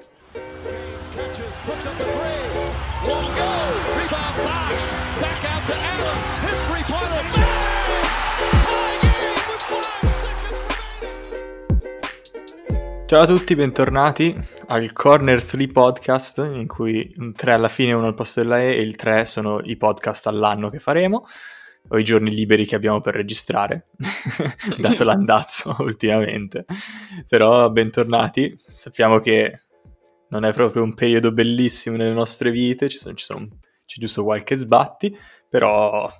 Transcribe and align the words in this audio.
Catches, 0.00 1.56
puts 1.66 1.84
up 1.84 2.00
a 2.00 2.04
three. 2.04 2.40
Won't 3.06 3.36
go. 3.36 3.52
Rebound 3.98 4.36
Bosch. 4.36 4.92
Back 5.20 5.44
out 5.44 5.66
to 5.66 5.74
Allen. 5.74 6.18
His 6.46 6.58
three-pointer. 6.68 7.22
Bang! 7.34 8.04
Tie 8.62 8.98
game 9.02 9.34
with 9.50 9.62
five 9.68 10.08
seconds 10.22 10.58
remaining. 12.54 13.06
Ciao 13.06 13.20
a 13.20 13.26
tutti, 13.26 13.54
bentornati 13.54 14.38
al 14.68 14.90
Corner 14.92 15.44
3 15.44 15.68
Podcast, 15.68 16.38
in 16.38 16.66
cui 16.66 17.12
un 17.18 17.34
3 17.34 17.52
alla 17.52 17.68
fine 17.68 17.92
uno 17.92 18.06
al 18.06 18.14
posto 18.14 18.40
della 18.40 18.60
E 18.60 18.76
e 18.76 18.80
il 18.80 18.96
3 18.96 19.26
sono 19.26 19.60
i 19.60 19.76
podcast 19.76 20.28
all'anno 20.28 20.70
che 20.70 20.78
faremo, 20.78 21.26
o 21.88 21.98
i 21.98 22.04
giorni 22.04 22.30
liberi 22.30 22.64
che 22.64 22.76
abbiamo 22.76 23.02
per 23.02 23.14
registrare, 23.16 23.88
dato 24.78 25.04
l'andazzo 25.04 25.76
ultimamente. 25.80 26.64
Però 27.28 27.68
bentornati, 27.68 28.54
sappiamo 28.56 29.18
che 29.18 29.60
non 30.30 30.44
è 30.44 30.52
proprio 30.52 30.82
un 30.82 30.94
periodo 30.94 31.32
bellissimo 31.32 31.96
nelle 31.96 32.12
nostre 32.14 32.50
vite, 32.50 32.88
ci 32.88 32.98
sono, 32.98 33.14
ci 33.14 33.24
sono- 33.24 33.48
c'è 33.86 34.00
giusto 34.00 34.22
qualche 34.24 34.56
sbatti, 34.56 35.16
però 35.48 36.10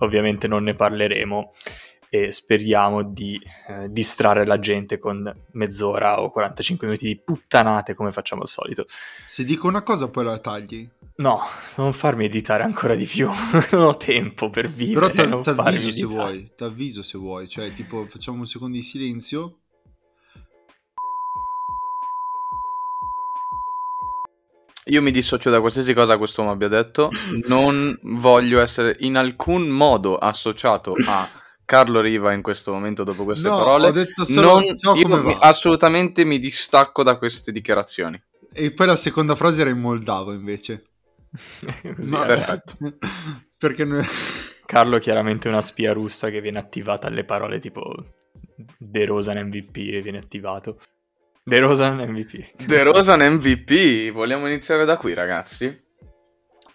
ovviamente 0.00 0.46
non 0.46 0.62
ne 0.64 0.74
parleremo 0.74 1.52
e 2.10 2.30
speriamo 2.30 3.02
di 3.02 3.40
eh, 3.68 3.88
distrarre 3.90 4.46
la 4.46 4.58
gente 4.60 4.98
con 4.98 5.34
mezz'ora 5.52 6.22
o 6.22 6.30
45 6.30 6.86
minuti 6.86 7.06
di 7.06 7.16
puttanate 7.18 7.94
come 7.94 8.12
facciamo 8.12 8.42
al 8.42 8.48
solito. 8.48 8.84
Se 8.88 9.44
dico 9.44 9.66
una 9.66 9.82
cosa 9.82 10.10
poi 10.10 10.24
la 10.24 10.38
tagli. 10.38 10.88
No, 11.16 11.40
non 11.76 11.92
farmi 11.92 12.24
editare 12.26 12.62
ancora 12.62 12.94
di 12.94 13.06
più, 13.06 13.28
non 13.72 13.82
ho 13.82 13.96
tempo 13.96 14.50
per 14.50 14.64
Però 14.72 15.08
vivere, 15.08 15.42
farmi 15.42 15.62
avviso 15.62 15.90
se 15.90 16.02
editare. 16.02 16.06
vuoi, 16.06 16.52
ti 16.56 16.64
avviso 16.64 17.02
se 17.02 17.18
vuoi, 17.18 17.48
cioè 17.48 17.72
tipo 17.72 18.04
facciamo 18.06 18.38
un 18.38 18.46
secondo 18.46 18.76
di 18.76 18.82
silenzio. 18.82 19.60
Io 24.86 25.00
mi 25.00 25.10
dissocio 25.10 25.48
da 25.50 25.60
qualsiasi 25.60 25.94
cosa 25.94 26.18
quest'uomo 26.18 26.50
abbia 26.50 26.68
detto. 26.68 27.10
Non 27.46 27.98
voglio 28.02 28.60
essere 28.60 28.96
in 29.00 29.16
alcun 29.16 29.66
modo 29.68 30.18
associato 30.18 30.92
a 31.06 31.26
Carlo 31.64 32.00
Riva 32.00 32.32
in 32.32 32.42
questo 32.42 32.70
momento 32.72 33.02
dopo 33.02 33.24
queste 33.24 33.48
No, 33.48 33.56
parole. 33.56 33.86
ho 33.86 33.90
detto 33.92 34.24
solo 34.24 34.60
Non- 34.60 34.78
so 34.78 34.94
io 34.94 35.08
come 35.08 35.22
mi- 35.22 35.32
va. 35.32 35.38
assolutamente 35.38 36.24
mi 36.24 36.38
distacco 36.38 37.02
da 37.02 37.16
queste 37.16 37.50
dichiarazioni. 37.50 38.22
E 38.52 38.72
poi 38.72 38.86
la 38.86 38.96
seconda 38.96 39.34
frase 39.34 39.62
era 39.62 39.70
in 39.70 39.80
moldavo 39.80 40.32
invece. 40.32 40.84
Così, 41.96 42.12
No, 42.12 42.24
perfetto. 42.26 42.74
Perché 43.56 43.84
noi- 43.84 44.04
Carlo 44.66 44.98
chiaramente 44.98 45.48
è 45.48 45.50
una 45.50 45.62
spia 45.62 45.92
russa 45.94 46.28
che 46.28 46.40
viene 46.42 46.58
attivata 46.58 47.06
alle 47.06 47.24
parole 47.24 47.58
tipo 47.58 47.94
De 48.78 49.04
Rosan 49.06 49.38
MVP 49.46 49.76
e 49.92 50.02
viene 50.02 50.18
attivato. 50.18 50.78
De 51.46 51.60
Rosan 51.60 51.98
MVP. 51.98 52.64
De 52.64 52.82
Rosan 52.82 53.20
MVP, 53.20 54.10
vogliamo 54.10 54.46
iniziare 54.46 54.86
da 54.86 54.96
qui 54.96 55.12
ragazzi? 55.12 55.82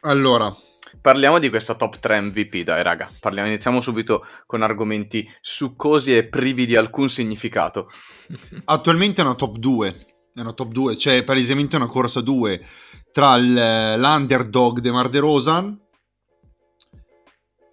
Allora, 0.01 0.55
Parliamo 1.01 1.39
di 1.39 1.49
questa 1.49 1.75
top 1.75 1.99
3 1.99 2.21
MVP, 2.21 2.63
dai 2.63 2.83
raga. 2.83 3.09
Parliamo, 3.19 3.47
iniziamo 3.47 3.79
subito 3.79 4.25
con 4.45 4.63
argomenti 4.63 5.29
succosi 5.39 6.15
e 6.15 6.27
privi 6.27 6.65
di 6.65 6.75
alcun 6.75 7.09
significato. 7.09 7.89
attualmente 8.65 9.21
è 9.21 9.23
una 9.23 9.35
top 9.35 9.57
2. 9.57 9.95
È 10.33 10.39
una 10.41 10.53
top 10.53 10.71
2, 10.71 10.97
cioè 10.97 11.23
palesemente 11.23 11.75
una 11.75 11.87
corsa 11.87 12.21
2 12.21 12.65
tra 13.11 13.37
l'underdog 13.37 14.79
De 14.79 14.91
Mar 14.91 15.09
De 15.09 15.19
Rosan 15.19 15.79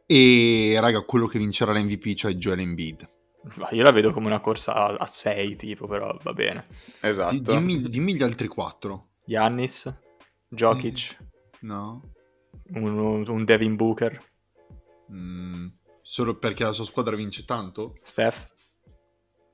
e 0.06 0.76
raga, 0.78 1.02
quello 1.02 1.26
che 1.26 1.38
vincerà 1.38 1.72
l'MVP, 1.72 2.14
cioè 2.14 2.32
Joel 2.34 2.60
Embiid. 2.60 3.15
Io 3.70 3.82
la 3.82 3.92
vedo 3.92 4.10
come 4.12 4.26
una 4.26 4.40
corsa 4.40 4.96
a 4.96 5.06
6 5.06 5.56
tipo, 5.56 5.86
però 5.86 6.16
va 6.22 6.32
bene. 6.32 6.66
Esatto. 7.00 7.32
Di- 7.32 7.42
dimmi, 7.42 7.82
dimmi 7.88 8.14
gli 8.14 8.22
altri 8.22 8.48
4. 8.48 9.08
Giannis, 9.24 9.92
Jokic, 10.48 11.16
No? 11.60 12.02
un, 12.74 13.24
un 13.28 13.44
Devin 13.44 13.76
Booker, 13.76 14.22
Mm, 15.12 15.68
solo 16.02 16.36
perché 16.36 16.64
la 16.64 16.72
sua 16.72 16.84
squadra 16.84 17.14
vince 17.14 17.44
tanto? 17.44 17.96
Steph. 18.02 18.48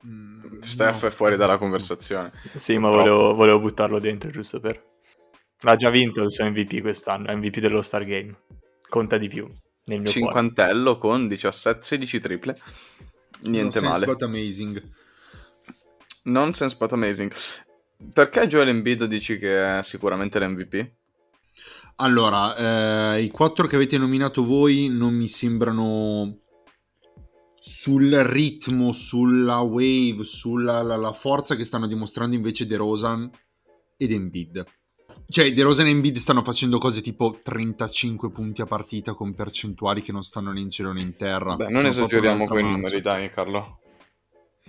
Mm, 0.05 0.57
Steph 0.59 1.01
no. 1.03 1.07
è 1.07 1.11
fuori 1.11 1.35
dalla 1.37 1.57
conversazione. 1.59 2.31
Sì, 2.55 2.77
ma 2.79 2.89
volevo, 2.89 3.35
volevo 3.35 3.59
buttarlo 3.59 3.99
dentro 3.99 4.31
giusto 4.31 4.59
per... 4.59 4.83
Ha 5.61 5.75
già 5.75 5.89
vinto 5.91 6.23
il 6.23 6.31
suo 6.31 6.45
MVP 6.49 6.81
quest'anno, 6.81 7.31
MVP 7.35 7.59
dello 7.59 7.81
Star 7.83 8.03
Game. 8.03 8.35
Conta 8.89 9.17
di 9.17 9.27
più 9.29 9.45
nel 9.45 10.01
mio 10.01 10.11
cuore. 10.11 10.11
Cinquantello 10.11 10.97
con 10.97 11.27
17-16 11.27 12.19
triple. 12.19 12.57
Niente 13.43 13.79
No, 13.81 13.89
male. 13.89 14.05
Sense 14.05 14.11
but 14.11 14.21
amazing. 14.23 14.91
Nonsense 16.23 16.75
but 16.77 16.91
amazing. 16.93 17.33
Perché 18.13 18.47
Joel 18.47 18.69
Embiid 18.69 19.05
dici 19.05 19.37
che 19.37 19.79
è 19.79 19.83
sicuramente 19.83 20.39
l'MVP? 20.39 20.91
Allora, 21.97 23.15
eh, 23.15 23.21
i 23.21 23.29
quattro 23.29 23.67
che 23.67 23.75
avete 23.75 23.97
nominato 23.97 24.43
voi 24.43 24.87
non 24.89 25.13
mi 25.13 25.27
sembrano 25.27 26.39
sul 27.59 28.11
ritmo, 28.11 28.91
sulla 28.91 29.59
wave, 29.59 30.23
sulla 30.23 30.81
la, 30.81 30.97
la 30.97 31.13
forza 31.13 31.55
che 31.55 31.63
stanno 31.63 31.87
dimostrando 31.87 32.35
invece 32.35 32.65
De 32.65 32.75
Rosan 32.75 33.29
ed 33.95 34.11
Embiid. 34.11 34.65
Cioè, 35.27 35.53
De 35.53 35.61
Rosan 35.63 35.87
e 35.87 35.89
Embiid 35.89 36.17
stanno 36.17 36.43
facendo 36.43 36.77
cose 36.77 37.01
tipo 37.01 37.39
35 37.41 38.29
punti 38.31 38.61
a 38.61 38.65
partita 38.65 39.13
con 39.13 39.33
percentuali 39.33 40.01
che 40.01 40.11
non 40.11 40.21
stanno 40.23 40.51
né 40.51 40.59
in 40.59 40.69
cielo 40.69 40.91
né 40.93 41.01
in 41.01 41.15
terra. 41.15 41.55
Beh, 41.55 41.69
non 41.69 41.85
esageriamo 41.85 42.45
con 42.45 42.59
i 42.59 42.63
numeri, 42.63 43.01
dai, 43.01 43.31
Carlo. 43.31 43.79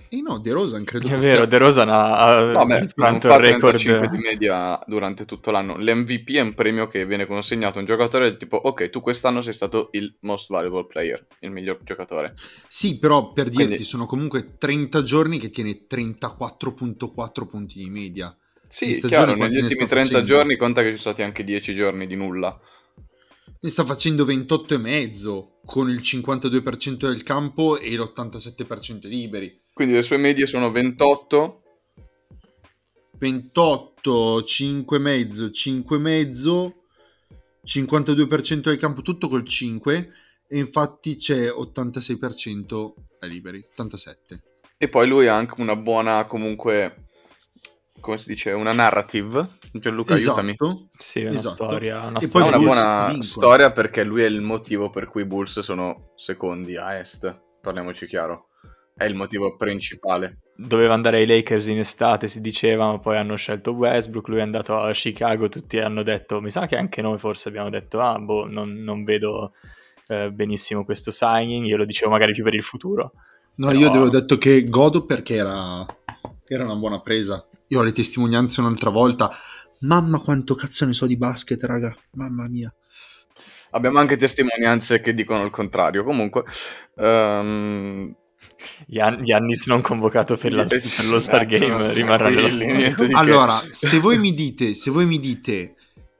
E 0.08 0.20
no, 0.20 0.38
De 0.40 0.50
Rosan 0.50 0.82
credo 0.82 1.06
È 1.06 1.10
che 1.10 1.16
vero, 1.18 1.34
stia- 1.34 1.46
De 1.46 1.58
Rosan 1.58 1.88
ha, 1.88 2.16
ha 2.16 2.52
Vabbè, 2.52 2.86
tanto 2.94 3.28
fa 3.28 3.34
il 3.36 3.40
record... 3.42 3.76
35 3.76 4.08
di 4.08 4.18
media 4.22 4.82
durante 4.86 5.24
tutto 5.24 5.50
l'anno. 5.52 5.76
L'MVP 5.76 6.30
è 6.32 6.40
un 6.40 6.54
premio 6.54 6.88
che 6.88 7.06
viene 7.06 7.26
consegnato 7.26 7.76
a 7.76 7.80
un 7.80 7.86
giocatore 7.86 8.28
del 8.28 8.36
tipo, 8.36 8.56
ok, 8.56 8.90
tu 8.90 9.00
quest'anno 9.00 9.40
sei 9.40 9.52
stato 9.52 9.90
il 9.92 10.16
most 10.22 10.50
valuable 10.50 10.86
player, 10.86 11.24
il 11.40 11.52
miglior 11.52 11.78
giocatore. 11.84 12.34
Sì, 12.66 12.98
però 12.98 13.32
per 13.32 13.44
dirti, 13.50 13.66
Quindi- 13.66 13.84
sono 13.84 14.06
comunque 14.06 14.56
30 14.58 15.02
giorni 15.02 15.38
che 15.38 15.50
tiene 15.50 15.86
34.4 15.88 17.46
punti 17.46 17.78
di 17.78 17.88
media. 17.90 18.36
Sì, 18.74 18.92
stagione 18.92 19.34
chiaro, 19.34 19.34
negli 19.36 19.58
ne 19.58 19.62
ultimi 19.62 19.86
sta 19.86 19.86
30 19.86 20.08
facendo? 20.08 20.26
giorni 20.26 20.56
conta 20.56 20.82
che 20.82 20.90
ci 20.90 20.96
sono 20.96 21.14
stati 21.14 21.22
anche 21.22 21.44
10 21.44 21.74
giorni 21.76 22.08
di 22.08 22.16
nulla. 22.16 22.60
Ne 23.60 23.68
sta 23.68 23.84
facendo 23.84 24.24
28,5 24.24 25.46
con 25.64 25.88
il 25.88 26.00
52% 26.00 27.06
del 27.06 27.22
campo 27.22 27.78
e 27.78 27.94
l'87% 27.94 29.06
liberi. 29.06 29.60
Quindi 29.72 29.94
le 29.94 30.02
sue 30.02 30.16
medie 30.16 30.46
sono 30.46 30.72
28, 30.72 31.62
28, 33.16 34.40
5,5, 34.40 35.50
5,5, 35.52 36.72
52% 37.64 38.60
del 38.60 38.76
campo, 38.76 39.02
tutto 39.02 39.28
col 39.28 39.46
5 39.46 40.10
e 40.48 40.58
infatti 40.58 41.14
c'è 41.14 41.46
86% 41.46 42.92
ai 43.20 43.28
liberi, 43.28 43.64
87. 43.70 44.42
E 44.76 44.88
poi 44.88 45.06
lui 45.06 45.28
ha 45.28 45.36
anche 45.36 45.60
una 45.60 45.76
buona, 45.76 46.24
comunque, 46.24 47.03
come 48.04 48.18
si 48.18 48.28
dice, 48.28 48.52
una 48.52 48.72
narrative. 48.72 49.48
Gianluca, 49.72 50.14
aiutami. 50.14 50.50
Esatto. 50.58 50.88
Sì, 50.96 51.20
è 51.22 51.28
una 51.28 51.38
Esatto. 51.38 51.54
storia, 51.54 52.06
una 52.06 52.18
E 52.18 52.22
storia. 52.22 52.48
una 52.48 52.58
buona 52.58 53.02
vincono. 53.06 53.22
storia 53.22 53.72
perché 53.72 54.04
lui 54.04 54.22
è 54.22 54.26
il 54.26 54.40
motivo 54.42 54.90
per 54.90 55.08
cui 55.08 55.22
i 55.22 55.26
Bulls 55.26 55.58
sono 55.60 56.12
secondi 56.14 56.76
a 56.76 56.94
est. 56.98 57.40
Parliamoci 57.60 58.06
chiaro. 58.06 58.48
È 58.94 59.04
il 59.04 59.14
motivo 59.14 59.56
principale. 59.56 60.38
Doveva 60.56 60.94
andare 60.94 61.16
ai 61.16 61.26
Lakers 61.26 61.66
in 61.66 61.78
estate, 61.80 62.28
si 62.28 62.40
diceva, 62.40 62.86
ma 62.86 62.98
poi 63.00 63.16
hanno 63.16 63.34
scelto 63.34 63.72
Westbrook, 63.72 64.28
lui 64.28 64.38
è 64.38 64.42
andato 64.42 64.76
a 64.78 64.92
Chicago, 64.92 65.48
tutti 65.48 65.78
hanno 65.80 66.04
detto, 66.04 66.40
mi 66.40 66.50
sa 66.52 66.66
che 66.68 66.76
anche 66.76 67.02
noi 67.02 67.18
forse 67.18 67.48
abbiamo 67.48 67.70
detto, 67.70 68.00
ah, 68.00 68.18
boh, 68.20 68.46
non, 68.46 68.72
non 68.74 69.02
vedo 69.02 69.52
eh, 70.06 70.30
benissimo 70.30 70.84
questo 70.84 71.10
signing, 71.10 71.66
io 71.66 71.76
lo 71.78 71.84
dicevo 71.84 72.12
magari 72.12 72.32
più 72.32 72.44
per 72.44 72.54
il 72.54 72.62
futuro. 72.62 73.12
No, 73.56 73.66
Però- 73.68 73.78
io 73.80 73.88
avevo 73.88 74.08
detto 74.10 74.38
che 74.38 74.62
godo 74.64 75.04
perché 75.06 75.34
era, 75.36 75.84
era 76.46 76.64
una 76.64 76.76
buona 76.76 77.00
presa. 77.00 77.44
Io 77.74 77.80
ho 77.80 77.82
le 77.82 77.92
testimonianze 77.92 78.60
un'altra 78.60 78.90
volta. 78.90 79.30
Mamma 79.80 80.20
quanto 80.20 80.54
cazzo 80.54 80.86
ne 80.86 80.92
so 80.92 81.06
di 81.06 81.16
basket, 81.16 81.62
raga. 81.64 81.94
Mamma 82.12 82.48
mia. 82.48 82.72
Abbiamo 83.70 83.98
anche 83.98 84.16
testimonianze 84.16 85.00
che 85.00 85.12
dicono 85.12 85.42
il 85.44 85.50
contrario. 85.50 86.04
Comunque, 86.04 86.44
Gian- 86.94 88.16
Giannis 89.24 89.66
non 89.66 89.80
convocato 89.82 90.36
per, 90.36 90.52
la- 90.52 90.66
Esatto, 90.70 91.02
per 91.02 91.10
lo 91.10 91.18
Star 91.18 91.44
Game 91.46 91.92
rimarrà 91.92 92.28
nello 92.28 92.48
che. 92.48 92.94
Allora, 93.12 93.60
se 93.70 93.98
voi 93.98 94.18
mi 94.18 94.32
dite, 94.32 94.74
se 94.74 94.90
voi 94.92 95.06
mi 95.06 95.18
dite 95.18 95.74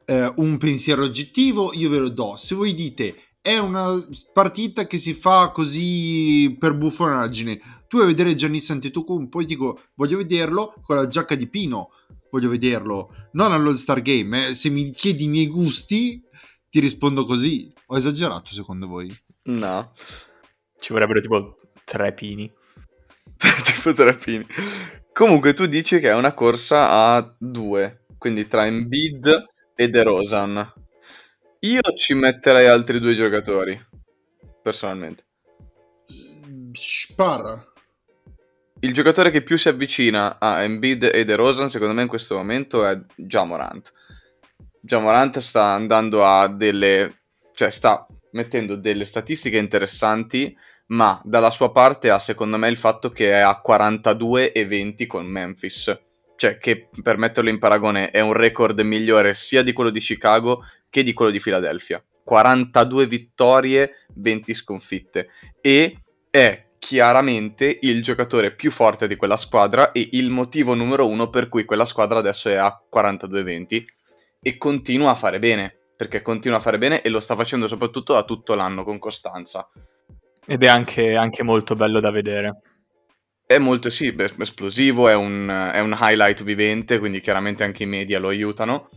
eh, 0.07 0.33
un 0.37 0.59
pensiero 0.59 1.05
oggettivo, 1.05 1.71
io 1.73 1.89
ve 1.89 1.99
lo 1.99 2.09
do. 2.09 2.35
Se 2.37 2.57
voi 2.57 2.75
dite 2.75 3.15
è 3.41 3.57
una 3.59 4.05
partita 4.33 4.89
che 4.89 4.99
si 4.99 5.15
fa 5.15 5.51
così 5.55 6.57
per 6.59 6.75
buffonaggine, 6.75 7.61
tu 7.95 8.01
vuoi 8.01 8.13
vedere 8.13 8.35
Giannis 8.35 8.71
Antetokounmpo, 8.71 9.29
poi 9.29 9.45
dico 9.45 9.83
voglio 9.95 10.17
vederlo 10.17 10.75
con 10.83 10.97
la 10.97 11.07
giacca 11.07 11.37
di 11.37 11.47
Pino, 11.49 11.91
voglio 12.29 12.49
vederlo, 12.49 13.29
non 13.35 13.53
all'All 13.53 13.75
Star 13.75 14.03
Game. 14.03 14.49
eh. 14.49 14.55
Se 14.55 14.69
mi 14.69 14.91
chiedi 14.91 15.25
i 15.25 15.29
miei 15.29 15.47
gusti, 15.47 16.21
ti 16.69 16.81
rispondo 16.81 17.25
così. 17.25 17.73
Ho 17.87 17.97
esagerato 17.97 18.51
secondo 18.53 18.89
voi? 18.89 19.17
No, 19.45 19.93
Ci 20.77 20.93
vorrebbero 20.93 21.21
tipo 21.21 21.57
tre 21.85 22.13
pini. 22.13 22.53
tipo 23.65 23.93
tre 23.93 24.17
pini. 24.17 24.45
Comunque 25.13 25.53
tu 25.53 25.67
dici 25.67 26.01
che 26.01 26.09
è 26.09 26.15
una 26.15 26.35
corsa 26.35 26.91
a 27.15 27.37
due. 27.39 28.07
quindi 28.19 28.49
tra 28.49 28.67
Embiid 28.67 29.45
e 29.77 29.89
DeRozan. 29.89 30.73
Io 31.61 31.81
ci 31.97 32.15
metterei 32.15 32.67
altri 32.67 32.99
due 32.99 33.15
giocatori, 33.15 33.81
personalmente. 34.65 35.27
Spara. 36.73 37.69
Il 38.85 38.93
giocatore 38.93 39.31
che 39.31 39.41
più 39.41 39.57
si 39.57 39.71
avvicina 39.71 40.39
a 40.39 40.63
Embiid 40.63 41.11
e 41.11 41.25
DeRozan, 41.25 41.71
secondo 41.71 41.95
me, 41.95 42.03
in 42.03 42.09
questo 42.09 42.37
momento 42.37 42.85
è 42.87 43.01
Jamorant. 43.17 43.91
Jamorant 44.79 45.39
sta 45.39 45.69
andando 45.69 46.23
a 46.23 46.49
delle... 46.49 47.23
cioè 47.55 47.71
sta 47.71 48.07
mettendo 48.33 48.77
delle 48.77 49.07
statistiche 49.07 49.57
interessanti, 49.57 50.55
ma 50.89 51.19
dalla 51.25 51.51
sua 51.51 51.73
parte 51.73 52.11
ha, 52.11 52.19
secondo 52.19 52.59
me, 52.59 52.69
il 52.69 52.77
fatto 52.77 53.09
che 53.09 53.31
è 53.31 53.39
a 53.39 53.59
42 53.59 54.53
e 54.53 54.67
20 54.67 55.07
con 55.07 55.25
Memphis. 55.25 55.99
Cioè, 56.37 56.59
che 56.59 56.91
per 57.03 57.17
metterlo 57.17 57.49
in 57.49 57.59
paragone 57.59 58.11
è 58.11 58.21
un 58.21 58.35
record 58.35 58.79
migliore 58.81 59.33
sia 59.33 59.63
di 59.63 59.73
quello 59.73 59.89
di 59.89 60.01
Chicago 60.01 60.63
che 60.91 61.03
di 61.03 61.15
quello 61.15 61.31
di 61.31 61.41
Philadelphia. 61.41 62.05
42 62.23 63.07
vittorie, 63.07 64.05
20 64.17 64.53
sconfitte. 64.53 65.31
E 65.63 66.01
è 66.29 66.64
chiaramente 66.85 67.79
il 67.81 68.03
giocatore 68.03 68.55
più 68.55 68.71
forte 68.71 69.09
di 69.09 69.17
quella 69.17 69.39
squadra 69.39 69.91
e 69.91 70.07
il 70.13 70.29
motivo 70.29 70.75
numero 70.75 71.09
uno 71.09 71.31
per 71.31 71.49
cui 71.49 71.65
quella 71.65 71.87
squadra 71.87 72.19
adesso 72.19 72.51
è 72.51 72.57
a 72.57 72.79
42-20 72.95 73.85
e 74.43 74.59
continua 74.59 75.13
a 75.13 75.15
fare 75.15 75.39
bene, 75.39 75.75
perché 75.97 76.21
continua 76.21 76.59
a 76.59 76.61
fare 76.61 76.77
bene 76.77 77.01
e 77.01 77.09
lo 77.09 77.21
sta 77.21 77.37
facendo 77.37 77.69
soprattutto 77.69 78.13
da 78.13 78.23
tutto 78.25 78.53
l'anno 78.53 78.85
con 78.85 78.99
costanza. 78.99 79.67
Ed 80.47 80.63
è 80.63 80.67
anche, 80.67 81.17
anche 81.17 81.43
molto 81.43 81.75
bello 81.75 82.01
da 82.01 82.11
vedere. 82.11 82.61
È 83.47 83.57
molto, 83.57 83.89
sì, 83.89 84.15
esplosivo, 84.39 85.09
è 85.09 85.15
un, 85.15 85.71
è 85.73 85.81
un 85.81 85.97
highlight 85.99 86.43
vivente, 86.43 86.99
quindi 86.99 87.23
chiaramente 87.23 87.65
anche 87.65 87.85
i 87.85 87.87
media 87.87 88.19
lo 88.19 88.29
aiutano, 88.29 88.91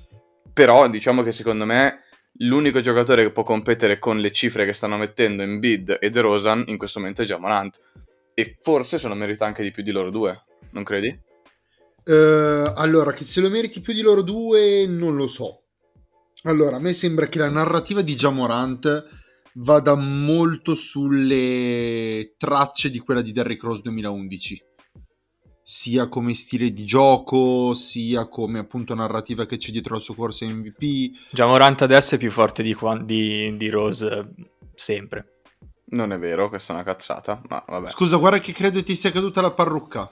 però 0.52 0.90
diciamo 0.90 1.24
che 1.24 1.32
secondo 1.32 1.64
me 1.64 2.02
l'unico 2.40 2.82
giocatore 2.82 3.24
che 3.24 3.32
può 3.32 3.44
competere 3.44 4.00
con 4.00 4.20
le 4.20 4.32
cifre 4.32 4.66
che 4.66 4.74
stanno 4.74 4.98
mettendo 4.98 5.44
in 5.44 5.60
Bid 5.60 5.98
e 6.00 6.10
DeRozan 6.10 6.66
in 6.68 6.78
questo 6.78 7.00
momento 7.00 7.22
è 7.22 7.26
Jamorant. 7.26 7.80
E 8.34 8.58
forse 8.62 9.00
se 9.00 9.08
lo 9.08 9.16
merita 9.16 9.46
anche 9.46 9.64
di 9.64 9.72
più 9.72 9.84
di 9.84 9.92
loro 9.92 10.12
due, 10.12 10.44
non 10.72 10.84
credi? 10.84 11.08
Uh, 12.06 12.64
allora, 12.76 13.12
che 13.12 13.26
se 13.26 13.42
lo 13.42 13.50
meriti 13.50 13.82
più 13.82 13.94
di 13.94 14.02
loro 14.02 14.22
due, 14.22 14.86
non 14.88 15.16
lo 15.16 15.28
so. 15.28 15.64
Allora, 16.44 16.76
a 16.76 16.80
me 16.80 16.94
sembra 16.94 17.28
che 17.28 17.40
la 17.40 17.50
narrativa 17.50 18.02
di 18.02 18.16
Jamorant 18.16 19.08
vada 19.56 19.96
molto 19.96 20.76
sulle 20.76 22.36
tracce 22.38 22.92
di 22.92 23.00
quella 23.00 23.22
di 23.22 23.32
Derrick 23.32 23.64
Rose 23.64 23.82
2011 23.82 24.67
sia 25.70 26.08
come 26.08 26.34
stile 26.34 26.72
di 26.72 26.86
gioco, 26.86 27.74
sia 27.74 28.30
come 28.30 28.60
appunto 28.60 28.96
narrativa 28.96 29.46
che 29.46 29.58
c'è 29.58 29.72
dietro 29.72 29.96
la 29.96 30.00
sua 30.00 30.16
corsa 30.16 30.46
MVP. 30.46 31.12
Già 31.30 31.46
Morant 31.46 31.82
adesso 31.82 32.16
è 32.16 32.18
più 32.18 32.32
forte 32.32 32.64
di, 32.64 32.74
di, 33.04 33.58
di 33.58 33.70
Rose 33.70 34.30
sempre. 34.76 35.42
Non 35.88 36.14
è 36.14 36.20
vero, 36.20 36.48
questa 36.48 36.72
è 36.72 36.76
una 36.76 36.86
cazzata, 36.86 37.42
ma 37.50 37.62
vabbè. 37.68 37.90
Scusa, 37.90 38.16
guarda 38.16 38.40
che 38.40 38.54
credo 38.54 38.82
ti 38.82 38.96
sia 38.96 39.12
caduta 39.12 39.42
la 39.42 39.52
parrucca. 39.52 40.10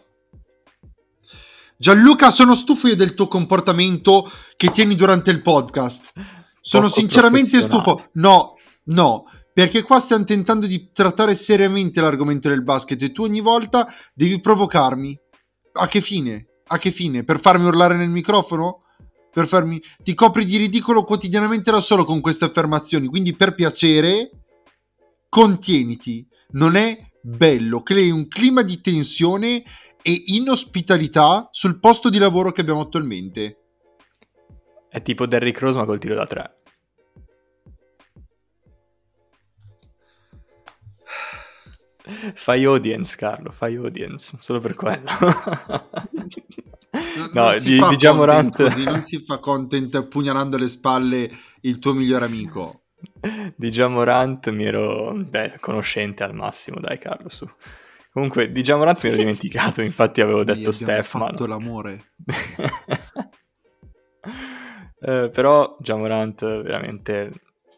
Gianluca, 1.78 2.32
sono 2.32 2.54
stufo 2.54 2.90
io 2.90 2.98
del 2.98 3.14
tuo 3.14 3.30
comportamento 3.30 4.30
che 4.58 4.72
tieni 4.72 4.96
durante 4.96 5.32
il 5.32 5.42
podcast. 5.42 6.12
Sono 6.60 6.88
Poco 6.88 7.00
sinceramente 7.00 7.62
stufo. 7.62 8.10
No, 8.16 8.56
no, 8.88 9.24
perché 9.54 9.84
qua 9.84 10.00
stiamo 10.00 10.26
tentando 10.26 10.66
di 10.66 10.92
trattare 10.92 11.34
seriamente 11.34 12.02
l'argomento 12.02 12.50
del 12.50 12.62
basket 12.62 13.02
e 13.02 13.14
tu 13.14 13.24
ogni 13.24 13.40
volta 13.40 13.88
devi 14.14 14.42
provocarmi 14.42 15.18
a 15.78 15.88
che 15.88 16.02
fine? 16.02 16.48
A 16.68 16.78
che 16.78 16.92
fine? 16.92 17.24
Per 17.24 17.40
farmi 17.40 17.66
urlare 17.66 17.96
nel 17.96 18.10
microfono? 18.10 18.84
Per 19.32 19.48
farmi... 19.48 19.82
Ti 20.04 20.14
copri 20.14 20.46
di 20.46 20.58
ridicolo 20.58 21.04
quotidianamente 21.04 21.72
da 21.72 21.82
solo 21.82 22.04
con 22.04 22.22
queste 22.22 22.46
affermazioni, 22.46 23.08
quindi 23.08 23.36
per 23.36 23.54
piacere, 23.56 24.32
contieniti. 25.30 26.28
Non 26.52 26.76
è 26.76 26.98
bello, 27.22 27.82
crei 27.82 28.12
un 28.12 28.28
clima 28.28 28.62
di 28.62 28.80
tensione 28.82 29.64
e 30.02 30.24
inospitalità 30.28 31.50
sul 31.52 31.80
posto 31.80 32.10
di 32.10 32.20
lavoro 32.20 32.52
che 32.52 32.62
abbiamo 32.62 32.82
attualmente. 32.82 33.60
È 34.90 35.02
tipo 35.02 35.26
Derrick 35.26 35.60
Rose 35.60 35.78
ma 35.78 35.86
col 35.86 36.00
tiro 36.00 36.16
da 36.16 36.26
tre. 36.26 36.58
Fai 42.36 42.64
audience, 42.66 43.16
Carlo, 43.18 43.52
fai 43.52 43.76
audience, 43.76 44.38
solo 44.40 44.60
per 44.60 44.76
quello. 44.76 45.04
no, 47.34 47.50
non 47.50 47.58
di, 47.60 47.80
di 47.90 47.96
Jamorant... 47.96 48.56
così, 48.56 48.84
non 48.84 49.02
si 49.02 49.20
fa 49.20 49.40
content 49.40 50.06
pugnalando 50.08 50.58
le 50.58 50.68
spalle 50.68 51.30
il 51.62 51.80
tuo 51.80 51.94
migliore 51.94 52.26
amico. 52.26 52.82
Di 53.56 53.70
Jamorant 53.70 54.50
mi 54.52 54.66
ero, 54.66 55.14
beh, 55.16 55.58
conoscente 55.60 56.24
al 56.24 56.34
massimo, 56.34 56.80
dai 56.80 56.98
Carlo, 56.98 57.30
su. 57.30 57.50
Comunque, 58.12 58.52
di 58.52 58.62
Jamorant 58.62 59.02
mi 59.04 59.10
ero 59.10 59.18
dimenticato, 59.18 59.82
infatti 59.82 60.22
avevo 60.22 60.44
detto 60.44 60.72
Steph, 60.72 61.16
ma... 61.16 61.28
fatto 61.28 61.48
l'amore. 61.48 62.14
eh, 65.02 65.30
però 65.32 65.76
Jamorant 65.80 66.62
veramente 66.62 67.32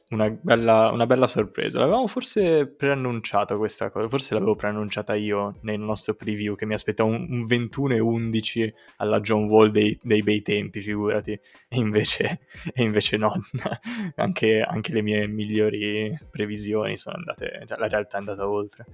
una 0.09 0.29
bella, 0.29 0.89
una 0.91 1.05
bella 1.05 1.27
sorpresa. 1.27 1.79
L'avevamo 1.79 2.07
forse 2.07 2.67
preannunciato 2.67 3.57
questa 3.57 3.91
cosa, 3.91 4.07
forse 4.07 4.33
l'avevo 4.33 4.55
preannunciata 4.55 5.15
io 5.15 5.57
nel 5.61 5.79
nostro 5.79 6.13
preview 6.13 6.55
che 6.55 6.65
mi 6.65 6.73
aspettavo 6.73 7.09
un, 7.09 7.27
un 7.29 7.45
21 7.45 7.95
e 7.95 7.99
11 7.99 8.73
alla 8.97 9.19
John 9.19 9.45
Wall 9.45 9.69
dei, 9.69 9.97
dei 10.01 10.23
bei 10.23 10.41
tempi, 10.41 10.79
figurati. 10.79 11.31
E 11.31 11.77
invece, 11.77 12.39
e 12.73 12.83
invece 12.83 13.17
no, 13.17 13.33
anche, 14.15 14.61
anche, 14.61 14.93
le 14.93 15.01
mie 15.01 15.27
migliori 15.27 16.17
previsioni 16.29 16.95
sono 16.95 17.17
andate, 17.17 17.63
cioè 17.65 17.77
la 17.77 17.87
realtà 17.87 18.15
è 18.15 18.19
andata 18.19 18.49
oltre. 18.49 18.85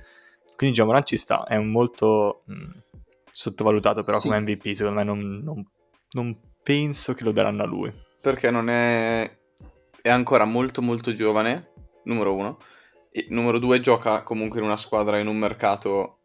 Quindi 0.56 0.76
Jamoran 0.76 1.04
ci 1.04 1.18
sta, 1.18 1.46
è 1.46 1.58
molto 1.60 2.44
mh, 2.46 2.70
sottovalutato 3.30 4.02
però 4.04 4.20
sì. 4.20 4.28
come 4.28 4.40
MVP, 4.40 4.72
secondo 4.72 5.00
me 5.00 5.06
non, 5.06 5.42
non, 5.44 5.64
non 6.12 6.40
penso 6.64 7.14
che 7.14 7.24
lo 7.24 7.32
daranno 7.32 7.62
a 7.62 7.68
lui. 7.68 7.94
Perché 8.20 8.50
non 8.50 8.70
è 8.70 9.30
è 10.04 10.10
ancora 10.10 10.44
molto 10.44 10.82
molto 10.82 11.14
giovane, 11.14 11.72
numero 12.04 12.36
uno, 12.36 12.60
e 13.10 13.28
numero 13.30 13.58
due 13.58 13.80
gioca 13.80 14.22
comunque 14.22 14.60
in 14.60 14.66
una 14.66 14.76
squadra 14.76 15.18
in 15.18 15.28
un 15.28 15.38
mercato 15.38 16.18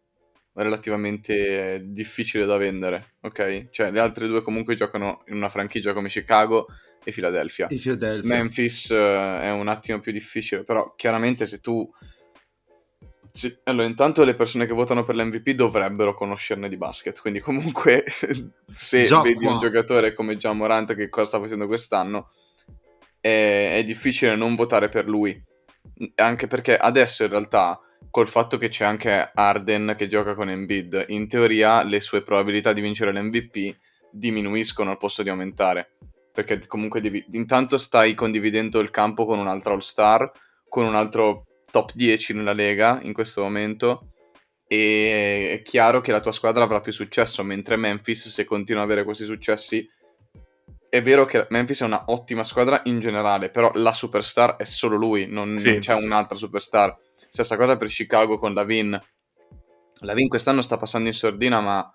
relativamente 0.55 1.83
difficile 1.85 2.45
da 2.45 2.57
vendere, 2.57 3.15
ok? 3.21 3.71
Cioè 3.71 3.93
le 3.93 4.01
altre 4.01 4.27
due 4.27 4.43
comunque 4.43 4.75
giocano 4.75 5.23
in 5.29 5.37
una 5.37 5.49
franchigia 5.49 5.93
come 5.93 6.09
Chicago 6.09 6.67
e 7.05 7.13
Philadelphia. 7.13 7.69
E 7.69 7.77
Philadelphia. 7.77 8.29
Memphis 8.29 8.89
uh, 8.89 8.95
è 8.95 9.53
un 9.53 9.69
attimo 9.69 10.01
più 10.01 10.11
difficile, 10.11 10.65
però 10.65 10.95
chiaramente 10.97 11.47
se 11.47 11.61
tu... 11.61 11.89
Se... 13.31 13.61
Allora, 13.63 13.87
intanto 13.87 14.25
le 14.25 14.35
persone 14.35 14.67
che 14.67 14.73
votano 14.73 15.05
per 15.05 15.15
l'MVP 15.15 15.51
dovrebbero 15.51 16.15
conoscerne 16.15 16.69
di 16.69 16.77
basket, 16.77 17.21
quindi 17.21 17.39
comunque 17.39 18.03
se 18.75 19.05
Già 19.05 19.21
vedi 19.21 19.47
un 19.47 19.61
giocatore 19.61 20.15
come 20.15 20.37
Gian 20.37 20.57
Morant 20.57 20.97
che 20.97 21.09
cosa 21.09 21.27
sta 21.29 21.39
facendo 21.39 21.69
quest'anno, 21.69 22.31
è, 23.29 23.77
è 23.79 23.85
difficile 23.85 24.37
non 24.37 24.55
votare 24.55 24.89
per 24.89 25.07
lui. 25.07 25.41
Anche 26.17 26.47
perché 26.47 26.77
adesso 26.77 27.25
in 27.25 27.31
realtà 27.31 27.81
col 28.11 28.29
fatto 28.29 28.59
che 28.59 28.69
c'è 28.69 28.85
anche 28.85 29.31
Arden 29.35 29.95
che 29.97 30.09
gioca 30.09 30.35
con 30.35 30.49
Embiid, 30.49 31.07
in 31.09 31.29
teoria 31.29 31.83
le 31.83 32.01
sue 32.01 32.23
probabilità 32.23 32.73
di 32.73 32.81
vincere 32.81 33.13
l'MVP 33.13 33.77
diminuiscono 34.11 34.91
al 34.91 34.99
posto 34.99 35.23
di 35.23 35.29
aumentare. 35.29 35.93
Perché 36.33 36.67
comunque 36.67 37.01
devi... 37.01 37.25
intanto 37.33 37.79
stai 37.79 38.15
condividendo 38.15 38.79
il 38.81 38.91
campo 38.91 39.25
con 39.25 39.39
un 39.39 39.49
altro 39.49 39.73
All-Star, 39.73 40.31
con 40.69 40.85
un 40.85 40.95
altro 40.95 41.45
top 41.71 41.93
10 41.95 42.35
nella 42.35 42.53
Lega 42.53 43.01
in 43.03 43.13
questo 43.13 43.43
momento. 43.43 44.13
E 44.67 45.59
è 45.59 45.63
chiaro 45.63 46.01
che 46.01 46.13
la 46.13 46.21
tua 46.21 46.33
squadra 46.33 46.65
avrà 46.65 46.81
più 46.81 46.93
successo, 46.93 47.43
mentre 47.43 47.77
Memphis, 47.77 48.29
se 48.29 48.45
continua 48.45 48.83
ad 48.83 48.89
avere 48.91 49.05
questi 49.05 49.25
successi, 49.25 49.89
è 50.91 51.03
vero 51.03 51.27
che 51.27 51.47
Memphis 51.51 51.83
è 51.83 51.85
una 51.85 52.05
ottima 52.07 52.45
squadra 52.45 52.81
in 52.85 52.99
generale, 53.01 53.51
però 53.51 53.71
la 53.75 53.93
superstar 53.93 54.57
è 54.57 54.65
solo 54.65 54.97
lui, 54.97 55.27
non, 55.27 55.59
sì, 55.59 55.71
non 55.71 55.79
c'è 55.81 55.99
sì. 55.99 56.05
un'altra 56.05 56.37
superstar. 56.37 56.97
Stessa 57.29 57.57
cosa 57.57 57.77
per 57.77 57.89
Chicago 57.89 58.39
con 58.39 58.55
Lavin. 58.55 58.99
Lavin 60.01 60.29
quest'anno 60.29 60.63
sta 60.63 60.77
passando 60.77 61.09
in 61.09 61.15
sordina, 61.15 61.61
ma 61.61 61.93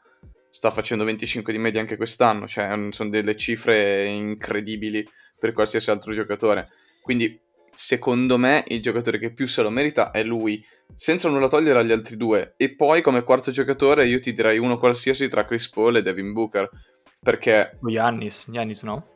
sta 0.50 0.70
facendo 0.70 1.04
25 1.04 1.52
di 1.52 1.58
media 1.58 1.82
anche 1.82 1.98
quest'anno, 1.98 2.48
cioè 2.48 2.88
sono 2.92 3.10
delle 3.10 3.36
cifre 3.36 4.06
incredibili 4.06 5.08
per 5.40 5.54
qualsiasi 5.54 5.90
altro 5.90 6.14
giocatore. 6.14 6.70
Quindi, 7.02 7.40
secondo 7.74 8.38
me, 8.38 8.64
il 8.68 8.82
giocatore 8.82 9.18
che 9.18 9.34
più 9.34 9.48
se 9.48 9.64
lo 9.64 9.72
merita 9.72 10.12
è 10.12 10.22
lui, 10.24 10.64
senza 10.96 11.30
nulla 11.30 11.48
togliere 11.48 11.80
agli 11.80 11.92
altri 11.92 12.16
due. 12.16 12.54
E 12.58 12.76
poi, 12.76 13.02
come 13.02 13.24
quarto 13.24 13.50
giocatore, 13.50 14.06
io 14.06 14.20
ti 14.20 14.34
direi 14.34 14.60
uno 14.60 14.78
qualsiasi 14.78 15.28
tra 15.30 15.46
Chris 15.46 15.68
Paul 15.70 15.96
e 15.96 16.04
Devin 16.04 16.32
Booker 16.32 16.70
perché... 17.24 17.80
Giannis, 17.82 18.50
Giannis 18.52 18.84
no? 18.84 19.08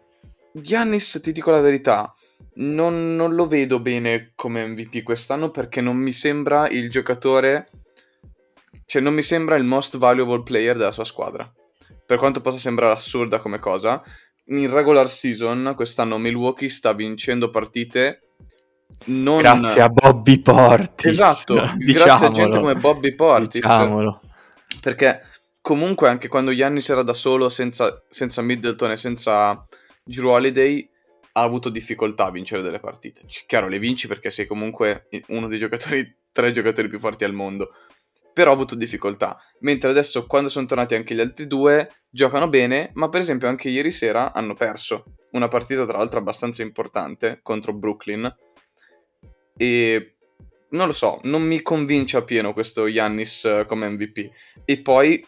Giannis, 0.54 1.20
ti 1.22 1.32
dico 1.32 1.52
la 1.52 1.60
verità, 1.60 2.14
non, 2.56 3.16
non, 3.16 3.36
lo 3.36 3.46
vedo 3.46 3.80
bene 3.80 4.32
come 4.36 4.66
MVP 4.66 5.04
quest'anno 5.04 5.52
perché 5.52 5.82
non 5.82 5.98
mi 5.98 6.14
sembra 6.14 6.68
il 6.70 6.90
giocatore... 6.90 7.70
Cioè, 8.86 9.02
non 9.02 9.14
mi 9.14 9.22
sembra 9.22 9.56
il 9.56 9.66
most 9.66 9.98
valuable 9.98 10.44
player 10.44 10.78
della 10.78 10.94
sua 10.94 11.04
squadra. 11.04 11.52
Per 12.06 12.18
quanto 12.18 12.40
possa 12.40 12.58
sembrare 12.58 12.94
assurda 12.94 13.40
come 13.40 13.60
cosa, 13.60 14.02
in 14.46 14.72
regular 14.72 15.10
season 15.10 15.74
quest'anno 15.76 16.18
Milwaukee 16.18 16.70
sta 16.70 16.94
vincendo 16.94 17.50
partite 17.50 18.28
non... 19.06 19.42
Grazie 19.42 19.82
a 19.82 19.90
Bobby 19.90 20.40
Portis. 20.40 21.12
Esatto, 21.12 21.56
grazie 21.78 22.28
a 22.28 22.32
gente 22.32 22.58
come 22.58 22.76
Bobby 22.76 23.14
Portis. 23.14 23.62
Diciamolo. 23.62 24.22
Perché 24.82 25.22
comunque 25.68 26.08
anche 26.08 26.30
quando 26.30 26.56
Giannis 26.56 26.88
era 26.88 27.04
da 27.04 27.12
solo, 27.12 27.50
senza, 27.50 28.02
senza 28.08 28.42
Middleton 28.42 28.92
e 28.92 28.96
senza 28.96 29.66
Drew 30.02 30.30
Holiday, 30.30 30.90
ha 31.34 31.42
avuto 31.42 31.68
difficoltà 31.68 32.28
a 32.28 32.32
vincere 32.32 32.62
delle 32.62 32.80
partite. 32.80 33.24
Chiaro, 33.46 33.68
le 33.68 33.78
vinci 33.78 34.08
perché 34.08 34.32
sei 34.32 34.46
comunque 34.46 35.10
uno 35.28 35.50
dei 35.50 35.60
giocatori, 35.60 36.20
tre 36.32 36.52
giocatori 36.52 36.88
più 36.88 37.00
forti 37.00 37.26
al 37.26 37.34
mondo. 37.34 37.72
Però 38.32 38.52
ha 38.52 38.54
avuto 38.54 38.76
difficoltà. 38.76 39.38
Mentre 39.60 39.90
adesso, 39.90 40.26
quando 40.26 40.48
sono 40.48 40.68
tornati 40.68 40.96
anche 40.96 41.14
gli 41.14 41.20
altri 41.20 41.48
due, 41.48 42.04
giocano 42.10 42.48
bene, 42.48 42.92
ma 42.94 43.10
per 43.10 43.20
esempio 43.20 43.50
anche 43.50 43.68
ieri 43.68 43.92
sera 43.92 44.32
hanno 44.32 44.54
perso 44.54 45.18
una 45.32 45.50
partita, 45.50 45.86
tra 45.86 45.98
l'altro, 45.98 46.20
abbastanza 46.20 46.62
importante 46.62 47.42
contro 47.44 47.74
Brooklyn. 47.74 48.34
E 49.58 50.16
non 50.70 50.88
lo 50.88 50.94
so, 50.94 51.20
non 51.24 51.42
mi 51.42 51.62
convince 51.62 52.16
appieno 52.16 52.54
questo 52.54 52.88
Yannis 52.88 53.44
eh, 53.44 53.66
come 53.68 53.90
MVP. 53.90 54.30
E 54.64 54.82
poi 54.82 55.22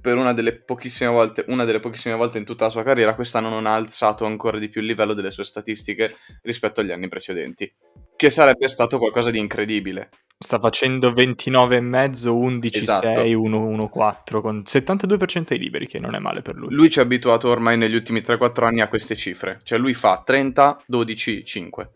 per 0.00 0.16
una 0.16 0.32
delle 0.32 0.54
pochissime 0.54 1.10
volte, 1.10 1.44
una 1.48 1.64
delle 1.64 1.80
pochissime 1.80 2.14
volte 2.14 2.38
in 2.38 2.44
tutta 2.44 2.64
la 2.64 2.70
sua 2.70 2.82
carriera, 2.82 3.14
quest'anno 3.14 3.48
non 3.48 3.66
ha 3.66 3.74
alzato 3.74 4.24
ancora 4.24 4.58
di 4.58 4.68
più 4.68 4.80
il 4.80 4.86
livello 4.86 5.14
delle 5.14 5.30
sue 5.30 5.44
statistiche 5.44 6.16
rispetto 6.42 6.80
agli 6.80 6.90
anni 6.90 7.08
precedenti, 7.08 7.70
che 8.16 8.30
sarebbe 8.30 8.68
stato 8.68 8.98
qualcosa 8.98 9.30
di 9.30 9.38
incredibile. 9.38 10.10
Sta 10.38 10.58
facendo 10.58 11.10
29,5, 11.10 12.28
11, 12.28 12.78
esatto. 12.78 13.06
6, 13.14 13.34
1, 13.34 13.58
1, 13.58 13.88
4 13.88 14.40
con 14.40 14.62
72% 14.64 15.52
ai 15.52 15.58
liberi, 15.58 15.86
che 15.86 15.98
non 15.98 16.14
è 16.14 16.18
male 16.18 16.40
per 16.40 16.54
lui. 16.54 16.72
Lui 16.72 16.88
ci 16.88 16.98
ha 16.98 17.02
abituato 17.02 17.48
ormai 17.48 17.76
negli 17.76 17.94
ultimi 17.94 18.20
3-4 18.20 18.64
anni 18.64 18.80
a 18.80 18.88
queste 18.88 19.16
cifre, 19.16 19.60
cioè 19.64 19.78
lui 19.78 19.92
fa 19.92 20.22
30, 20.24 20.84
12, 20.86 21.44
5. 21.44 21.90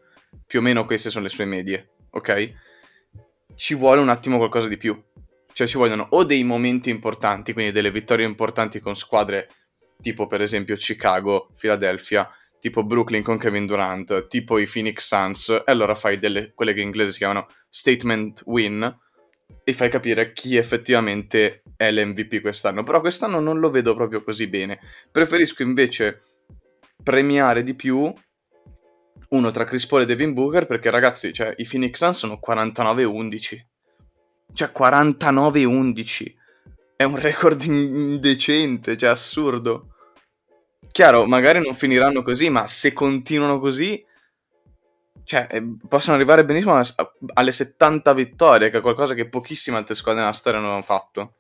Più 0.47 0.59
o 0.59 0.63
meno 0.63 0.85
queste 0.85 1.09
sono 1.09 1.25
le 1.25 1.31
sue 1.31 1.47
medie, 1.47 1.93
ok? 2.11 2.53
Ci 3.57 3.75
vuole 3.75 4.03
un 4.03 4.11
attimo 4.11 4.37
qualcosa 4.37 4.69
di 4.69 4.77
più 4.77 5.01
cioè 5.55 5.67
ci 5.67 5.79
vogliono 5.79 6.09
o 6.11 6.25
dei 6.25 6.43
momenti 6.45 6.91
importanti, 6.91 7.53
quindi 7.53 7.73
delle 7.73 7.93
vittorie 7.93 8.27
importanti 8.27 8.81
con 8.81 8.97
squadre 8.97 9.49
tipo 10.03 10.27
per 10.27 10.43
esempio 10.43 10.75
Chicago, 10.75 11.49
Philadelphia, 11.59 12.29
tipo 12.59 12.83
Brooklyn 12.83 13.23
con 13.23 13.39
Kevin 13.39 13.65
Durant, 13.65 14.27
tipo 14.27 14.59
i 14.59 14.69
Phoenix 14.71 15.07
Suns, 15.07 15.49
e 15.49 15.71
allora 15.71 15.95
fai 15.95 16.19
delle, 16.19 16.53
quelle 16.55 16.75
che 16.75 16.81
in 16.81 16.87
inglese 16.87 17.13
si 17.13 17.19
chiamano 17.19 17.47
statement 17.71 18.43
win 18.47 18.99
e 19.63 19.73
fai 19.73 19.89
capire 19.89 20.33
chi 20.33 20.57
effettivamente 20.57 21.63
è 21.77 21.91
l'MVP 21.93 22.41
quest'anno. 22.41 22.83
Però 22.83 23.01
quest'anno 23.01 23.39
non 23.39 23.61
lo 23.61 23.71
vedo 23.71 23.95
proprio 23.95 24.23
così 24.23 24.49
bene. 24.49 24.81
Preferisco 25.11 25.63
invece 25.63 26.19
premiare 27.03 27.63
di 27.63 27.75
più 27.75 28.13
uno 29.29 29.51
tra 29.51 29.65
Chris 29.65 29.87
Paul 29.87 30.03
e 30.03 30.07
Devin 30.07 30.33
Booker 30.33 30.67
perché 30.67 30.91
ragazzi, 30.91 31.33
cioè, 31.33 31.55
i 31.59 31.67
Phoenix 31.69 31.97
Suns 31.97 32.19
sono 32.19 32.41
49-11 32.45 33.74
cioè 34.55 34.71
49-11. 34.75 36.35
È 36.97 37.03
un 37.03 37.17
record 37.17 37.63
indecente, 37.63 38.97
cioè 38.97 39.11
assurdo. 39.11 39.89
Chiaro, 40.91 41.27
magari 41.27 41.61
non 41.61 41.75
finiranno 41.75 42.23
così, 42.23 42.49
ma 42.49 42.67
se 42.69 42.93
continuano 42.93 43.59
così, 43.59 44.03
cioè, 45.25 45.49
eh, 45.51 45.77
possono 45.89 46.17
arrivare 46.17 46.45
benissimo 46.45 46.81
alle 47.35 47.53
70 47.53 48.13
vittorie, 48.13 48.71
che 48.71 48.79
è 48.79 48.81
qualcosa 48.81 49.15
che 49.15 49.29
pochissime 49.29 49.77
altre 49.77 49.95
squadre 49.95 50.21
nella 50.21 50.33
storia 50.33 50.61
non 50.61 50.71
hanno 50.71 50.83
fatto. 50.83 51.35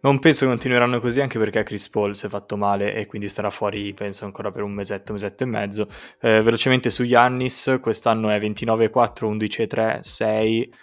Non 0.00 0.18
penso 0.18 0.40
che 0.40 0.50
continueranno 0.50 1.00
così 1.00 1.22
anche 1.22 1.38
perché 1.38 1.62
Chris 1.62 1.88
Paul 1.88 2.14
si 2.14 2.26
è 2.26 2.28
fatto 2.28 2.58
male 2.58 2.92
e 2.92 3.06
quindi 3.06 3.30
starà 3.30 3.48
fuori, 3.48 3.94
penso, 3.94 4.26
ancora 4.26 4.52
per 4.52 4.62
un 4.62 4.72
mesetto, 4.72 5.14
mesetto 5.14 5.44
e 5.44 5.46
mezzo. 5.46 5.88
Eh, 6.20 6.42
velocemente 6.42 6.90
su 6.90 7.04
Yannis, 7.04 7.78
quest'anno 7.80 8.28
è 8.28 8.38
29-4, 8.38 9.24
11-3, 9.24 10.00
6, 10.00 10.74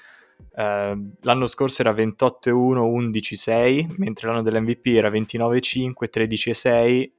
Uh, 0.53 1.13
l'anno 1.21 1.45
scorso 1.45 1.81
era 1.81 1.91
28-1, 1.91 2.49
11-6, 2.49 3.93
mentre 3.97 4.27
l'anno 4.27 4.41
dell'MVP 4.41 4.87
era 4.87 5.09
29-5, 5.09 5.91
13-6, 6.11 7.11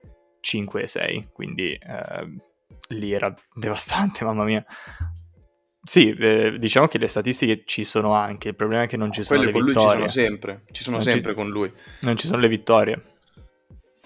5-6, 0.43 1.29
quindi 1.33 1.79
uh, 1.81 2.95
lì 2.95 3.12
era 3.12 3.35
devastante, 3.55 4.25
mamma 4.26 4.45
mia. 4.45 4.64
Sì, 5.85 6.11
eh, 6.11 6.59
diciamo 6.59 6.87
che 6.87 6.99
le 6.99 7.09
statistiche 7.09 7.62
ci 7.64 7.83
sono 7.83 8.14
anche, 8.14 8.49
il 8.49 8.55
problema 8.55 8.83
è 8.83 8.87
che 8.87 8.97
non 8.97 9.12
ci 9.12 9.25
sono 9.25 9.41
Quelle 9.41 9.59
le 9.59 9.64
vittorie. 9.64 9.88
con 9.88 9.97
lui 9.99 10.09
ci 10.09 10.14
sono 10.14 10.26
sempre, 10.26 10.62
ci 10.71 10.83
sono 10.83 10.97
non 10.97 11.05
sempre 11.05 11.31
ci... 11.31 11.37
con 11.37 11.49
lui. 11.49 11.73
Non 12.00 12.17
ci 12.17 12.26
sono 12.26 12.41
le 12.41 12.49
vittorie. 12.49 13.02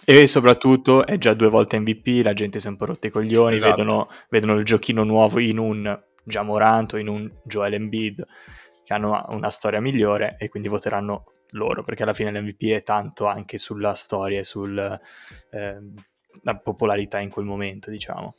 E 0.08 0.26
soprattutto 0.28 1.04
è 1.04 1.18
già 1.18 1.34
due 1.34 1.48
volte 1.48 1.78
MVP, 1.78 2.24
la 2.24 2.32
gente 2.32 2.60
si 2.60 2.66
è 2.68 2.70
un 2.70 2.76
po' 2.76 2.86
rotta 2.86 3.08
i 3.08 3.10
coglioni, 3.10 3.56
esatto. 3.56 3.74
vedono, 3.74 4.08
vedono, 4.30 4.54
il 4.54 4.64
giochino 4.64 5.02
nuovo 5.02 5.40
in 5.40 5.58
un 5.58 6.00
Giamoranto, 6.24 6.96
in 6.96 7.08
un 7.08 7.30
Joel 7.44 7.74
Embiid 7.74 8.24
che 8.86 8.94
hanno 8.94 9.24
una 9.30 9.50
storia 9.50 9.80
migliore 9.80 10.36
e 10.38 10.48
quindi 10.48 10.68
voteranno 10.68 11.24
loro, 11.50 11.82
perché 11.82 12.04
alla 12.04 12.12
fine 12.12 12.30
l'MVP 12.30 12.66
è 12.66 12.84
tanto 12.84 13.26
anche 13.26 13.58
sulla 13.58 13.94
storia 13.94 14.38
e 14.38 14.44
sulla 14.44 14.96
eh, 15.50 15.80
popolarità 16.62 17.18
in 17.18 17.28
quel 17.28 17.46
momento, 17.46 17.90
diciamo. 17.90 18.36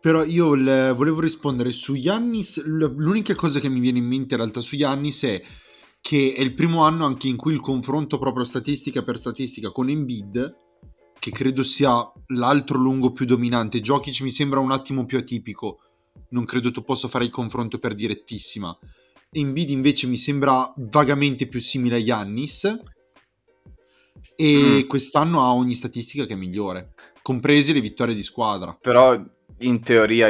Però 0.00 0.24
io 0.24 0.54
le, 0.54 0.92
volevo 0.92 1.20
rispondere 1.20 1.70
su 1.70 1.94
Yannis, 1.94 2.64
l'unica 2.64 3.36
cosa 3.36 3.60
che 3.60 3.68
mi 3.68 3.78
viene 3.78 3.98
in 3.98 4.06
mente 4.06 4.34
in 4.34 4.40
realtà 4.40 4.60
su 4.60 4.74
Yannis 4.74 5.22
è 5.22 5.40
che 6.00 6.34
è 6.36 6.40
il 6.40 6.54
primo 6.54 6.82
anno 6.82 7.06
anche 7.06 7.28
in 7.28 7.36
cui 7.36 7.52
il 7.52 7.60
confronto 7.60 8.18
proprio 8.18 8.42
statistica 8.42 9.04
per 9.04 9.18
statistica 9.18 9.70
con 9.70 9.88
Embiid, 9.88 10.56
che 11.16 11.30
credo 11.30 11.62
sia 11.62 11.94
l'altro 12.34 12.76
lungo 12.76 13.12
più 13.12 13.24
dominante, 13.24 13.80
Jokic 13.80 14.20
mi 14.22 14.30
sembra 14.30 14.58
un 14.58 14.72
attimo 14.72 15.04
più 15.04 15.16
atipico, 15.16 15.78
non 16.30 16.44
credo 16.44 16.72
tu 16.72 16.82
possa 16.82 17.06
fare 17.06 17.24
il 17.24 17.30
confronto 17.30 17.78
per 17.78 17.94
direttissima, 17.94 18.76
Embiid 19.30 19.70
invece 19.70 20.06
mi 20.06 20.16
sembra 20.16 20.72
vagamente 20.76 21.46
più 21.46 21.60
simile 21.60 21.96
a 21.96 21.98
Yannis 21.98 22.76
e 24.34 24.56
mm. 24.56 24.88
quest'anno 24.88 25.40
ha 25.42 25.52
ogni 25.52 25.74
statistica 25.74 26.24
che 26.24 26.32
è 26.32 26.36
migliore, 26.36 26.94
comprese 27.22 27.72
le 27.72 27.80
vittorie 27.80 28.14
di 28.14 28.22
squadra. 28.22 28.76
Però 28.80 29.20
in 29.58 29.82
teoria, 29.82 30.28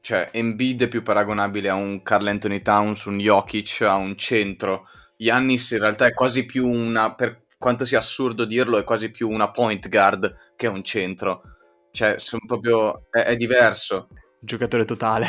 cioè, 0.00 0.30
Embiid 0.32 0.84
è 0.84 0.88
più 0.88 1.02
paragonabile 1.02 1.68
a 1.68 1.74
un 1.74 2.02
Carl 2.02 2.28
Anthony 2.28 2.62
Towns, 2.62 3.04
un 3.04 3.18
Jokic, 3.18 3.82
a 3.82 3.96
un 3.96 4.16
centro. 4.16 4.86
Yannis 5.16 5.72
in 5.72 5.80
realtà 5.80 6.06
è 6.06 6.14
quasi 6.14 6.46
più 6.46 6.68
una, 6.68 7.14
per 7.14 7.44
quanto 7.58 7.84
sia 7.84 7.98
assurdo 7.98 8.44
dirlo, 8.44 8.78
è 8.78 8.84
quasi 8.84 9.10
più 9.10 9.28
una 9.28 9.50
point 9.50 9.88
guard 9.88 10.54
che 10.56 10.66
un 10.66 10.82
centro. 10.82 11.42
Cioè, 11.90 12.14
sono 12.18 12.42
proprio, 12.46 13.06
è, 13.10 13.18
è 13.18 13.36
diverso. 13.36 14.08
Giocatore 14.40 14.84
totale. 14.84 15.26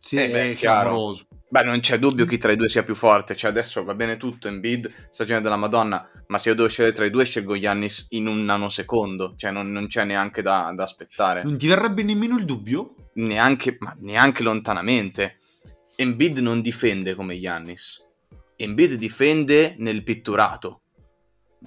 Sì, 0.00 0.16
eh 0.16 0.28
beh, 0.28 0.50
è 0.50 0.54
chiaro. 0.54 1.14
Beh, 1.54 1.62
non 1.62 1.78
c'è 1.78 2.00
dubbio 2.00 2.26
chi 2.26 2.36
tra 2.36 2.50
i 2.50 2.56
due 2.56 2.68
sia 2.68 2.82
più 2.82 2.96
forte. 2.96 3.36
Cioè, 3.36 3.48
adesso 3.48 3.84
va 3.84 3.94
bene 3.94 4.16
tutto, 4.16 4.48
Embiid, 4.48 4.92
stagione 5.12 5.40
della 5.40 5.54
Madonna, 5.54 6.04
ma 6.26 6.38
se 6.38 6.48
io 6.48 6.56
devo 6.56 6.68
scegliere 6.68 6.92
tra 6.92 7.04
i 7.04 7.10
due, 7.10 7.24
scelgo 7.24 7.56
Giannis 7.56 8.08
in 8.10 8.26
un 8.26 8.44
nanosecondo. 8.44 9.34
Cioè, 9.36 9.52
non, 9.52 9.70
non 9.70 9.86
c'è 9.86 10.02
neanche 10.02 10.42
da, 10.42 10.72
da, 10.74 10.82
aspettare. 10.82 11.44
Non 11.44 11.56
ti 11.56 11.68
verrebbe 11.68 12.02
nemmeno 12.02 12.36
il 12.38 12.44
dubbio? 12.44 12.96
Neanche, 13.14 13.76
ma 13.78 13.94
neanche 14.00 14.42
lontanamente. 14.42 15.36
Embiid 15.94 16.38
non 16.38 16.60
difende 16.60 17.14
come 17.14 17.38
Giannis. 17.38 18.04
Embiid 18.56 18.94
difende 18.94 19.76
nel 19.78 20.02
pitturato. 20.02 20.80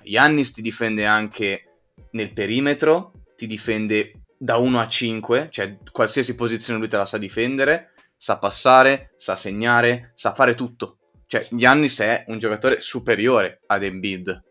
Giannis 0.03 0.51
ti 0.51 0.61
difende 0.61 1.05
anche 1.05 1.77
nel 2.11 2.33
perimetro, 2.33 3.13
ti 3.37 3.47
difende 3.47 4.23
da 4.37 4.57
1 4.57 4.79
a 4.81 4.87
5, 4.89 5.47
cioè 5.49 5.77
qualsiasi 5.93 6.35
posizione 6.35 6.77
lui 6.77 6.89
te 6.89 6.97
la 6.97 7.05
sa 7.05 7.17
difendere 7.17 7.93
sa 8.17 8.37
passare, 8.39 9.13
sa 9.15 9.35
segnare, 9.35 10.11
sa 10.15 10.33
fare 10.33 10.55
tutto. 10.55 10.97
Cioè, 11.27 11.47
Giannis 11.51 11.99
è 11.99 12.25
un 12.27 12.39
giocatore 12.39 12.81
superiore 12.81 13.61
ad 13.67 13.83
Embiid. 13.83 14.43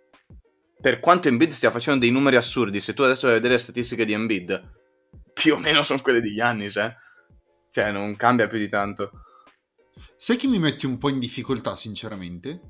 Per 0.80 1.00
quanto 1.00 1.28
Embiid 1.28 1.52
stia 1.52 1.70
facendo 1.70 2.00
dei 2.00 2.11
numeri 2.11 2.37
assurdi, 2.37 2.80
se 2.80 2.94
tu 2.94 3.02
adesso 3.02 3.23
vai 3.23 3.32
a 3.32 3.35
vedere 3.37 3.54
le 3.54 3.61
statistiche 3.61 4.04
di 4.04 4.12
Embiid, 4.12 4.75
più 5.32 5.54
o 5.54 5.58
meno 5.58 5.82
sono 5.82 6.00
quelle 6.00 6.20
di 6.20 6.35
Giannis, 6.35 6.76
eh. 6.76 6.94
Cioè, 7.70 7.90
non 7.90 8.14
cambia 8.16 8.46
più 8.46 8.58
di 8.58 8.68
tanto. 8.68 9.11
Sai 10.16 10.37
che 10.37 10.46
mi 10.46 10.58
metti 10.58 10.87
un 10.87 10.96
po' 10.99 11.08
in 11.08 11.18
difficoltà, 11.18 11.76
sinceramente? 11.76 12.61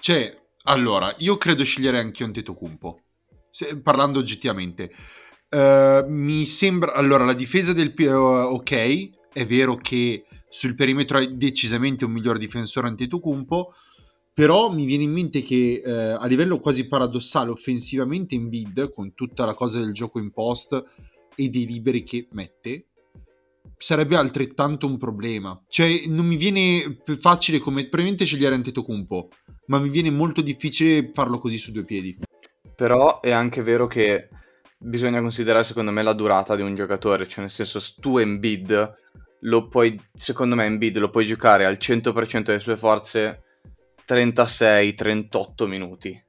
Cioè, 0.00 0.36
allora, 0.64 1.14
io 1.18 1.36
credo 1.38 1.64
sceglierei 1.64 2.00
anche 2.00 2.24
un 2.24 2.32
Tetocumpo. 2.32 3.00
Parlando 3.82 4.18
oggettivamente. 4.18 4.90
Uh, 5.50 6.04
mi 6.06 6.44
sembra... 6.44 6.92
Allora, 6.92 7.24
la 7.24 7.32
difesa 7.32 7.72
del... 7.72 7.94
Uh, 7.96 8.54
ok, 8.54 9.10
è 9.32 9.46
vero 9.46 9.76
che 9.76 10.24
sul 10.48 10.74
perimetro 10.74 11.18
è 11.18 11.28
decisamente 11.28 12.04
un 12.04 12.12
miglior 12.12 12.38
difensore 12.38 12.88
Antetokounmpo, 12.88 13.72
però 14.32 14.72
mi 14.72 14.84
viene 14.84 15.02
in 15.02 15.12
mente 15.12 15.42
che 15.42 15.82
eh, 15.84 15.90
a 15.90 16.24
livello 16.26 16.60
quasi 16.60 16.86
paradossale 16.86 17.50
offensivamente 17.50 18.34
in 18.34 18.48
bid, 18.48 18.92
con 18.92 19.14
tutta 19.14 19.44
la 19.44 19.52
cosa 19.52 19.80
del 19.80 19.92
gioco 19.92 20.18
in 20.18 20.30
post 20.30 20.80
e 21.34 21.48
dei 21.48 21.66
liberi 21.66 22.04
che 22.04 22.28
mette, 22.32 22.86
sarebbe 23.76 24.16
altrettanto 24.16 24.86
un 24.86 24.96
problema. 24.96 25.60
Cioè, 25.68 26.02
non 26.06 26.26
mi 26.26 26.36
viene 26.36 27.00
facile 27.18 27.58
come 27.58 27.82
probabilmente 27.82 28.24
scegliere 28.24 28.54
Antetokounmpo, 28.54 29.28
ma 29.66 29.78
mi 29.78 29.88
viene 29.88 30.10
molto 30.10 30.40
difficile 30.40 31.10
farlo 31.12 31.38
così 31.38 31.58
su 31.58 31.72
due 31.72 31.84
piedi. 31.84 32.18
Però 32.74 33.20
è 33.20 33.30
anche 33.30 33.62
vero 33.62 33.86
che 33.86 34.28
bisogna 34.78 35.20
considerare 35.20 35.64
secondo 35.64 35.90
me 35.90 36.02
la 36.02 36.12
durata 36.12 36.54
di 36.54 36.62
un 36.62 36.74
giocatore, 36.74 37.26
cioè 37.26 37.40
nel 37.40 37.50
senso 37.50 37.80
tu 37.98 38.18
Embiid 38.18 38.96
lo 39.40 39.68
puoi, 39.68 40.00
secondo 40.16 40.54
me 40.54 40.64
Embiid 40.64 40.96
lo 40.98 41.10
puoi 41.10 41.26
giocare 41.26 41.64
al 41.64 41.78
100% 41.80 42.42
delle 42.42 42.60
sue 42.60 42.76
forze 42.76 43.42
36-38 44.06 45.66
minuti. 45.66 46.22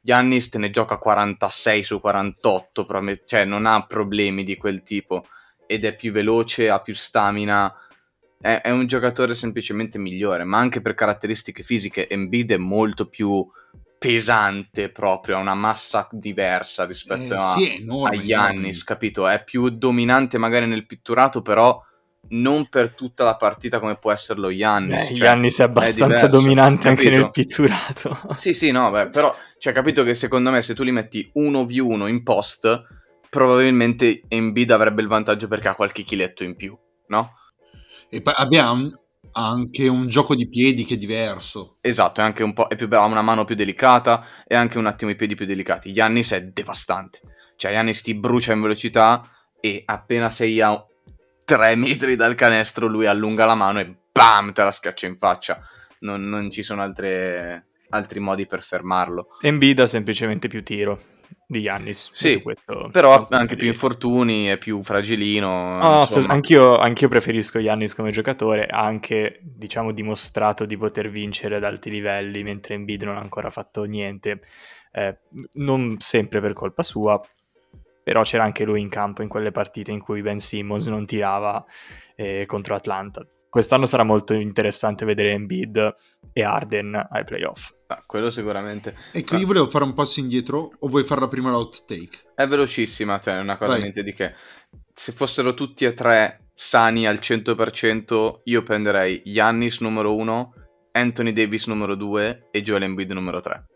Giannis 0.00 0.50
te 0.50 0.58
ne 0.58 0.70
gioca 0.70 0.98
46 0.98 1.82
su 1.82 2.00
48, 2.00 2.86
cioè 3.24 3.44
non 3.44 3.64
ha 3.64 3.86
problemi 3.86 4.44
di 4.44 4.56
quel 4.56 4.82
tipo 4.82 5.26
ed 5.66 5.84
è 5.84 5.96
più 5.96 6.12
veloce, 6.12 6.68
ha 6.68 6.80
più 6.80 6.94
stamina, 6.94 7.74
è, 8.38 8.60
è 8.62 8.70
un 8.70 8.86
giocatore 8.86 9.34
semplicemente 9.34 9.98
migliore, 9.98 10.44
ma 10.44 10.58
anche 10.58 10.82
per 10.82 10.94
caratteristiche 10.94 11.62
fisiche 11.62 12.06
Embiid 12.06 12.52
è 12.52 12.56
molto 12.58 13.08
più 13.08 13.46
pesante 13.98 14.90
proprio, 14.90 15.38
ha 15.38 15.40
una 15.40 15.54
massa 15.54 16.06
diversa 16.12 16.84
rispetto 16.84 17.32
eh, 17.32 17.36
a, 17.38 17.52
sì, 17.52 17.76
enorme, 17.80 18.18
a 18.18 18.20
Giannis, 18.20 18.84
capito? 18.84 19.26
È 19.26 19.42
più 19.42 19.70
dominante 19.70 20.36
magari 20.36 20.66
nel 20.66 20.84
pitturato, 20.84 21.40
però 21.40 21.82
non 22.30 22.68
per 22.68 22.94
tutta 22.94 23.24
la 23.24 23.36
partita 23.36 23.78
come 23.78 23.96
può 23.96 24.12
esserlo 24.12 24.54
Giannis. 24.54 24.94
Beh, 24.94 25.06
cioè, 25.06 25.16
Giannis 25.16 25.58
è 25.60 25.62
abbastanza 25.64 26.04
è 26.04 26.06
diverso, 26.06 26.28
dominante 26.28 26.88
capito? 26.88 27.08
anche 27.08 27.16
nel 27.16 27.30
pitturato. 27.30 28.20
Sì, 28.36 28.54
sì, 28.54 28.70
no, 28.70 28.90
beh, 28.90 29.08
però 29.10 29.34
cioè, 29.58 29.72
capito 29.72 30.02
che 30.02 30.14
secondo 30.14 30.50
me 30.50 30.62
se 30.62 30.74
tu 30.74 30.82
li 30.82 30.90
metti 30.90 31.30
1v1 31.34 32.08
in 32.08 32.22
post, 32.22 32.82
probabilmente 33.30 34.22
Embiid 34.28 34.70
avrebbe 34.70 35.02
il 35.02 35.08
vantaggio 35.08 35.48
perché 35.48 35.68
ha 35.68 35.74
qualche 35.74 36.02
chiletto 36.02 36.44
in 36.44 36.56
più, 36.56 36.76
no? 37.08 37.32
E 38.08 38.20
poi 38.20 38.34
abbiamo 38.36 38.90
anche 39.32 39.88
un 39.88 40.06
gioco 40.08 40.34
di 40.34 40.48
piedi 40.48 40.84
che 40.84 40.94
è 40.94 40.98
diverso. 40.98 41.78
Esatto, 41.80 42.20
è 42.20 42.24
anche 42.24 42.42
un 42.42 42.52
po' 42.52 42.68
è 42.68 42.76
più, 42.76 42.88
ha 42.90 43.04
una 43.04 43.22
mano 43.22 43.44
più 43.44 43.54
delicata 43.54 44.24
e 44.46 44.54
anche 44.54 44.78
un 44.78 44.86
attimo 44.86 45.10
i 45.10 45.16
piedi 45.16 45.34
più 45.34 45.46
delicati. 45.46 45.92
Giannis 45.92 46.32
è 46.32 46.44
devastante. 46.44 47.20
Cioè, 47.56 47.72
Giannis 47.72 48.02
ti 48.02 48.14
brucia 48.14 48.52
in 48.52 48.60
velocità 48.60 49.28
e 49.60 49.82
appena 49.84 50.30
sei 50.30 50.60
a 50.60 50.84
3 51.44 51.76
metri 51.76 52.16
dal 52.16 52.34
canestro, 52.34 52.86
lui 52.86 53.06
allunga 53.06 53.44
la 53.44 53.54
mano 53.54 53.80
e 53.80 53.94
bam, 54.10 54.52
te 54.52 54.62
la 54.62 54.70
scaccia 54.70 55.06
in 55.06 55.16
faccia. 55.18 55.60
Non, 56.00 56.28
non 56.28 56.50
ci 56.50 56.62
sono 56.62 56.82
altre, 56.82 57.66
altri 57.90 58.20
modi 58.20 58.46
per 58.46 58.62
fermarlo. 58.62 59.36
Embiid 59.40 59.80
ha 59.80 59.86
semplicemente 59.86 60.48
più 60.48 60.62
tiro 60.62 61.12
di 61.46 61.62
Giannis. 61.62 62.10
Sì, 62.12 62.42
però 62.90 63.14
ha 63.14 63.36
anche 63.36 63.56
più 63.56 63.66
infortuni, 63.66 64.46
è 64.46 64.58
più 64.58 64.82
fragilino. 64.82 65.78
No, 65.78 66.00
assolut- 66.02 66.30
anch'io, 66.30 66.78
anch'io, 66.78 67.08
preferisco 67.08 67.60
Giannis 67.60 67.94
come 67.94 68.10
giocatore, 68.10 68.66
ha 68.66 68.82
anche 68.82 69.40
diciamo, 69.42 69.92
dimostrato 69.92 70.64
di 70.64 70.76
poter 70.76 71.10
vincere 71.10 71.56
ad 71.56 71.64
alti 71.64 71.90
livelli, 71.90 72.42
mentre 72.42 72.74
Embiid 72.74 73.02
non 73.02 73.16
ha 73.16 73.20
ancora 73.20 73.50
fatto 73.50 73.84
niente, 73.84 74.40
eh, 74.92 75.18
non 75.54 75.96
sempre 75.98 76.40
per 76.40 76.52
colpa 76.52 76.82
sua, 76.82 77.20
però 78.04 78.22
c'era 78.22 78.44
anche 78.44 78.64
lui 78.64 78.80
in 78.80 78.88
campo 78.88 79.22
in 79.22 79.28
quelle 79.28 79.50
partite 79.50 79.90
in 79.90 80.00
cui 80.00 80.22
Ben 80.22 80.38
Simmons 80.38 80.86
non 80.88 81.06
tirava 81.06 81.64
eh, 82.14 82.44
contro 82.46 82.76
Atlanta. 82.76 83.26
Quest'anno 83.48 83.86
sarà 83.86 84.02
molto 84.02 84.34
interessante 84.34 85.04
vedere 85.04 85.30
Embiid 85.30 85.94
e 86.32 86.42
Arden 86.42 87.06
ai 87.10 87.24
playoff. 87.24 87.72
Ah, 87.86 88.02
quello 88.04 88.28
sicuramente. 88.28 88.96
Ecco, 89.12 89.36
io 89.36 89.46
volevo 89.46 89.68
fare 89.68 89.84
un 89.84 89.94
passo 89.94 90.18
indietro 90.18 90.72
o 90.76 90.88
vuoi 90.88 91.04
farla 91.04 91.28
prima 91.28 91.50
l'out 91.50 91.84
take? 91.84 92.32
È 92.34 92.48
velocissima, 92.48 93.20
cioè 93.20 93.36
è 93.36 93.40
una 93.40 93.56
cosa 93.56 93.72
Vai. 93.72 93.80
niente 93.82 94.02
di 94.02 94.12
che. 94.12 94.34
Se 94.92 95.12
fossero 95.12 95.54
tutti 95.54 95.84
e 95.84 95.94
tre 95.94 96.48
sani 96.52 97.06
al 97.06 97.20
100%, 97.22 98.40
io 98.42 98.62
prenderei 98.64 99.22
Yannis 99.24 99.78
numero 99.80 100.16
1, 100.16 100.52
Anthony 100.90 101.32
Davis 101.32 101.66
numero 101.68 101.94
2 101.94 102.48
e 102.50 102.60
Joel 102.60 102.82
Embiid 102.82 103.12
numero 103.12 103.38
3. 103.38 103.66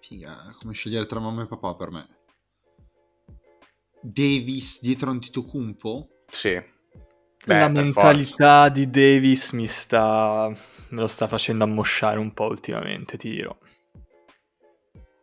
Figa, 0.00 0.54
come 0.60 0.72
scegliere 0.72 1.06
tra 1.06 1.18
mamma 1.18 1.42
e 1.42 1.46
papà 1.46 1.74
per 1.74 1.90
me. 1.90 2.15
Davis 4.06 4.80
dietro 4.82 5.10
Antetokounmpo? 5.10 6.08
Sì. 6.30 6.62
Beh, 7.44 7.58
la 7.58 7.68
mentalità 7.68 8.64
forza. 8.64 8.68
di 8.68 8.90
Davis 8.90 9.52
mi 9.52 9.66
sta... 9.66 10.48
me 10.88 11.00
lo 11.00 11.06
sta 11.06 11.26
facendo 11.26 11.64
ammosciare 11.64 12.18
un 12.18 12.32
po' 12.32 12.46
ultimamente, 12.46 13.16
ti 13.16 13.30
dirò. 13.30 13.56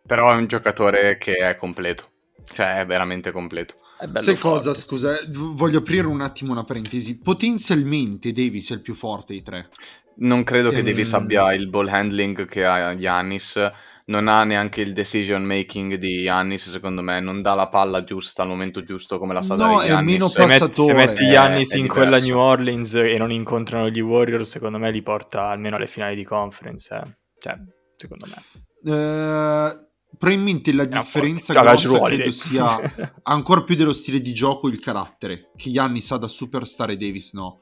Però 0.06 0.32
è 0.32 0.36
un 0.36 0.48
giocatore 0.48 1.18
che 1.18 1.36
è 1.36 1.56
completo, 1.56 2.10
cioè 2.54 2.80
è 2.80 2.86
veramente 2.86 3.32
completo. 3.32 3.76
Sai 4.16 4.38
cosa, 4.38 4.74
scusa, 4.74 5.18
voglio 5.30 5.78
aprire 5.78 6.08
un 6.08 6.22
attimo 6.22 6.52
una 6.52 6.66
parentesi. 6.66 7.20
Potenzialmente 7.20 8.34
Davis 8.34 8.72
è 8.72 8.74
il 8.74 8.82
più 8.82 8.96
forte 8.96 9.34
dei 9.34 9.44
tre. 9.44 9.70
Non 10.16 10.44
credo 10.44 10.70
che, 10.70 10.78
che 10.78 10.84
Davis 10.84 11.14
abbia 11.14 11.54
il 11.54 11.70
ball 11.70 11.88
handling 11.88 12.46
che 12.48 12.66
ha 12.66 12.96
Giannis 12.98 13.72
non 14.06 14.28
ha 14.28 14.44
neanche 14.44 14.82
il 14.82 14.92
decision 14.94 15.44
making 15.44 15.96
di 15.96 16.22
Yannis, 16.22 16.70
secondo 16.70 17.02
me, 17.02 17.20
non 17.22 17.42
dà 17.42 17.54
la 17.54 17.70
palla 17.70 18.04
giusta 18.04 18.42
al 18.42 18.50
momento 18.50 18.84
giusto 18.84 19.18
come 19.18 19.34
la 19.34 19.42
sa 19.42 19.56
no, 19.56 19.64
dare 19.64 19.88
Giannis. 19.88 19.92
è 19.92 20.02
meno 20.02 20.30
passatore. 20.30 20.94
Se 20.94 20.94
metti 20.94 21.24
Yannis 21.24 21.72
in 21.72 21.84
diverso. 21.84 22.02
quella 22.02 22.20
New 22.20 22.38
Orleans 22.38 22.96
e 22.96 23.18
non 23.18 23.32
incontrano 23.32 23.90
gli 23.90 24.02
Warriors, 24.02 24.50
secondo 24.50 24.78
me 24.78 24.92
li 24.92 25.02
porta 25.02 25.50
almeno 25.50 25.78
alle 25.78 25.88
finali 25.88 26.16
di 26.16 26.26
conference, 26.26 26.94
eh. 26.94 27.18
cioè, 27.40 27.56
secondo 27.96 28.28
me. 28.28 28.44
Uh, 28.84 30.18
probabilmente 30.18 30.74
la 30.74 30.86
differenza 30.86 31.54
grossa 31.54 32.02
credo 32.02 32.32
sia 32.32 32.80
ancora 33.24 33.64
più 33.64 33.76
dello 33.76 33.94
stile 33.94 34.20
di 34.20 34.34
gioco 34.34 34.68
il 34.68 34.80
carattere, 34.80 35.52
che 35.56 35.70
Yannis 35.70 36.12
ha 36.12 36.18
da 36.18 36.28
superstar 36.28 36.90
e 36.90 36.98
Davis 36.98 37.34
no. 37.34 37.62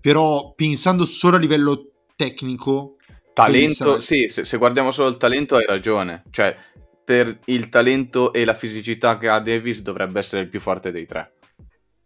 Però 0.00 0.52
pensando 0.54 1.04
solo 1.04 1.36
a 1.36 1.38
livello 1.38 1.90
tecnico, 2.16 2.93
Talento, 3.34 4.00
sì, 4.00 4.28
se, 4.28 4.44
se, 4.44 4.56
guardiamo 4.58 4.92
solo 4.92 5.08
il 5.08 5.16
talento 5.16 5.56
hai 5.56 5.66
ragione. 5.66 6.22
Cioè, 6.30 6.56
per 7.04 7.40
il 7.46 7.68
talento 7.68 8.32
e 8.32 8.44
la 8.44 8.54
fisicità 8.54 9.18
che 9.18 9.28
ha 9.28 9.40
Davis 9.40 9.82
dovrebbe 9.82 10.20
essere 10.20 10.42
il 10.42 10.48
più 10.48 10.60
forte 10.60 10.92
dei 10.92 11.04
tre. 11.04 11.34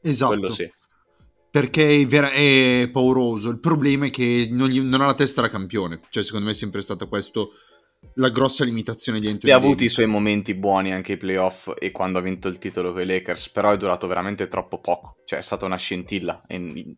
Esatto. 0.01 0.33
Quello 0.33 0.53
sì. 0.53 0.71
Perché 1.51 2.01
è, 2.01 2.07
vera- 2.07 2.31
è 2.31 2.88
pauroso. 2.91 3.51
Il 3.51 3.61
problema 3.61 4.07
è 4.07 4.11
che 4.11 4.49
non, 4.51 4.69
gli, 4.69 4.81
non, 4.81 5.03
ha 5.03 5.07
la 5.07 5.14
testa 5.14 5.43
da 5.43 5.49
campione. 5.49 6.01
Cioè, 6.09 6.23
secondo 6.23 6.47
me 6.47 6.53
è 6.53 6.57
sempre 6.57 6.81
stata 6.81 7.07
questo 7.07 7.53
la 8.14 8.31
grossa 8.31 8.64
limitazione 8.64 9.19
di 9.19 9.27
Anthony 9.27 9.53
Ha 9.53 9.57
avuto 9.57 9.83
i 9.83 9.88
suoi 9.88 10.07
momenti 10.07 10.55
buoni 10.55 10.93
anche 10.93 11.12
ai 11.12 11.19
playoff 11.19 11.73
e 11.79 11.91
quando 11.91 12.19
ha 12.19 12.23
vinto 12.23 12.47
il 12.47 12.59
titolo 12.59 12.93
con 12.93 13.03
i 13.03 13.07
Lakers, 13.07 13.51
però 13.51 13.73
è 13.73 13.77
durato 13.77 14.07
veramente 14.07 14.49
troppo 14.49 14.79
poco. 14.79 15.17
Cioè, 15.25 15.41
è 15.41 15.43
stata 15.43 15.67
una 15.67 15.77
scintilla. 15.77 16.43
E 16.47 16.95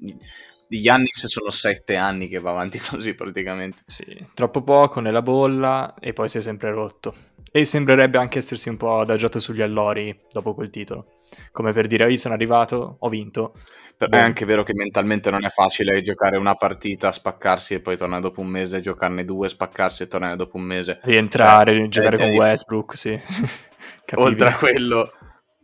di 0.71 0.79
Yannis 0.79 1.27
sono 1.27 1.51
sette 1.51 1.97
anni 1.97 2.29
che 2.29 2.39
va 2.39 2.51
avanti 2.51 2.79
così 2.89 3.15
praticamente. 3.15 3.83
Sì, 3.85 4.05
troppo 4.35 4.63
poco 4.63 5.01
nella 5.01 5.21
bolla 5.21 5.97
e 5.99 6.13
poi 6.13 6.29
si 6.29 6.39
è 6.39 6.41
sempre 6.41 6.71
rotto. 6.71 7.13
E 7.51 7.65
sembrerebbe 7.65 8.19
anche 8.19 8.39
essersi 8.39 8.69
un 8.69 8.77
po' 8.77 9.01
adagiato 9.01 9.41
sugli 9.41 9.63
allori 9.63 10.17
dopo 10.31 10.55
quel 10.55 10.71
titolo. 10.71 11.23
Come 11.51 11.73
per 11.73 11.89
dire, 11.89 12.09
io 12.09 12.17
sono 12.17 12.35
arrivato, 12.35 12.99
ho 13.01 13.09
vinto. 13.09 13.55
Però 13.97 14.17
è 14.17 14.21
anche 14.21 14.45
vero 14.45 14.63
che 14.63 14.73
mentalmente 14.73 15.29
non 15.31 15.45
è 15.45 15.49
facile 15.49 16.01
giocare 16.03 16.37
una 16.37 16.55
partita, 16.55 17.11
spaccarsi 17.11 17.75
e 17.75 17.81
poi 17.81 17.97
tornare 17.97 18.23
dopo 18.23 18.41
un 18.41 18.47
mese, 18.47 18.81
giocarne 18.81 19.25
due, 19.25 19.49
spaccarsi 19.49 20.05
e 20.05 20.07
tornare 20.07 20.37
dopo 20.37 20.57
un 20.57 20.63
mese. 20.63 21.01
Rientrare, 21.03 21.75
cioè, 21.75 21.89
giocare 21.89 22.17
è, 22.17 22.21
con 22.21 22.29
è 22.29 22.37
Westbrook, 22.37 22.97
sì. 22.97 23.21
Oltre 24.15 24.49
a 24.49 24.55
quello, 24.55 25.13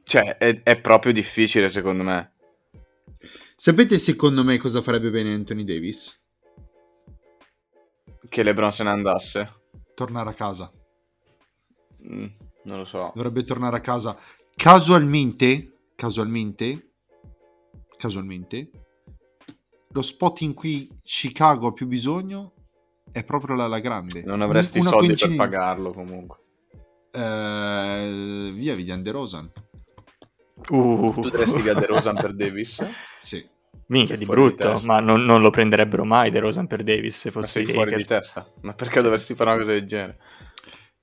cioè, 0.02 0.36
è, 0.36 0.62
è 0.64 0.80
proprio 0.80 1.12
difficile 1.12 1.68
secondo 1.68 2.02
me. 2.02 2.32
Sapete 3.58 3.96
secondo 3.96 4.44
me 4.44 4.58
cosa 4.58 4.82
farebbe 4.82 5.10
bene 5.10 5.32
Anthony 5.32 5.64
Davis? 5.64 6.22
Che 8.28 8.42
LeBron 8.42 8.70
se 8.70 8.82
ne 8.82 8.90
andasse. 8.90 9.52
Tornare 9.94 10.28
a 10.28 10.34
casa. 10.34 10.70
Mm, 12.06 12.26
non 12.64 12.78
lo 12.78 12.84
so. 12.84 13.12
Dovrebbe 13.14 13.44
tornare 13.44 13.78
a 13.78 13.80
casa. 13.80 14.14
Casualmente, 14.54 15.88
casualmente, 15.94 16.92
casualmente, 17.96 18.70
lo 19.88 20.02
spot 20.02 20.42
in 20.42 20.52
cui 20.52 20.90
Chicago 21.02 21.68
ha 21.68 21.72
più 21.72 21.86
bisogno 21.86 22.52
è 23.10 23.24
proprio 23.24 23.56
la, 23.56 23.66
la 23.68 23.80
grande. 23.80 24.22
Non 24.22 24.42
avresti 24.42 24.80
Una 24.80 24.90
soldi 24.90 25.14
per 25.14 25.34
pagarlo 25.34 25.94
comunque. 25.94 26.40
Uh, 27.10 28.52
via 28.52 28.74
Vivian 28.74 29.02
De 29.02 29.10
Rosan. 29.10 29.50
Uh. 30.70 31.12
Tu 31.14 31.30
daresti 31.30 31.62
via 31.62 31.74
De 31.74 31.86
Rosan 31.86 32.16
per 32.16 32.34
Davis? 32.34 32.84
Sì. 33.18 33.44
Minchia, 33.88 34.16
di 34.16 34.24
brutto, 34.24 34.74
di 34.74 34.86
ma 34.86 34.98
non, 34.98 35.24
non, 35.24 35.40
lo 35.40 35.50
prenderebbe 35.50 36.02
mai 36.02 36.30
De 36.30 36.40
Rosan 36.40 36.66
per 36.66 36.82
Davis 36.82 37.18
se 37.18 37.30
fosse 37.30 37.60
ma 37.60 37.66
sei 37.66 37.74
fuori 37.74 37.94
di 37.94 38.04
testa. 38.04 38.50
Ma 38.62 38.74
perché 38.74 39.00
dovresti 39.00 39.34
fare 39.34 39.50
una 39.50 39.58
cosa 39.60 39.72
del 39.72 39.86
genere? 39.86 40.18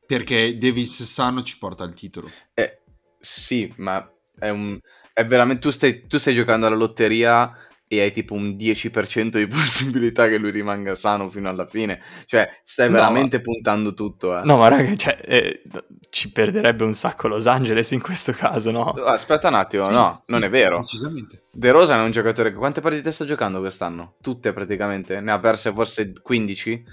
Perché 0.05 0.57
Davis 0.57 1.03
sano 1.03 1.43
ci 1.43 1.57
porta 1.57 1.85
al 1.85 1.93
titolo. 1.93 2.29
Eh, 2.53 2.81
sì, 3.19 3.73
ma 3.77 4.05
è 4.37 4.49
un... 4.49 4.77
È 5.13 5.25
veramente... 5.25 5.61
Tu 5.61 5.71
stai, 5.71 6.05
tu 6.07 6.17
stai 6.17 6.33
giocando 6.33 6.65
alla 6.65 6.75
lotteria 6.75 7.55
e 7.97 8.01
hai 8.01 8.11
tipo 8.11 8.33
un 8.33 8.55
10% 8.57 9.37
di 9.37 9.47
possibilità 9.47 10.27
che 10.27 10.37
lui 10.37 10.51
rimanga 10.51 10.95
sano 10.95 11.29
fino 11.29 11.49
alla 11.49 11.65
fine. 11.65 12.01
Cioè, 12.25 12.49
stai 12.63 12.87
no, 12.87 12.95
veramente 12.95 13.37
ma... 13.37 13.43
puntando 13.43 13.93
tutto. 13.93 14.37
Eh. 14.37 14.43
No, 14.43 14.57
ma 14.57 14.67
raga, 14.67 14.95
cioè, 14.95 15.19
eh, 15.25 15.61
ci 16.09 16.31
perderebbe 16.31 16.83
un 16.83 16.93
sacco 16.93 17.27
Los 17.27 17.47
Angeles 17.47 17.91
in 17.91 18.01
questo 18.01 18.31
caso, 18.31 18.71
no? 18.71 18.91
Aspetta 18.91 19.47
un 19.47 19.55
attimo, 19.55 19.85
sì, 19.85 19.91
no, 19.91 20.21
sì, 20.23 20.31
non 20.31 20.43
è 20.43 20.49
vero. 20.49 20.79
Decisamente. 20.79 21.43
De 21.51 21.71
Rosa 21.71 21.95
è 21.95 22.03
un 22.03 22.11
giocatore 22.11 22.51
che 22.51 22.57
quante 22.57 22.81
partite 22.81 23.11
sta 23.11 23.25
giocando 23.25 23.59
quest'anno? 23.59 24.15
Tutte 24.21 24.53
praticamente. 24.53 25.19
Ne 25.21 25.31
ha 25.31 25.39
perse 25.39 25.71
forse 25.71 26.13
15? 26.21 26.83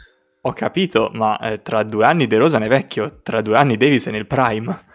Ho 0.42 0.52
capito, 0.52 1.10
ma 1.12 1.38
eh, 1.38 1.60
tra 1.60 1.82
due 1.82 2.04
anni 2.06 2.26
De 2.26 2.38
Rosa 2.38 2.58
è 2.58 2.68
vecchio, 2.68 3.20
tra 3.22 3.42
due 3.42 3.56
anni 3.56 3.76
Davis 3.76 4.06
è 4.06 4.10
nel 4.10 4.26
prime. 4.26 4.88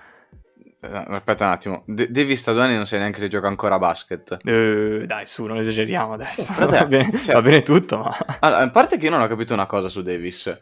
Aspetta 0.91 1.45
un 1.45 1.51
attimo, 1.51 1.83
De- 1.87 2.09
Davis 2.09 2.39
sta 2.39 2.51
due 2.53 2.63
anni 2.63 2.75
non 2.75 2.85
sai 2.85 2.99
neanche 2.99 3.19
se 3.19 3.27
gioca 3.27 3.47
ancora 3.47 3.75
a 3.75 3.79
basket. 3.79 4.37
Uh, 4.43 5.05
dai, 5.05 5.27
su, 5.27 5.45
non 5.45 5.57
esageriamo 5.57 6.13
adesso. 6.13 6.53
Oh, 6.61 6.67
va, 6.69 6.85
bene, 6.85 7.11
cioè, 7.17 7.33
va, 7.33 7.41
bene, 7.41 7.61
tutto, 7.61 7.97
ma... 7.97 8.15
Allora, 8.39 8.61
a 8.61 8.69
parte 8.69 8.97
che 8.97 9.05
io 9.05 9.11
non 9.11 9.21
ho 9.21 9.27
capito 9.27 9.53
una 9.53 9.65
cosa 9.65 9.89
su 9.89 10.01
Davis. 10.01 10.57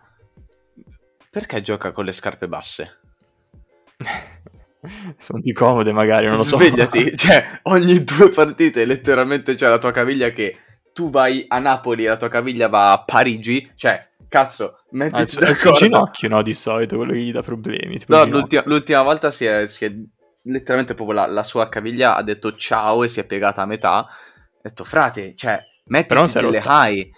Perché 1.30 1.62
gioca 1.62 1.92
con 1.92 2.06
le 2.06 2.12
scarpe 2.12 2.48
basse? 2.48 3.00
Sono 5.18 5.42
più 5.42 5.54
comode 5.54 5.92
magari, 5.92 6.28
non 6.28 6.36
lo 6.36 6.44
so. 6.44 6.58
Svegliati, 6.58 7.16
cioè, 7.18 7.60
ogni 7.64 8.04
due 8.04 8.30
partite 8.30 8.86
letteralmente 8.86 9.56
c'è 9.56 9.68
la 9.68 9.80
tua 9.80 9.92
caviglia 9.92 10.30
che 10.30 10.58
tu 10.94 11.10
vai 11.10 11.46
a 11.48 11.60
Napoli 11.60 12.06
e 12.06 12.10
la 12.10 12.18
tua 12.18 12.30
caviglia 12.30 12.68
va 12.68 12.92
a 12.92 13.04
Parigi, 13.04 13.72
cioè 13.76 14.10
cazzo, 14.34 14.80
mettici 14.92 15.38
ah, 15.38 15.50
è 15.50 15.54
sul 15.54 15.74
ginocchio, 15.74 16.28
no, 16.28 16.42
di 16.42 16.56
solito, 16.56 16.96
quello 16.96 17.12
che 17.12 17.20
gli 17.20 17.32
dà 17.32 17.44
problemi. 17.44 18.02
No, 18.08 18.26
l'ultima, 18.26 18.64
l'ultima, 18.66 19.04
volta 19.04 19.30
si 19.30 19.46
è, 19.46 19.68
si 19.68 19.86
è 19.86 19.94
letteralmente 20.46 20.96
proprio 20.96 21.18
la, 21.18 21.28
la, 21.28 21.44
sua 21.44 21.70
caviglia 21.70 22.16
ha 22.16 22.24
detto 22.24 22.56
ciao 22.56 23.04
e 23.04 23.10
si 23.10 23.20
è 23.20 23.26
piegata 23.28 23.62
a 23.62 23.68
metà. 23.68 23.98
Ha 23.98 24.08
detto, 24.60 24.84
frate, 24.86 25.36
cioè, 25.36 25.60
mettiti 25.86 26.40
delle 26.40 26.64
high. 26.66 27.12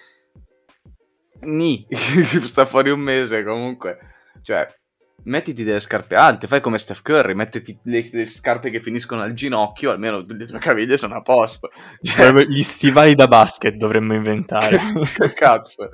Ni, 1.44 1.88
sta 2.44 2.66
fuori 2.66 2.90
un 2.90 3.00
mese 3.00 3.46
comunque. 3.46 3.98
Cioè, 4.42 4.68
mettiti 5.24 5.64
delle 5.64 5.80
scarpe 5.80 6.16
alte, 6.16 6.48
fai 6.48 6.62
come 6.62 6.78
Steph 6.78 7.02
Curry, 7.02 7.34
mettiti 7.34 7.78
le, 7.84 8.08
le 8.12 8.28
scarpe 8.28 8.70
che 8.70 8.82
finiscono 8.82 9.22
al 9.22 9.34
ginocchio, 9.34 9.92
almeno 9.92 10.24
le 10.28 10.46
tue 10.46 10.60
caviglie 10.60 10.98
sono 10.98 11.16
a 11.16 11.22
posto. 11.22 11.72
Cioè... 12.02 12.46
Gli 12.46 12.64
stivali 12.64 13.16
da 13.16 13.28
basket 13.28 13.76
dovremmo 13.76 14.14
inventare. 14.14 14.80
che 15.18 15.34
cazzo. 15.34 15.92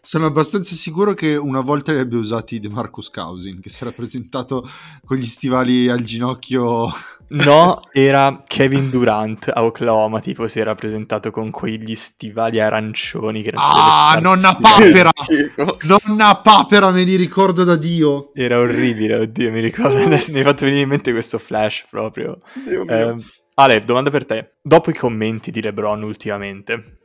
Sono 0.00 0.26
abbastanza 0.26 0.74
sicuro 0.74 1.14
che 1.14 1.36
una 1.36 1.60
volta 1.60 1.92
li 1.92 1.98
abbia 1.98 2.18
usati 2.18 2.60
De 2.60 2.68
Marcus 2.68 3.10
Cousin, 3.10 3.60
che 3.60 3.70
si 3.70 3.82
era 3.82 3.92
presentato 3.92 4.68
con 5.04 5.16
gli 5.16 5.26
stivali 5.26 5.88
al 5.88 6.02
ginocchio. 6.02 6.88
No, 7.30 7.78
era 7.92 8.42
Kevin 8.46 8.90
Durant 8.90 9.50
a 9.52 9.64
Oklahoma, 9.64 10.20
tipo 10.20 10.48
si 10.48 10.60
era 10.60 10.74
presentato 10.74 11.30
con 11.30 11.50
quegli 11.50 11.94
stivali 11.94 12.60
arancioni 12.60 13.42
che 13.42 13.52
Ah, 13.54 14.18
nonna 14.20 14.56
papera! 14.60 15.10
nonna 15.86 16.40
papera, 16.42 16.90
me 16.90 17.04
li 17.04 17.16
ricordo 17.16 17.64
da 17.64 17.76
Dio. 17.76 18.32
Era 18.34 18.58
orribile, 18.58 19.16
oddio, 19.16 19.50
mi 19.50 19.60
ricordo. 19.60 19.98
Adesso 20.02 20.32
mi 20.32 20.38
hai 20.38 20.44
fatto 20.44 20.64
venire 20.64 20.82
in 20.82 20.88
mente 20.88 21.12
questo 21.12 21.38
flash 21.38 21.86
proprio. 21.88 22.40
Eh, 22.88 23.16
Ale, 23.54 23.84
domanda 23.84 24.10
per 24.10 24.26
te. 24.26 24.54
Dopo 24.62 24.90
i 24.90 24.94
commenti 24.94 25.50
di 25.50 25.60
LeBron 25.60 26.02
ultimamente, 26.02 26.98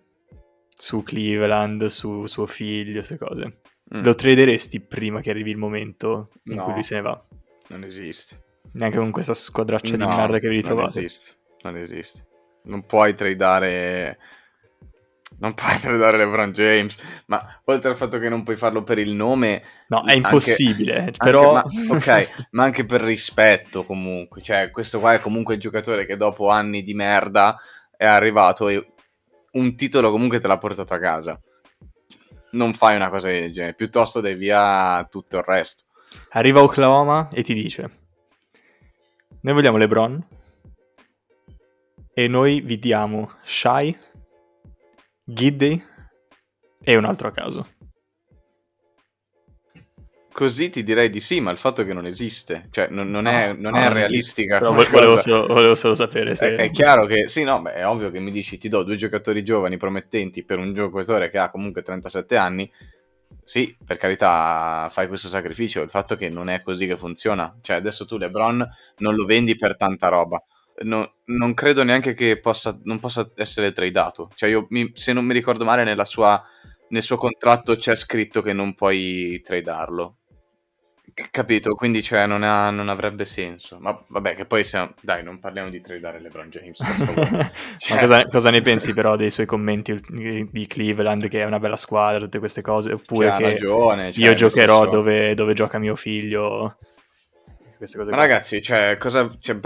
su 0.74 1.04
Cleveland, 1.04 1.86
su 1.86 2.26
suo 2.26 2.46
figlio, 2.46 2.94
queste 2.94 3.18
cose. 3.18 3.62
Mm. 3.96 4.04
Lo 4.04 4.16
traderesti 4.16 4.80
prima 4.82 5.22
che 5.22 5.30
arrivi 5.30 5.52
il 5.52 5.58
momento 5.58 6.30
in 6.46 6.56
no, 6.56 6.64
cui 6.64 6.74
lui 6.74 6.84
se 6.84 6.96
ne 6.96 7.02
va? 7.02 7.28
Non 7.68 7.84
esiste. 7.84 8.45
Neanche 8.76 8.98
con 8.98 9.12
questa 9.12 9.34
squadraccia 9.34 9.96
no, 9.96 10.10
di 10.10 10.16
merda 10.16 10.40
che 10.40 10.50
vi 10.50 10.56
ritrovate. 10.56 10.92
Non 10.94 11.06
esiste, 11.06 11.36
non 11.62 11.78
esiste. 11.78 12.28
Non 12.64 12.86
puoi 12.86 13.16
tradare... 13.16 14.18
Non 15.38 15.54
puoi 15.54 15.78
tradare 15.80 16.18
LeBron 16.18 16.52
James, 16.52 16.98
ma 17.28 17.62
oltre 17.66 17.90
al 17.90 17.96
fatto 17.96 18.20
che 18.20 18.28
non 18.28 18.44
puoi 18.44 18.58
farlo 18.58 18.84
per 18.84 19.00
il 19.00 19.14
nome... 19.14 19.64
No, 19.88 20.04
è 20.06 20.14
impossibile, 20.14 21.00
anche, 21.00 21.18
però... 21.18 21.56
Anche, 21.56 21.86
ma, 21.88 21.96
ok, 21.96 22.48
ma 22.52 22.64
anche 22.66 22.86
per 22.86 23.02
rispetto 23.02 23.86
comunque. 23.86 24.42
Cioè, 24.42 24.72
questo 24.72 25.00
qua 25.00 25.14
è 25.14 25.22
comunque 25.22 25.54
il 25.54 25.62
giocatore 25.62 26.06
che 26.06 26.18
dopo 26.18 26.50
anni 26.50 26.84
di 26.84 26.94
merda 26.94 27.58
è 27.96 28.06
arrivato 28.06 28.68
e 28.68 28.94
un 29.52 29.76
titolo 29.78 30.12
comunque 30.12 30.40
te 30.40 30.48
l'ha 30.48 30.58
portato 30.58 30.94
a 30.94 31.00
casa. 31.00 31.40
Non 32.52 32.74
fai 32.74 32.98
una 32.98 33.10
cosa 33.10 33.30
del 33.30 33.54
genere, 33.54 33.74
piuttosto 33.74 34.20
dai 34.20 34.36
via 34.36 35.06
tutto 35.10 35.38
il 35.38 35.44
resto. 35.44 35.84
Arriva 36.32 36.62
Oklahoma 36.62 37.30
e 37.32 37.44
ti 37.44 37.54
dice: 37.54 38.04
Noi 39.46 39.54
vogliamo 39.54 39.78
LeBron 39.78 40.28
e 42.16 42.28
noi 42.28 42.62
vi 42.62 42.80
diamo 42.80 43.34
Shai, 43.44 43.96
Giddy 45.24 45.84
e 46.82 46.96
un 46.96 47.06
altro 47.06 47.28
a 47.28 47.32
caso. 47.32 47.68
Così 50.32 50.72
ti 50.72 50.82
direi 50.82 51.12
di 51.12 51.20
sì, 51.20 51.42
ma 51.42 51.52
il 51.52 51.60
fatto 51.60 51.86
che 51.86 51.94
non 51.94 52.08
esiste, 52.08 52.70
cioè 52.72 52.88
non, 52.90 53.12
non 53.12 53.28
è, 53.28 53.54
non 53.54 53.74
no, 53.74 53.78
è 53.78 53.84
non 53.84 53.94
realistica. 53.94 54.58
Però 54.58 54.74
volevo 54.74 55.18
solo, 55.20 55.46
volevo, 55.46 55.76
solo, 55.76 55.94
sapere 55.94 56.34
se... 56.34 56.56
È, 56.56 56.62
è, 56.62 56.72
chiaro 56.72 57.06
che, 57.06 57.28
sì, 57.28 57.44
no, 57.44 57.62
beh, 57.62 57.74
è 57.76 57.86
ovvio 57.86 58.10
che 58.10 58.20
mi 58.20 58.32
dici 58.32 58.58
ti 58.58 58.68
do 58.68 58.82
due 58.82 58.96
giocatori 58.96 59.44
giovani 59.44 59.78
promettenti 59.78 60.44
per 60.44 60.58
un 60.58 60.74
giocatore 60.74 61.30
che 61.30 61.38
ha 61.38 61.52
comunque 61.52 61.84
37 61.84 62.36
anni, 62.36 62.68
sì, 63.46 63.78
per 63.86 63.98
carità, 63.98 64.88
fai 64.92 65.08
questo 65.08 65.28
sacrificio, 65.28 65.82
il 65.84 65.90
fatto 65.92 66.16
che 66.16 66.30
non 66.30 66.50
è 66.50 66.62
così 66.64 66.88
che 66.88 66.98
funziona. 66.98 67.56
Cioè 67.62 67.76
adesso 67.76 68.06
tu 68.06 68.18
LeBron 68.18 68.68
non 68.98 69.16
lo 69.16 69.26
vendi 69.26 69.56
per 69.56 69.78
tanta 69.78 70.08
roba. 70.08 70.44
No, 70.84 71.14
non 71.26 71.54
credo 71.54 71.84
neanche 71.84 72.14
che 72.14 72.40
possa, 72.40 72.78
non 72.84 73.00
possa 73.00 73.32
essere 73.36 73.72
tradato. 73.72 74.32
Cioè 74.36 74.50
io, 74.50 74.66
mi, 74.70 74.92
se 74.96 75.14
non 75.14 75.26
mi 75.26 75.34
ricordo 75.34 75.64
male, 75.64 76.06
sua, 76.06 76.44
nel 76.90 77.04
suo 77.04 77.18
contratto 77.18 77.76
c'è 77.76 77.96
scritto 77.96 78.42
che 78.42 78.52
non 78.54 78.74
puoi 78.74 79.40
tradarlo 79.44 80.18
Capito, 81.32 81.76
quindi 81.76 82.04
cioè, 82.04 82.26
non, 82.26 82.44
ha, 82.44 82.70
non, 82.72 82.90
avrebbe 82.90 83.24
senso. 83.24 83.78
Ma 83.80 83.98
vabbè, 84.08 84.36
che 84.36 84.46
poi 84.46 84.64
siamo... 84.66 84.94
Dai, 85.02 85.24
non 85.24 85.40
parliamo 85.40 85.70
di 85.70 85.80
tradare 85.80 86.20
LeBron 86.20 86.50
James. 86.50 86.80
cioè... 87.78 88.00
cosa, 88.00 88.26
cosa, 88.28 88.50
ne 88.50 88.62
pensi 88.62 88.94
però 88.94 89.16
dei 89.16 89.30
suoi 89.30 89.46
commenti 89.46 89.98
di 90.52 90.68
Cleveland, 90.68 91.30
che 91.30 91.42
è 91.42 91.46
una 91.46 91.60
bella 91.60 91.78
squadra, 91.78 92.20
tutte 92.20 92.40
queste 92.40 92.62
cose? 92.62 92.92
Oppure 92.92 93.32
che 93.38 93.44
ragione, 93.44 94.12
cioè, 94.12 94.26
io 94.26 94.34
giocherò 94.34 94.90
dove, 94.90 95.36
dove, 95.36 95.54
gioca 95.54 95.78
mio 95.78 95.96
figlio? 95.96 96.78
Queste 97.78 97.98
cose 97.98 98.12
Ma 98.12 98.18
ragazzi, 98.18 98.62
cioè, 98.62 98.98
cosa... 98.98 99.30
Cioè, 99.40 99.58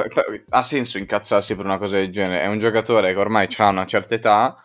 ha 0.49 0.63
senso 0.63 0.99
incazzarsi 0.99 1.55
per 1.55 1.65
una 1.65 1.79
cosa 1.79 1.97
del 1.97 2.11
genere? 2.11 2.43
È 2.43 2.47
un 2.47 2.59
giocatore 2.59 3.11
che 3.11 3.19
ormai 3.19 3.47
ha 3.57 3.69
una 3.69 3.87
certa 3.87 4.13
età, 4.13 4.61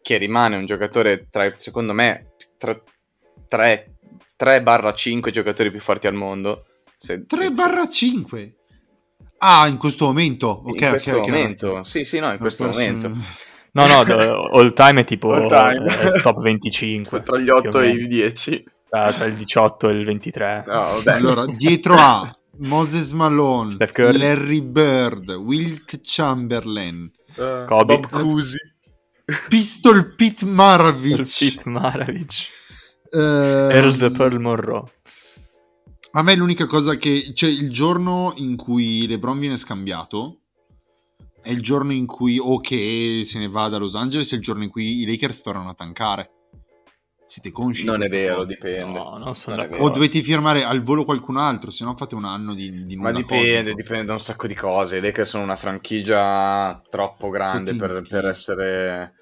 che 0.00 0.16
rimane 0.18 0.56
un 0.56 0.66
giocatore 0.66 1.26
tra, 1.28 1.52
secondo 1.56 1.92
me, 1.94 2.34
tra 2.58 2.80
3 3.48 3.97
3-5 4.38 5.30
giocatori 5.30 5.70
più 5.70 5.80
forti 5.80 6.06
al 6.06 6.14
mondo. 6.14 6.66
3-5? 7.04 8.52
Ah, 9.38 9.66
in 9.66 9.76
questo 9.76 10.06
momento? 10.06 10.62
Ok, 10.64 10.80
in 10.80 10.88
questo 10.88 11.18
okay, 11.18 11.30
momento. 11.30 11.70
Okay. 11.70 11.84
Sì, 11.84 12.04
sì, 12.04 12.18
no, 12.18 12.32
in 12.32 12.38
questo 12.38 12.66
posso... 12.66 12.78
momento. 12.78 13.12
No, 13.72 13.86
no, 13.86 14.48
all 14.50 14.72
time 14.72 15.02
è 15.02 15.04
tipo 15.04 15.32
all 15.32 15.48
time. 15.48 16.16
Eh, 16.16 16.20
top 16.20 16.40
25. 16.40 17.22
Tra 17.22 17.38
gli 17.38 17.48
8 17.48 17.80
e 17.80 17.88
i 17.90 18.08
10. 18.08 18.64
Ah, 18.90 19.12
tra 19.12 19.26
il 19.26 19.34
18 19.34 19.88
e 19.88 19.92
il 19.92 20.04
23. 20.04 20.64
No, 20.66 20.80
vabbè. 20.80 21.12
Allora, 21.12 21.44
dietro 21.46 21.94
a 21.94 22.32
Moses 22.58 23.12
Malone, 23.12 23.74
Larry 23.94 24.62
Bird, 24.62 25.28
Wilt 25.30 26.00
Chamberlain, 26.02 27.10
uh, 27.36 27.66
Kobe. 27.66 27.98
Bob 27.98 28.08
Cousy, 28.08 28.56
Pistol 29.48 30.14
Pete 30.14 30.44
Maravich. 30.46 31.16
Pistol 31.18 31.62
Pete 31.62 31.70
Maravich. 31.70 32.48
Uh, 33.10 33.70
Earl 33.70 33.96
the 33.96 34.10
Pearl 34.10 34.38
Monroe. 34.38 34.84
A 36.12 36.22
me 36.22 36.34
l'unica 36.34 36.66
cosa 36.66 36.96
che... 36.96 37.32
Cioè, 37.34 37.50
il 37.50 37.70
giorno 37.70 38.32
in 38.36 38.56
cui 38.56 39.06
LeBron 39.06 39.38
viene 39.38 39.56
scambiato 39.56 40.40
è 41.42 41.50
il 41.50 41.62
giorno 41.62 41.92
in 41.92 42.06
cui 42.06 42.38
o 42.38 42.60
che 42.60 43.22
se 43.24 43.38
ne 43.38 43.48
va 43.48 43.68
da 43.68 43.78
Los 43.78 43.94
Angeles 43.94 44.32
è 44.32 44.34
il 44.34 44.42
giorno 44.42 44.64
in 44.64 44.70
cui 44.70 45.00
i 45.00 45.06
Lakers 45.06 45.42
tornano 45.42 45.70
a 45.70 45.74
tankare. 45.74 46.30
Siete 47.26 47.50
consci? 47.50 47.84
Non 47.84 48.02
è 48.02 48.08
vero, 48.08 48.36
cosa? 48.36 48.46
dipende. 48.46 48.98
No, 48.98 49.18
non 49.18 49.34
sono 49.34 49.56
non 49.56 49.76
O 49.80 49.90
dovete 49.90 50.22
firmare 50.22 50.64
al 50.64 50.80
volo 50.80 51.04
qualcun 51.04 51.36
altro, 51.36 51.70
se 51.70 51.84
no 51.84 51.94
fate 51.94 52.14
un 52.14 52.24
anno 52.24 52.54
di, 52.54 52.86
di 52.86 52.96
Ma 52.96 53.12
dipende, 53.12 53.72
cosa. 53.72 53.74
dipende 53.74 54.06
da 54.06 54.12
un 54.14 54.20
sacco 54.20 54.46
di 54.46 54.54
cose. 54.54 54.96
I 54.96 55.00
Lakers 55.02 55.28
sono 55.28 55.44
una 55.44 55.56
franchigia 55.56 56.82
troppo 56.88 57.28
grande 57.28 57.74
per, 57.74 58.02
per, 58.08 58.24
essere... 58.24 59.14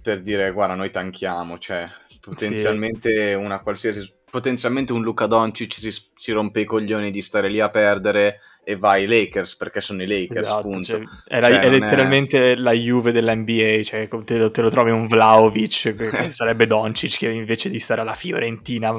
per 0.00 0.22
dire, 0.22 0.50
guarda, 0.50 0.74
noi 0.74 0.90
tanchiamo, 0.90 1.58
cioè 1.58 1.86
potenzialmente 2.26 3.28
sì. 3.28 3.34
una 3.34 3.60
qualsiasi 3.60 4.14
potenzialmente 4.28 4.92
un 4.92 5.02
Luca 5.02 5.26
Doncic 5.26 5.74
si, 5.74 5.90
si, 5.90 6.32
rompe 6.32 6.60
i 6.60 6.64
coglioni 6.64 7.10
di 7.10 7.22
stare 7.22 7.48
lì 7.48 7.60
a 7.60 7.70
perdere 7.70 8.40
e 8.64 8.76
va 8.76 8.90
ai 8.90 9.06
Lakers 9.06 9.56
perché 9.56 9.80
sono 9.80 10.02
i 10.02 10.06
Lakers 10.06 10.48
esatto, 10.48 10.60
punto. 10.62 10.84
cioè, 10.84 11.00
è, 11.26 11.40
la, 11.40 11.46
cioè, 11.46 11.60
è 11.60 11.70
letteralmente 11.70 12.52
è... 12.52 12.54
la 12.56 12.72
Juve 12.72 13.12
dell'NBA 13.12 13.82
cioè 13.84 14.08
te 14.24 14.36
lo, 14.36 14.50
te 14.50 14.60
lo 14.60 14.68
trovi 14.68 14.90
un 14.90 15.06
Vlaovic 15.06 15.94
che 15.94 16.30
sarebbe 16.32 16.66
Doncic 16.66 17.18
che 17.18 17.28
invece 17.28 17.70
di 17.70 17.78
stare 17.78 18.00
alla 18.00 18.14
Fiorentina 18.14 18.92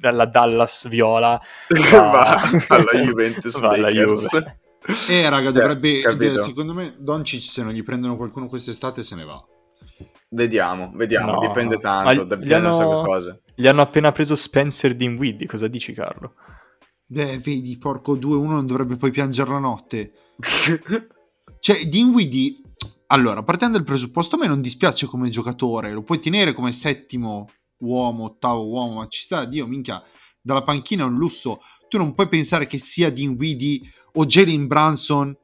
alla 0.00 0.24
Dallas 0.24 0.88
Viola 0.88 1.40
va, 1.92 2.00
va. 2.00 2.50
alla 2.68 2.92
Juventus 2.94 3.56
va 3.60 3.68
alla 3.68 3.90
Juve. 3.90 4.58
Eh 5.10 5.28
raga 5.28 5.50
dovrebbe 5.50 6.00
eh, 6.00 6.38
secondo 6.38 6.72
me 6.72 6.94
Doncic 6.98 7.42
se 7.42 7.62
non 7.62 7.74
gli 7.74 7.82
prendono 7.82 8.16
qualcuno 8.16 8.48
quest'estate 8.48 9.02
se 9.02 9.14
ne 9.14 9.24
va 9.24 9.44
Vediamo, 10.32 10.92
vediamo, 10.94 11.32
no. 11.32 11.40
dipende 11.40 11.78
tanto, 11.78 12.24
Ma 12.24 12.36
dipende 12.36 12.54
hanno, 12.54 12.78
da 12.78 13.02
cose. 13.02 13.42
Gli 13.52 13.66
hanno 13.66 13.82
appena 13.82 14.12
preso 14.12 14.36
Spencer 14.36 14.94
Dinwiddie, 14.94 15.48
cosa 15.48 15.66
dici 15.66 15.92
Carlo? 15.92 16.34
Beh, 17.04 17.38
vedi, 17.38 17.76
porco 17.78 18.16
2-1 18.16 18.46
non 18.46 18.66
dovrebbe 18.66 18.96
poi 18.96 19.10
piangere 19.10 19.50
la 19.50 19.58
notte. 19.58 20.12
cioè, 21.58 21.84
Dinwiddie... 21.86 22.60
Allora, 23.08 23.42
partendo 23.42 23.76
dal 23.76 23.84
presupposto, 23.84 24.36
a 24.36 24.38
me 24.38 24.46
non 24.46 24.60
dispiace 24.60 25.06
come 25.06 25.30
giocatore, 25.30 25.90
lo 25.90 26.04
puoi 26.04 26.20
tenere 26.20 26.52
come 26.52 26.70
settimo 26.70 27.48
uomo, 27.78 28.24
ottavo 28.26 28.68
uomo, 28.68 29.00
ma 29.00 29.08
ci 29.08 29.22
sta, 29.22 29.44
Dio, 29.46 29.66
minchia, 29.66 30.00
dalla 30.40 30.62
panchina 30.62 31.02
è 31.02 31.08
un 31.08 31.16
lusso. 31.16 31.60
Tu 31.88 31.98
non 31.98 32.14
puoi 32.14 32.28
pensare 32.28 32.68
che 32.68 32.78
sia 32.78 33.10
Dinwiddie 33.10 33.80
o 34.12 34.26
Jalen 34.26 34.68
Branson 34.68 35.36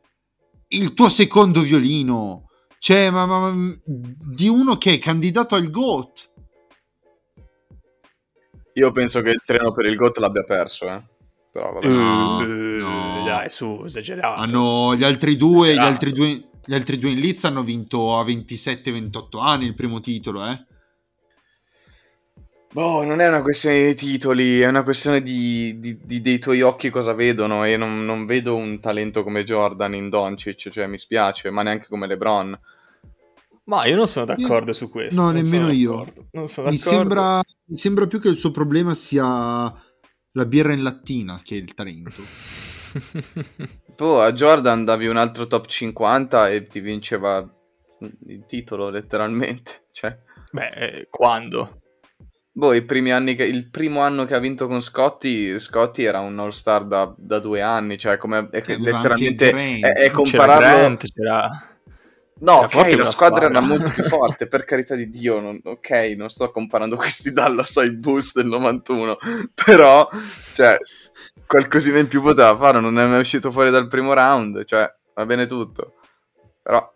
il 0.69 0.95
tuo 0.95 1.09
secondo 1.09 1.61
violino, 1.61 2.46
cioè, 2.87 3.11
ma, 3.11 3.27
ma, 3.27 3.51
ma, 3.51 3.75
di 3.85 4.47
uno 4.47 4.77
che 4.79 4.93
è 4.93 4.99
candidato 5.01 5.57
al 5.57 5.71
GOAT. 5.71 6.31
Io 8.75 8.93
penso 8.93 9.23
che 9.23 9.31
il 9.31 9.43
treno 9.45 9.73
per 9.73 9.87
il 9.87 9.97
GOAT 9.97 10.19
l'abbia 10.19 10.45
perso, 10.45 10.87
eh. 10.89 11.03
Però 11.51 11.73
vabbè. 11.73 11.89
No, 11.89 12.39
Uh, 12.39 12.79
no. 12.79 13.25
Dai, 13.25 13.51
su, 13.51 13.83
esagerato. 13.85 14.41
Hanno 14.41 14.95
gli 14.95 15.03
altri 15.03 15.37
due, 15.37 15.67
gli 15.69 15.71
Esagerato. 15.73 15.89
altri 15.93 16.13
due, 16.13 16.49
gli 16.65 16.75
altri 16.75 16.99
due 17.01 17.11
in 17.11 17.19
Leeds 17.19 17.43
hanno 17.47 17.65
vinto 17.65 18.17
a 18.17 18.25
27-28 18.25 19.41
anni 19.41 19.65
il 19.65 19.75
primo 19.75 19.99
titolo, 19.99 20.47
eh. 20.47 20.65
Boh, 22.71 23.03
non 23.03 23.21
è 23.21 23.27
una 23.27 23.43
questione 23.43 23.87
di 23.87 23.95
titoli, 23.97 24.61
è 24.61 24.69
una 24.69 24.85
questione 24.85 25.23
di, 25.23 25.81
di- 25.81 25.99
di- 26.05 26.21
dei 26.21 26.39
tuoi 26.39 26.63
occhi 26.63 26.91
cosa 26.91 27.15
vedono 27.15 27.65
e 27.65 27.77
non, 27.77 28.05
non 28.05 28.27
vedo 28.27 28.55
un 28.55 28.79
talento 28.79 29.25
come 29.25 29.43
Jordan 29.43 29.93
in 29.95 30.09
Doncic, 30.09 30.69
cioè 30.71 30.87
mi 30.87 30.99
spiace, 30.99 31.51
ma 31.51 31.63
neanche 31.63 31.89
come 31.89 32.07
LeBron. 32.07 32.57
Ma 33.67 33.85
io 33.87 33.97
non 33.97 34.07
sono 34.07 34.27
d'accordo 34.27 34.73
su 34.73 34.89
questo. 34.89 35.21
No, 35.21 35.31
non 35.33 35.45
sono 35.45 35.57
nemmeno 35.57 35.73
io. 35.73 35.97
d'accordo. 35.97 36.29
Non 36.33 36.49
sono 36.49 36.69
Mi 36.71 36.77
sembra, 36.77 37.41
mi 37.65 37.77
sembra 37.77 38.07
più 38.07 38.21
che 38.21 38.29
il 38.29 38.37
suo 38.37 38.53
problema 38.53 38.95
sia 38.95 39.73
la 40.33 40.45
birra 40.47 40.73
in 40.73 40.83
lattina 40.83 41.41
che 41.43 41.57
il 41.57 41.75
talento. 41.75 42.23
Boh, 43.97 44.23
a 44.23 44.33
Jordan 44.33 44.85
davi 44.85 45.07
un 45.09 45.17
altro 45.17 45.47
top 45.47 45.67
50 45.67 46.51
e 46.51 46.67
ti 46.69 46.81
vinceva 46.81 47.39
il 48.27 48.45
titolo 48.47 48.89
letteralmente, 48.89 49.87
cioè... 49.93 50.17
Beh, 50.53 50.69
eh, 50.69 51.07
quando? 51.11 51.81
Boh, 52.53 52.73
i 52.73 52.85
primi 52.85 53.13
anni 53.13 53.35
che, 53.35 53.45
il 53.45 53.69
primo 53.69 54.01
anno 54.01 54.25
che 54.25 54.35
ha 54.35 54.39
vinto 54.39 54.67
con 54.67 54.81
Scotty, 54.81 55.59
Scotty 55.59 56.05
era 56.05 56.21
un 56.21 56.39
all-star 56.39 56.85
da, 56.85 57.13
da 57.19 57.39
due 57.41 57.61
anni, 57.61 57.99
cioè 57.99 58.17
come 58.17 58.49
è, 58.51 58.63
Sì, 58.63 58.81
letteralmente 58.81 59.51
anche 59.51 59.79
Grant. 59.81 59.85
è, 59.85 59.93
è 59.93 60.01
C'era 60.03 60.13
compararlo... 60.13 60.79
Grant, 60.79 61.07
c'era... 61.13 61.76
No, 62.39 62.59
ok, 62.59 62.75
la 62.75 63.07
squadra 63.07 63.07
squadra. 63.07 63.47
era 63.47 63.61
molto 63.61 63.91
più 63.93 64.05
forte, 64.05 64.47
per 64.47 64.65
carità 64.65 64.95
di 64.95 65.09
Dio, 65.09 65.41
non- 65.41 65.61
ok, 65.63 65.91
non 66.17 66.29
sto 66.29 66.51
comparando 66.51 66.97
questi 66.97 67.33
Dallas 67.33 67.77
ai 67.79 67.93
Bulls 67.97 68.35
del 68.35 68.47
91, 68.47 69.17
però, 69.55 70.07
cioè, 70.53 70.77
qualcosina 71.47 71.99
in 71.99 72.09
più 72.09 72.21
poteva 72.21 72.55
fare, 72.57 72.81
non 72.81 72.99
è 72.99 73.07
mai 73.07 73.21
uscito 73.21 73.51
fuori 73.51 73.71
dal 73.71 73.89
primo 73.89 74.13
round, 74.13 74.65
cioè, 74.65 74.93
va 75.15 75.25
bene 75.25 75.47
tutto, 75.47 75.95
però, 76.61 76.95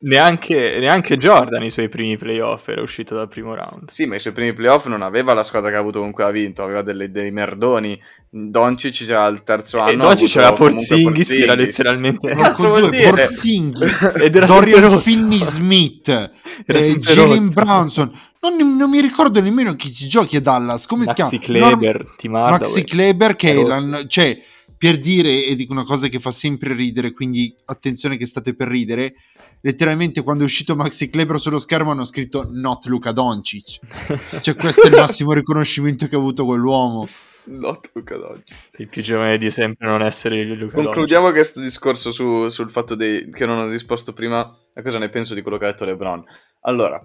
Neanche, 0.00 0.76
neanche 0.78 1.16
Jordan 1.16 1.64
i 1.64 1.70
suoi 1.70 1.88
primi 1.88 2.16
playoff 2.16 2.68
era 2.68 2.80
uscito 2.80 3.16
dal 3.16 3.26
primo 3.26 3.54
round. 3.56 3.90
sì, 3.90 4.06
ma 4.06 4.14
i 4.14 4.20
suoi 4.20 4.32
primi 4.32 4.52
playoff 4.52 4.86
non 4.86 5.02
aveva 5.02 5.34
la 5.34 5.42
squadra 5.42 5.70
che 5.70 5.76
ha 5.76 5.80
avuto 5.80 5.98
con 5.98 6.12
cui 6.12 6.22
ha 6.22 6.30
vinto, 6.30 6.62
aveva 6.62 6.82
delle- 6.82 7.10
dei 7.10 7.32
merdoni, 7.32 8.00
Doncic 8.30 9.04
già 9.04 9.24
al 9.24 9.42
terzo 9.42 9.78
E 9.78 9.80
anno 9.80 10.04
ha 10.04 10.06
Doncic 10.08 10.28
c'era 10.28 10.52
comunque 10.52 10.84
Porzingis, 10.84 11.28
che 11.30 11.42
era 11.42 11.54
letteralmente... 11.54 12.30
Cazzo 12.30 12.68
vuol 12.68 12.80
due 12.82 12.90
dire? 12.90 13.10
Porzingis, 13.10 14.12
Ed 14.22 14.36
era 14.36 14.46
Dorian. 14.46 14.98
Finney-Smith, 15.00 16.08
Era 16.64 16.78
eh, 16.78 16.98
Jalen 16.98 17.46
rotto. 17.46 17.52
Branson. 17.60 18.18
Non, 18.40 18.76
non 18.76 18.90
mi 18.90 19.00
ricordo 19.00 19.40
nemmeno 19.40 19.74
chi 19.74 19.92
ci 19.92 20.06
giochi 20.06 20.36
a 20.36 20.40
Dallas. 20.40 20.86
Come 20.86 21.06
Maxi 21.06 21.22
si 21.26 21.38
chiama? 21.40 21.76
Kleber, 21.76 22.14
Tim 22.16 22.34
Hardaway. 22.36 22.60
Maxi 22.60 22.84
Kleber 22.84 23.34
che 23.34 23.52
è 23.52 24.06
cioè 24.06 24.40
per 24.78 25.00
dire 25.00 25.44
e 25.44 25.56
dico 25.56 25.72
una 25.72 25.82
cosa 25.82 26.06
che 26.06 26.20
fa 26.20 26.30
sempre 26.30 26.72
ridere 26.72 27.12
quindi 27.12 27.52
attenzione 27.64 28.16
che 28.16 28.26
state 28.26 28.54
per 28.54 28.68
ridere 28.68 29.14
letteralmente 29.62 30.22
quando 30.22 30.42
è 30.42 30.46
uscito 30.46 30.76
Maxi 30.76 31.10
Kleber 31.10 31.38
sullo 31.38 31.58
schermo 31.58 31.90
hanno 31.90 32.04
scritto 32.04 32.48
not 32.50 32.86
Luca 32.86 33.12
Doncic 33.12 33.80
cioè 34.40 34.54
questo 34.54 34.82
è 34.82 34.86
il 34.88 34.96
massimo 34.96 35.32
riconoscimento 35.32 36.06
che 36.06 36.14
ha 36.14 36.18
avuto 36.18 36.44
quell'uomo 36.44 37.06
Not 37.50 37.92
Luka 37.94 38.16
Doncic. 38.18 38.70
Il 38.76 38.88
più 38.88 39.00
giovane 39.00 39.38
di 39.38 39.50
sempre 39.50 39.88
non 39.88 40.02
essere 40.02 40.44
Luca 40.44 40.74
Doncic. 40.74 40.84
Concludiamo 40.84 41.30
questo 41.30 41.62
discorso 41.62 42.12
su- 42.12 42.50
sul 42.50 42.70
fatto 42.70 42.94
dei- 42.94 43.30
che 43.30 43.46
non 43.46 43.58
ho 43.58 43.70
risposto 43.70 44.12
prima 44.12 44.40
a 44.74 44.82
cosa 44.82 44.98
ne 44.98 45.08
penso 45.08 45.32
di 45.32 45.40
quello 45.40 45.56
che 45.56 45.64
ha 45.64 45.70
detto 45.70 45.86
LeBron. 45.86 46.22
Allora, 46.64 47.02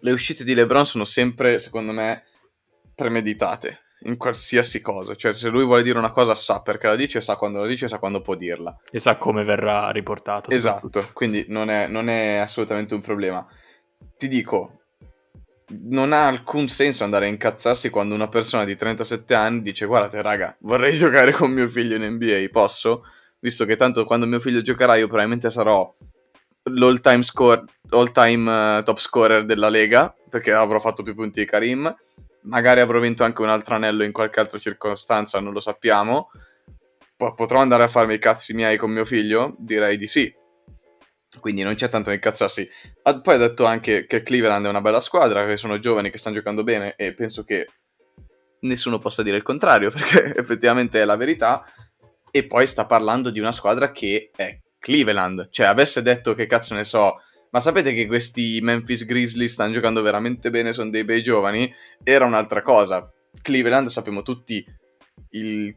le 0.00 0.12
uscite 0.12 0.44
di 0.44 0.52
LeBron 0.52 0.84
sono 0.84 1.06
sempre, 1.06 1.60
secondo 1.60 1.92
me, 1.92 2.24
premeditate 2.94 3.84
in 4.02 4.16
qualsiasi 4.16 4.80
cosa. 4.80 5.14
Cioè, 5.14 5.32
se 5.32 5.48
lui 5.48 5.64
vuole 5.64 5.82
dire 5.82 5.98
una 5.98 6.10
cosa, 6.10 6.34
sa 6.34 6.60
perché 6.60 6.86
la 6.86 6.96
dice, 6.96 7.20
sa 7.20 7.36
quando 7.36 7.60
la 7.60 7.66
dice, 7.66 7.88
sa 7.88 7.98
quando 7.98 8.20
può 8.20 8.34
dirla. 8.34 8.76
E 8.90 8.98
sa 8.98 9.16
come 9.16 9.44
verrà 9.44 9.90
riportata. 9.90 10.54
Esatto, 10.54 11.00
quindi 11.12 11.46
non 11.48 11.70
è, 11.70 11.86
non 11.86 12.08
è 12.08 12.36
assolutamente 12.36 12.94
un 12.94 13.00
problema. 13.00 13.46
Ti 14.16 14.28
dico, 14.28 14.80
non 15.88 16.12
ha 16.12 16.26
alcun 16.26 16.68
senso 16.68 17.04
andare 17.04 17.26
a 17.26 17.28
incazzarsi 17.28 17.90
quando 17.90 18.14
una 18.14 18.28
persona 18.28 18.64
di 18.64 18.76
37 18.76 19.34
anni 19.34 19.62
dice 19.62 19.86
guardate 19.86 20.22
raga, 20.22 20.56
vorrei 20.60 20.94
giocare 20.96 21.32
con 21.32 21.50
mio 21.50 21.68
figlio 21.68 21.96
in 21.96 22.04
NBA, 22.14 22.48
posso? 22.50 23.04
Visto 23.40 23.64
che 23.64 23.76
tanto 23.76 24.04
quando 24.04 24.26
mio 24.26 24.40
figlio 24.40 24.62
giocherà 24.62 24.96
io 24.96 25.06
probabilmente 25.06 25.50
sarò 25.50 25.92
l'all 26.64 27.00
time, 27.00 27.22
score, 27.22 27.64
all 27.90 28.10
time 28.12 28.78
eh, 28.78 28.82
top 28.82 28.98
scorer 28.98 29.44
della 29.44 29.68
Lega, 29.68 30.14
perché 30.28 30.52
avrò 30.52 30.78
fatto 30.80 31.02
più 31.02 31.14
punti 31.14 31.40
di 31.40 31.46
Karim, 31.46 31.94
magari 32.48 32.80
avrò 32.80 32.98
vinto 32.98 33.24
anche 33.24 33.42
un 33.42 33.48
altro 33.48 33.74
anello 33.74 34.02
in 34.02 34.12
qualche 34.12 34.40
altra 34.40 34.58
circostanza, 34.58 35.40
non 35.40 35.52
lo 35.52 35.60
sappiamo. 35.60 36.30
Po- 37.16 37.34
potrò 37.34 37.60
andare 37.60 37.84
a 37.84 37.88
farmi 37.88 38.14
i 38.14 38.18
cazzi 38.18 38.54
miei 38.54 38.76
con 38.76 38.90
mio 38.90 39.04
figlio? 39.04 39.54
Direi 39.58 39.96
di 39.96 40.06
sì. 40.06 40.34
Quindi 41.40 41.62
non 41.62 41.74
c'è 41.74 41.88
tanto 41.88 42.08
da 42.08 42.14
incazzarsi. 42.14 42.68
Ah, 43.02 43.20
Poi 43.20 43.34
ha 43.34 43.38
detto 43.38 43.64
anche 43.66 44.06
che 44.06 44.22
Cleveland 44.22 44.64
è 44.64 44.68
una 44.68 44.80
bella 44.80 45.00
squadra, 45.00 45.46
che 45.46 45.56
sono 45.56 45.78
giovani 45.78 46.10
che 46.10 46.18
stanno 46.18 46.36
giocando 46.36 46.64
bene 46.64 46.94
e 46.96 47.12
penso 47.12 47.44
che 47.44 47.68
nessuno 48.60 48.98
possa 48.98 49.22
dire 49.22 49.36
il 49.36 49.42
contrario, 49.42 49.90
perché 49.92 50.34
effettivamente 50.34 51.00
è 51.00 51.04
la 51.04 51.16
verità. 51.16 51.64
E 52.30 52.46
poi 52.46 52.66
sta 52.66 52.86
parlando 52.86 53.30
di 53.30 53.40
una 53.40 53.52
squadra 53.52 53.92
che 53.92 54.30
è 54.34 54.58
Cleveland. 54.78 55.48
Cioè, 55.50 55.66
avesse 55.66 56.02
detto 56.02 56.34
che 56.34 56.46
cazzo 56.46 56.74
ne 56.74 56.84
so, 56.84 57.20
ma 57.50 57.60
sapete 57.60 57.94
che 57.94 58.06
questi 58.06 58.60
Memphis 58.62 59.04
Grizzlies 59.04 59.52
stanno 59.52 59.72
giocando 59.72 60.02
veramente 60.02 60.50
bene, 60.50 60.72
sono 60.72 60.90
dei 60.90 61.04
bei 61.04 61.22
giovani? 61.22 61.72
Era 62.02 62.24
un'altra 62.24 62.62
cosa. 62.62 63.10
Cleveland 63.40 63.88
sappiamo 63.88 64.22
tutti 64.22 64.64
il, 65.30 65.74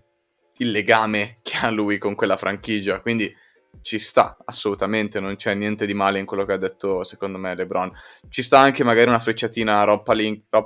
il 0.57 0.71
legame 0.71 1.39
che 1.41 1.57
ha 1.57 1.69
lui 1.69 1.97
con 1.97 2.15
quella 2.15 2.37
franchigia, 2.37 2.99
quindi 3.01 3.33
ci 3.81 3.99
sta 3.99 4.37
assolutamente, 4.45 5.19
non 5.19 5.35
c'è 5.35 5.53
niente 5.53 5.85
di 5.85 5.93
male 5.93 6.19
in 6.19 6.25
quello 6.25 6.45
che 6.45 6.53
ha 6.53 6.57
detto 6.57 7.03
secondo 7.03 7.37
me 7.37 7.55
LeBron. 7.55 7.91
Ci 8.29 8.43
sta 8.43 8.59
anche 8.59 8.83
magari 8.83 9.07
una 9.07 9.19
frecciatina 9.19 9.79
a 9.79 9.83
Rob, 9.83 10.03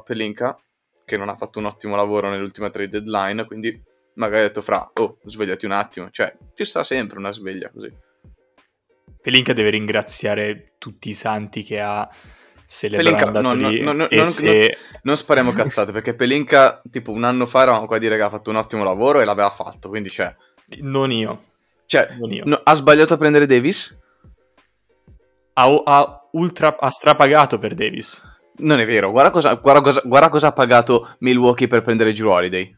Pelinka, 0.04 0.60
che 1.06 1.18
non 1.18 1.30
ha 1.30 1.36
fatto 1.36 1.60
un 1.60 1.66
ottimo 1.66 1.96
lavoro 1.96 2.30
nell'ultima 2.30 2.70
trade 2.70 2.90
deadline, 2.90 3.46
quindi 3.46 3.82
magari 4.16 4.44
ha 4.44 4.48
detto 4.48 4.62
fra, 4.62 4.90
oh, 4.94 5.18
svegliati 5.24 5.66
un 5.66 5.72
attimo, 5.72 6.10
cioè 6.10 6.36
ci 6.56 6.66
sta 6.66 6.84
sempre 6.84 7.18
una 7.20 7.32
sveglia 7.32 7.70
così. 7.70 7.94
Pelinka 9.26 9.54
deve 9.54 9.72
ringraziare 9.72 10.76
tutti 10.78 11.10
i 11.10 11.16
santi 11.16 11.64
che 11.64 11.80
ha 11.80 12.08
andato 12.78 13.42
no, 13.42 13.54
no, 13.56 13.72
no, 13.72 13.92
no, 13.92 14.08
non- 14.12 14.26
se... 14.26 14.78
Non 15.02 15.18
spariamo 15.18 15.52
cazzate, 15.52 15.92
perché 15.92 16.14
Pelinka 16.14 16.80
tipo 16.92 17.12
un 17.12 17.24
anno 17.24 17.48
fa 17.48 17.64
eravamo 17.64 17.88
qua 17.88 17.96
a 17.96 18.00
dire 18.00 18.18
che 18.18 18.22
ha 18.22 18.30
fatto 18.30 18.52
un 18.52 18.58
ottimo 18.58 18.84
lavoro 18.84 19.22
e 19.22 19.26
l'aveva 19.26 19.50
fatto, 19.50 19.90
quindi 19.90 20.12
cioè... 20.12 20.32
Non 20.82 21.12
io. 21.12 21.42
cioè 21.88 22.16
Non 22.20 22.32
io. 22.32 22.44
no, 22.46 22.62
ha 22.64 22.74
sbagliato 22.76 23.16
a 23.16 23.18
prendere 23.18 23.48
Davis? 23.48 23.98
Ha, 25.54 25.82
ha 25.86 26.28
ultra, 26.34 26.78
ha 26.80 26.92
strapagato 26.92 27.58
per 27.58 27.74
Davis. 27.74 28.22
Non 28.58 28.80
è 28.80 28.86
vero, 28.86 29.10
guarda 29.10 29.32
cosa, 29.32 29.56
guarda 29.56 29.82
cosa, 29.82 30.02
guarda 30.06 30.30
cosa 30.30 30.48
ha 30.50 30.54
pagato 30.54 31.16
Milwaukee 31.22 31.68
per 31.68 31.82
prendere 31.82 32.14
Drew 32.14 32.30
Holiday. 32.30 32.72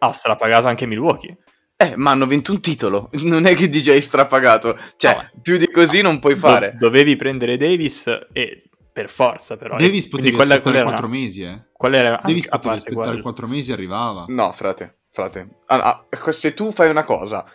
Ha 0.00 0.12
strapagato 0.12 0.66
anche 0.66 0.84
Milwaukee. 0.84 1.38
Eh, 1.80 1.94
ma 1.96 2.10
hanno 2.10 2.26
vinto 2.26 2.50
un 2.50 2.60
titolo. 2.60 3.08
Non 3.22 3.46
è 3.46 3.54
che 3.54 3.68
DJ 3.68 3.90
hai 3.90 4.02
strapagato. 4.02 4.76
Cioè, 4.96 5.14
No, 5.14 5.40
più 5.40 5.58
di 5.58 5.70
così 5.70 6.00
non 6.02 6.18
puoi 6.18 6.34
Do- 6.34 6.40
fare. 6.40 6.76
dovevi 6.76 7.14
prendere 7.14 7.56
Davis 7.56 8.06
e 8.32 8.64
per 8.92 9.08
forza 9.08 9.56
però. 9.56 9.76
Davis 9.76 10.08
potevi 10.08 10.34
quella- 10.34 10.54
aspettare 10.54 10.62
quella 10.62 10.78
era 10.78 10.88
4 10.88 11.06
una- 11.06 11.16
mesi 11.16 11.42
eh 11.44 11.66
Qual 11.72 11.94
era 11.94 12.20
Davis 12.24 12.48
potevi 12.48 12.74
aspettare 12.76 13.06
quello. 13.06 13.22
4 13.22 13.46
mesi 13.46 13.70
e 13.70 13.74
arrivava 13.74 14.24
No, 14.26 14.50
frate, 14.50 14.96
frate. 15.12 15.48
Ah, 15.66 16.04
ah, 16.10 16.32
se 16.32 16.52
tu 16.54 16.72
fai 16.72 16.90
una 16.90 17.04
cosa, 17.04 17.48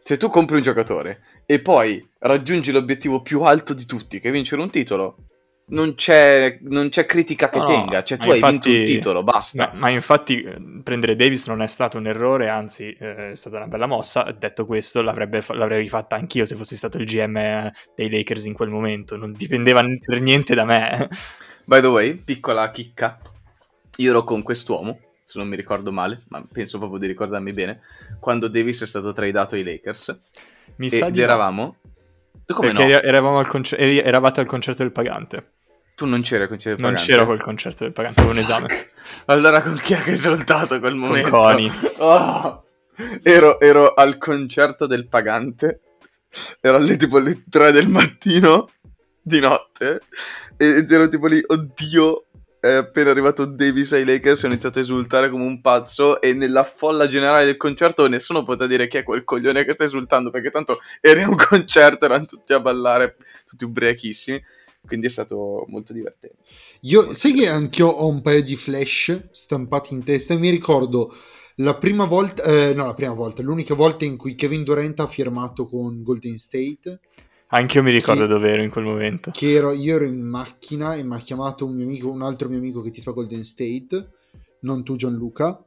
se 0.00 0.16
tu 0.16 0.28
compri 0.28 0.54
un 0.56 0.62
giocatore 0.62 1.22
e 1.44 1.60
poi 1.60 2.08
raggiungi 2.20 2.70
l'obiettivo 2.70 3.20
più 3.20 3.42
alto 3.42 3.74
di 3.74 3.84
tutti, 3.84 4.20
che 4.20 4.28
è 4.28 4.32
vincere 4.32 4.62
un 4.62 4.70
titolo, 4.70 5.16
non 5.68 5.94
c'è, 5.94 6.58
non 6.62 6.90
c'è 6.90 7.06
critica 7.06 7.48
che 7.48 7.58
No, 7.58 7.64
tenga. 7.64 8.04
Cioè, 8.04 8.18
tu 8.18 8.28
hai 8.30 8.36
infatti- 8.38 8.68
vinto 8.70 8.78
un 8.78 8.84
titolo, 8.96 9.22
basta. 9.24 9.70
Ma, 9.72 9.78
ma 9.80 9.88
infatti 9.90 10.40
eh, 10.42 10.56
prendere 10.82 11.16
Davis 11.16 11.46
non 11.48 11.60
è 11.62 11.66
stato 11.66 11.98
un 11.98 12.06
errore, 12.06 12.48
anzi 12.48 12.92
eh, 12.92 13.32
è 13.32 13.34
stata 13.34 13.56
una 13.56 13.66
bella 13.66 13.86
mossa. 13.86 14.30
Detto 14.38 14.64
questo, 14.64 15.02
l'avrei 15.02 15.88
fatta 15.88 16.14
anch'io 16.16 16.44
se 16.44 16.54
fossi 16.54 16.76
stato 16.76 16.98
il 16.98 17.04
GM 17.04 17.36
eh, 17.36 17.72
dei 17.94 18.08
Lakers 18.10 18.44
in 18.44 18.52
quel 18.52 18.68
momento. 18.68 19.16
Non 19.16 19.32
dipendeva 19.32 19.82
per 20.04 20.20
niente 20.20 20.54
da 20.54 20.64
me. 20.64 21.08
By 21.64 21.80
the 21.80 21.88
way, 21.88 22.14
piccola 22.14 22.70
chicca. 22.70 23.18
Io 23.96 24.10
ero 24.10 24.22
con 24.24 24.42
quest'uomo, 24.42 25.00
se 25.24 25.38
non 25.38 25.48
mi 25.48 25.56
ricordo 25.56 25.90
male, 25.90 26.22
ma 26.28 26.46
penso 26.52 26.78
proprio 26.78 27.00
di 27.00 27.06
ricordarmi 27.08 27.50
bene, 27.52 27.80
quando 28.20 28.46
Davis 28.46 28.82
è 28.82 28.86
stato 28.86 29.12
tradato 29.12 29.54
ai 29.56 29.64
Lakers. 29.64 30.20
Mi 30.76 30.90
sa 30.90 31.06
Ed 31.06 31.12
di 31.12 31.18
no, 31.18 31.24
eravamo... 31.24 31.76
Tu 32.44 32.54
come 32.54 32.68
perché 32.68 32.84
no? 32.84 32.90
era- 32.90 33.02
eravamo 33.02 33.38
al 33.40 33.48
concer- 33.48 33.80
eri- 33.80 33.98
eravate 33.98 34.38
al 34.38 34.46
concerto 34.46 34.82
del 34.82 34.92
pagante. 34.92 35.54
Tu 35.96 36.04
non 36.04 36.20
c'eri 36.20 36.42
al 36.42 36.48
concerto 36.50 36.82
Non 36.82 36.90
pagante? 36.92 37.10
c'ero 37.10 37.24
col 37.26 37.40
concerto 37.42 37.84
del 37.84 37.92
pagante, 37.94 38.20
avevo 38.20 38.34
un 38.34 38.40
esame. 38.42 38.90
Allora 39.26 39.62
con 39.62 39.80
chi 39.82 39.94
è 39.94 40.02
che 40.02 40.10
hai 40.10 40.16
esultato 40.16 40.78
quel 40.78 40.94
momento? 40.94 41.30
Coni. 41.30 41.72
Oh! 41.96 42.64
ero, 43.22 43.58
ero 43.60 43.94
al 43.94 44.18
concerto 44.18 44.86
del 44.86 45.08
pagante, 45.08 45.80
ero 46.60 46.76
alle 46.76 46.98
tipo 46.98 47.16
alle 47.16 47.44
3 47.48 47.72
del 47.72 47.88
mattino 47.88 48.68
di 49.22 49.40
notte 49.40 50.02
ed 50.58 50.92
ero 50.92 51.08
tipo 51.08 51.28
lì, 51.28 51.42
oddio, 51.44 52.26
è 52.60 52.72
appena 52.74 53.10
arrivato 53.10 53.46
Davis 53.46 53.92
ai 53.94 54.04
Lakers 54.04 54.42
ho 54.42 54.46
iniziato 54.48 54.78
a 54.78 54.82
esultare 54.82 55.30
come 55.30 55.44
un 55.44 55.62
pazzo 55.62 56.20
e 56.20 56.34
nella 56.34 56.64
folla 56.64 57.08
generale 57.08 57.46
del 57.46 57.56
concerto 57.56 58.06
nessuno 58.06 58.44
poteva 58.44 58.66
dire 58.66 58.86
chi 58.86 58.98
è 58.98 59.02
quel 59.02 59.24
coglione 59.24 59.64
che 59.64 59.72
sta 59.72 59.84
esultando 59.84 60.28
perché 60.28 60.50
tanto 60.50 60.80
era 61.00 61.26
un 61.26 61.36
concerto, 61.36 62.04
erano 62.04 62.26
tutti 62.26 62.52
a 62.52 62.60
ballare, 62.60 63.16
tutti 63.46 63.64
ubriachissimi. 63.64 64.42
Quindi 64.86 65.06
è 65.06 65.10
stato 65.10 65.64
molto 65.68 65.92
divertente. 65.92 66.36
Io, 66.82 67.00
molto 67.00 67.14
sai 67.14 67.32
divertente. 67.32 67.58
che 67.58 67.64
anch'io 67.64 67.88
ho 67.88 68.08
un 68.08 68.22
paio 68.22 68.42
di 68.42 68.56
flash 68.56 69.28
stampati 69.30 69.94
in 69.94 70.04
testa 70.04 70.34
e 70.34 70.38
mi 70.38 70.50
ricordo 70.50 71.14
la 71.56 71.76
prima 71.76 72.04
volta, 72.04 72.42
eh, 72.42 72.74
no 72.74 72.86
la 72.86 72.94
prima 72.94 73.14
volta, 73.14 73.42
l'unica 73.42 73.74
volta 73.74 74.04
in 74.04 74.16
cui 74.16 74.34
Kevin 74.34 74.62
Durant 74.62 75.00
ha 75.00 75.06
firmato 75.06 75.66
con 75.66 76.02
Golden 76.02 76.36
State 76.36 77.00
anche 77.48 77.78
io 77.78 77.84
mi 77.84 77.92
ricordo 77.92 78.22
che, 78.22 78.28
dove 78.28 78.50
ero 78.50 78.62
in 78.62 78.70
quel 78.70 78.84
momento. 78.84 79.30
Che 79.30 79.52
ero, 79.52 79.72
io 79.72 79.96
ero 79.96 80.04
in 80.04 80.20
macchina 80.20 80.94
e 80.94 81.04
mi 81.04 81.14
ha 81.14 81.18
chiamato 81.18 81.64
un, 81.64 81.76
mio 81.76 81.84
amico, 81.84 82.10
un 82.10 82.22
altro 82.22 82.48
mio 82.48 82.58
amico 82.58 82.80
che 82.80 82.90
ti 82.90 83.00
fa 83.00 83.12
Golden 83.12 83.44
State, 83.44 84.08
non 84.60 84.82
tu 84.82 84.96
Gianluca. 84.96 85.62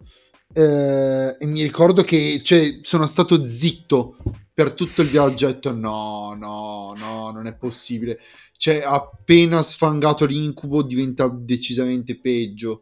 Eh, 0.52 1.38
e 1.40 1.46
mi 1.46 1.62
ricordo 1.62 2.04
che 2.04 2.42
cioè, 2.44 2.80
sono 2.82 3.08
stato 3.08 3.46
zitto 3.48 4.18
per 4.60 4.74
tutto 4.74 5.04
il 5.04 5.08
viaggio. 5.08 5.48
Ho 5.48 5.52
detto 5.52 5.72
no, 5.72 6.36
no, 6.38 6.94
no, 6.98 7.32
non 7.32 7.48
è 7.48 7.56
possibile. 7.56 8.20
Cioè, 8.58 8.82
appena 8.84 9.64
sfangato 9.64 10.26
l'incubo 10.26 10.84
diventa 10.84 11.30
decisamente 11.30 12.20
peggio. 12.20 12.82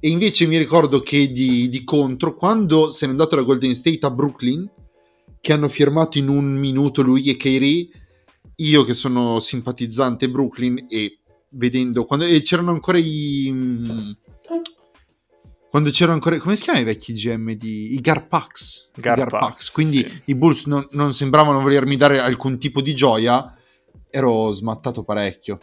E 0.00 0.08
invece 0.08 0.46
mi 0.46 0.56
ricordo 0.56 1.02
che 1.02 1.30
di, 1.30 1.68
di 1.68 1.84
contro, 1.84 2.34
quando 2.34 2.88
se 2.88 3.04
n'è 3.04 3.10
andato 3.10 3.36
da 3.36 3.42
Golden 3.42 3.74
State 3.74 3.98
a 4.00 4.10
Brooklyn, 4.10 4.66
che 5.42 5.52
hanno 5.52 5.68
firmato 5.68 6.16
in 6.16 6.28
un 6.28 6.54
minuto 6.54 7.02
lui 7.02 7.28
e 7.28 7.36
Kyrie 7.36 7.88
io 8.56 8.84
che 8.84 8.94
sono 8.94 9.40
simpatizzante 9.40 10.30
Brooklyn 10.30 10.86
e 10.88 11.18
vedendo 11.50 12.04
quando 12.04 12.26
e 12.26 12.42
c'erano 12.42 12.70
ancora 12.70 12.98
i 12.98 14.14
quando 15.70 15.90
c'erano 15.90 16.14
ancora 16.14 16.36
come 16.38 16.56
si 16.56 16.64
chiamano 16.64 16.84
i 16.84 16.86
vecchi 16.86 17.12
GM 17.12 17.52
di 17.52 17.94
i 17.94 18.00
Garpax, 18.00 18.90
Gar 18.96 19.16
I 19.16 19.20
Garpax 19.20 19.70
quindi 19.70 20.00
sì. 20.00 20.22
i 20.26 20.34
Bulls 20.34 20.66
non, 20.66 20.84
non, 20.90 21.14
sembravano 21.14 21.60
volermi 21.60 21.96
dare 21.96 22.18
alcun 22.18 22.58
tipo 22.58 22.80
di 22.82 22.94
gioia 22.94 23.56
ero 24.10 24.52
smattato 24.52 25.04
parecchio 25.04 25.60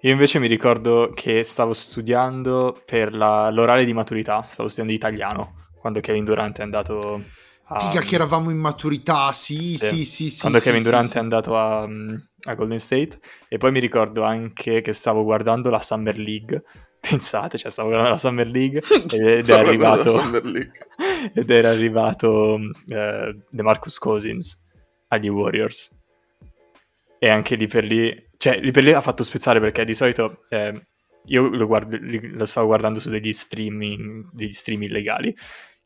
io 0.00 0.12
invece 0.12 0.38
mi 0.38 0.48
ricordo 0.48 1.12
che 1.14 1.44
stavo 1.44 1.72
studiando 1.72 2.82
per 2.84 3.14
la, 3.14 3.50
l'orale 3.50 3.86
di 3.86 3.94
maturità 3.94 4.42
stavo 4.46 4.68
studiando 4.68 4.94
italiano 4.94 5.68
quando 5.80 6.00
Kevin 6.00 6.24
Durant 6.24 6.58
è 6.58 6.62
andato 6.62 7.22
Figa 7.66 8.00
um, 8.00 8.04
che 8.04 8.14
eravamo 8.14 8.50
in 8.50 8.58
maturità, 8.58 9.32
sì, 9.32 9.76
sì, 9.76 10.04
sì, 10.04 10.28
sì. 10.28 10.40
Quando 10.40 10.58
sì, 10.58 10.66
Kevin 10.66 10.80
sì, 10.82 10.86
Durant 10.86 11.08
sì. 11.08 11.16
è 11.16 11.20
andato 11.20 11.56
a, 11.56 11.80
a, 11.80 12.54
Golden 12.54 12.78
State 12.78 13.18
e 13.48 13.56
poi 13.56 13.72
mi 13.72 13.80
ricordo 13.80 14.22
anche 14.22 14.82
che 14.82 14.92
stavo 14.92 15.24
guardando 15.24 15.70
la 15.70 15.80
Summer 15.80 16.18
League. 16.18 16.62
Pensate, 17.08 17.58
cioè 17.58 17.70
stavo 17.70 17.88
guardando 17.88 18.14
la 18.14 18.20
Summer 18.20 18.46
League 18.46 18.80
ed, 19.12 19.48
è 19.48 19.52
arrivato 19.52 20.20
ed 21.34 21.50
era 21.50 21.70
arrivato 21.70 22.54
uh, 22.54 23.42
DeMarcus 23.50 23.98
Cousins 23.98 24.58
agli 25.08 25.28
Warriors. 25.28 25.90
E 27.18 27.28
anche 27.28 27.56
lì 27.56 27.66
per 27.66 27.84
lì, 27.84 28.30
cioè 28.36 28.58
lì 28.58 28.70
per 28.70 28.84
lì 28.84 28.92
ha 28.92 29.00
fatto 29.00 29.22
spezzare 29.22 29.60
perché 29.60 29.84
di 29.84 29.94
solito 29.94 30.44
eh, 30.48 30.86
io 31.26 31.48
lo, 31.48 31.66
guardo, 31.66 31.98
lo 32.00 32.44
stavo 32.44 32.66
guardando 32.66 32.98
su 32.98 33.08
degli 33.08 33.32
streaming, 33.32 34.28
degli 34.32 34.52
stream 34.52 34.82
illegali 34.82 35.34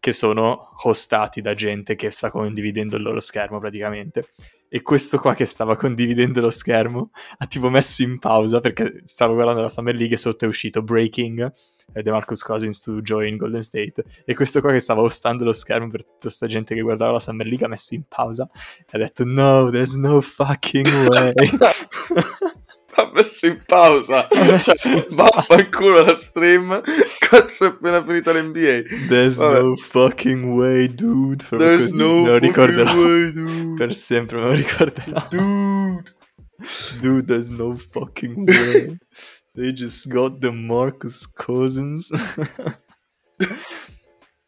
che 0.00 0.12
sono 0.12 0.70
hostati 0.84 1.40
da 1.40 1.54
gente 1.54 1.94
che 1.94 2.10
sta 2.10 2.30
condividendo 2.30 2.96
il 2.96 3.02
loro 3.02 3.20
schermo 3.20 3.58
praticamente. 3.58 4.28
E 4.70 4.82
questo 4.82 5.18
qua 5.18 5.34
che 5.34 5.46
stava 5.46 5.76
condividendo 5.76 6.42
lo 6.42 6.50
schermo 6.50 7.10
ha 7.38 7.46
tipo 7.46 7.70
messo 7.70 8.02
in 8.02 8.18
pausa 8.18 8.60
perché 8.60 9.00
stavo 9.04 9.32
guardando 9.32 9.62
la 9.62 9.70
Summer 9.70 9.94
League 9.94 10.14
e 10.14 10.18
sotto 10.18 10.44
è 10.44 10.48
uscito 10.48 10.82
Breaking 10.82 11.50
eh, 11.94 12.02
The 12.02 12.10
Marcus 12.10 12.42
Cousins 12.42 12.82
to 12.82 13.00
join 13.00 13.38
Golden 13.38 13.62
State 13.62 14.04
e 14.26 14.34
questo 14.34 14.60
qua 14.60 14.72
che 14.72 14.80
stava 14.80 15.00
hostando 15.00 15.44
lo 15.44 15.54
schermo 15.54 15.88
per 15.88 16.04
tutta 16.04 16.18
questa 16.20 16.46
gente 16.46 16.74
che 16.74 16.82
guardava 16.82 17.12
la 17.12 17.20
Summer 17.20 17.46
League 17.46 17.64
ha 17.64 17.68
messo 17.70 17.94
in 17.94 18.02
pausa 18.06 18.46
e 18.52 18.84
ha 18.90 18.98
detto 18.98 19.24
no, 19.24 19.70
there's 19.70 19.94
no 19.94 20.20
fucking 20.20 20.86
way 21.08 21.32
ha 22.98 23.10
messo 23.14 23.46
in 23.46 23.62
pausa. 23.64 24.28
Messo 24.32 24.74
cioè, 24.76 25.06
vaffanculo 25.10 26.02
la 26.02 26.14
stream. 26.14 26.82
Cazzo, 27.18 27.64
è 27.64 27.68
appena 27.68 28.04
finita 28.04 28.32
l'NBA. 28.32 28.82
There's 29.08 29.36
Vabbè. 29.36 29.60
no 29.60 29.76
fucking 29.76 30.56
way, 30.56 30.88
dude. 30.88 31.44
Proprio 31.48 31.58
There's 31.68 31.86
così. 31.86 31.98
no 31.98 32.22
me 32.24 32.40
lo 32.40 32.52
fucking 32.52 32.96
way, 32.96 33.32
dude. 33.32 33.74
Per 33.76 33.94
sempre 33.94 34.38
me 34.38 34.44
lo 34.44 34.52
ricorderò. 34.52 35.26
Dude. 35.30 36.16
Dude, 37.00 37.24
there's 37.26 37.50
no 37.50 37.76
fucking 37.76 38.48
way. 38.48 38.98
They 39.54 39.72
just 39.72 40.08
got 40.08 40.40
the 40.40 40.50
Marcus 40.50 41.26
Cousins. 41.32 42.10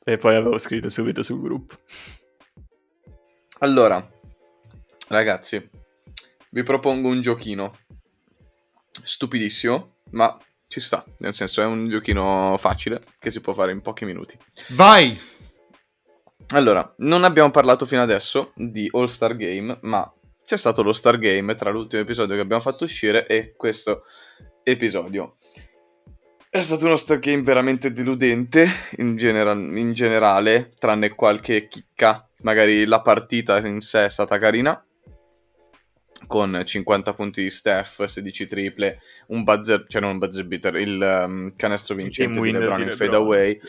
e 0.05 0.17
poi 0.17 0.35
avevo 0.35 0.59
scritto 0.59 0.89
subito 0.89 1.23
sul 1.23 1.41
gruppo. 1.41 1.77
Allora, 3.61 4.05
ragazzi, 5.09 5.71
vi 6.51 6.63
propongo 6.63 7.09
un 7.09 7.21
giochino 7.21 7.77
stupidissimo, 9.03 9.97
ma 10.11 10.39
ci 10.69 10.81
sta, 10.81 11.05
nel 11.19 11.35
senso 11.35 11.63
è 11.63 11.65
un 11.65 11.89
giochino 11.89 12.57
facile 12.59 13.03
che 13.19 13.31
si 13.31 13.41
può 13.41 13.55
fare 13.55 13.73
in 13.73 13.81
pochi 13.81 14.05
minuti. 14.05 14.39
Vai! 14.69 15.19
Allora, 16.53 16.95
non 16.99 17.25
abbiamo 17.25 17.51
parlato 17.51 17.87
fino 17.87 18.03
adesso 18.03 18.53
di 18.55 18.89
All 18.93 19.07
Star 19.07 19.37
Game, 19.37 19.79
ma 19.83 20.13
c'è 20.45 20.57
stato 20.57 20.83
lo 20.83 20.93
Star 20.93 21.19
Game 21.19 21.55
tra 21.55 21.71
l'ultimo 21.71 22.03
episodio 22.03 22.35
che 22.35 22.41
abbiamo 22.41 22.63
fatto 22.63 22.85
uscire 22.85 23.27
e 23.27 23.55
questo 23.57 24.03
episodio. 24.65 25.37
È 26.49 26.63
stato 26.63 26.87
uno 26.87 26.97
Star 26.97 27.21
Game 27.21 27.43
veramente 27.43 27.93
deludente 27.93 28.69
in, 28.97 29.17
genera- 29.17 29.53
in 29.53 29.93
generale, 29.93 30.73
tranne 30.77 31.11
qualche 31.11 31.69
chicca. 31.69 32.29
Magari 32.43 32.85
la 32.85 33.01
partita 33.01 33.59
in 33.59 33.81
sé 33.81 34.07
è 34.07 34.11
stata 34.11 34.39
carina, 34.39 34.85
con 36.27 36.63
50 36.65 37.15
punti 37.15 37.43
di 37.43 37.51
Steph, 37.51 38.05
16 38.05 38.47
triple, 38.47 39.01
un 39.29 39.43
buzzer, 39.43 39.85
cioè 39.89 40.01
non 40.01 40.13
un 40.13 40.19
buzzer 40.19 40.47
beater, 40.47 40.77
il 40.77 41.01
um, 41.01 41.53
canestro 41.57 41.95
vincente 41.95 42.41
di 42.41 42.53
LeBron 42.53 42.83
in 42.83 42.93
fade 42.93 43.17
away, 43.17 43.61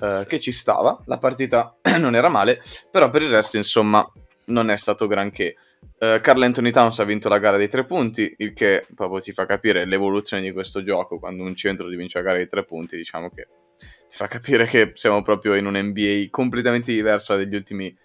uh, 0.00 0.26
che 0.26 0.40
ci 0.40 0.52
stava. 0.52 1.02
La 1.06 1.18
partita 1.18 1.76
non 1.98 2.14
era 2.14 2.28
male, 2.28 2.62
però 2.90 3.10
per 3.10 3.22
il 3.22 3.30
resto, 3.30 3.56
insomma, 3.56 4.06
non 4.46 4.70
è 4.70 4.76
stato 4.76 5.06
granché. 5.06 5.56
Uh, 5.98 6.20
Carl 6.20 6.42
Anthony 6.42 6.70
Towns 6.70 6.98
ha 6.98 7.04
vinto 7.04 7.28
la 7.28 7.38
gara 7.38 7.56
dei 7.56 7.68
tre 7.68 7.84
punti, 7.84 8.34
il 8.38 8.52
che 8.52 8.86
proprio 8.94 9.20
ti 9.20 9.32
fa 9.32 9.46
capire 9.46 9.84
l'evoluzione 9.84 10.42
di 10.42 10.52
questo 10.52 10.82
gioco. 10.82 11.18
Quando 11.18 11.42
un 11.42 11.54
centro 11.54 11.88
ti 11.88 11.96
vince 11.96 12.18
la 12.18 12.24
gara 12.24 12.36
dei 12.36 12.48
tre 12.48 12.64
punti, 12.64 12.96
diciamo 12.96 13.30
che 13.30 13.48
ti 14.08 14.16
fa 14.16 14.26
capire 14.26 14.66
che 14.66 14.92
siamo 14.94 15.22
proprio 15.22 15.54
in 15.54 15.66
un 15.66 15.76
NBA 15.76 16.26
completamente 16.30 16.92
diversa 16.92 17.36
degli 17.36 17.54
ultimi 17.54 17.96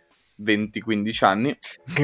20-15 0.44 1.26
anni. 1.26 1.58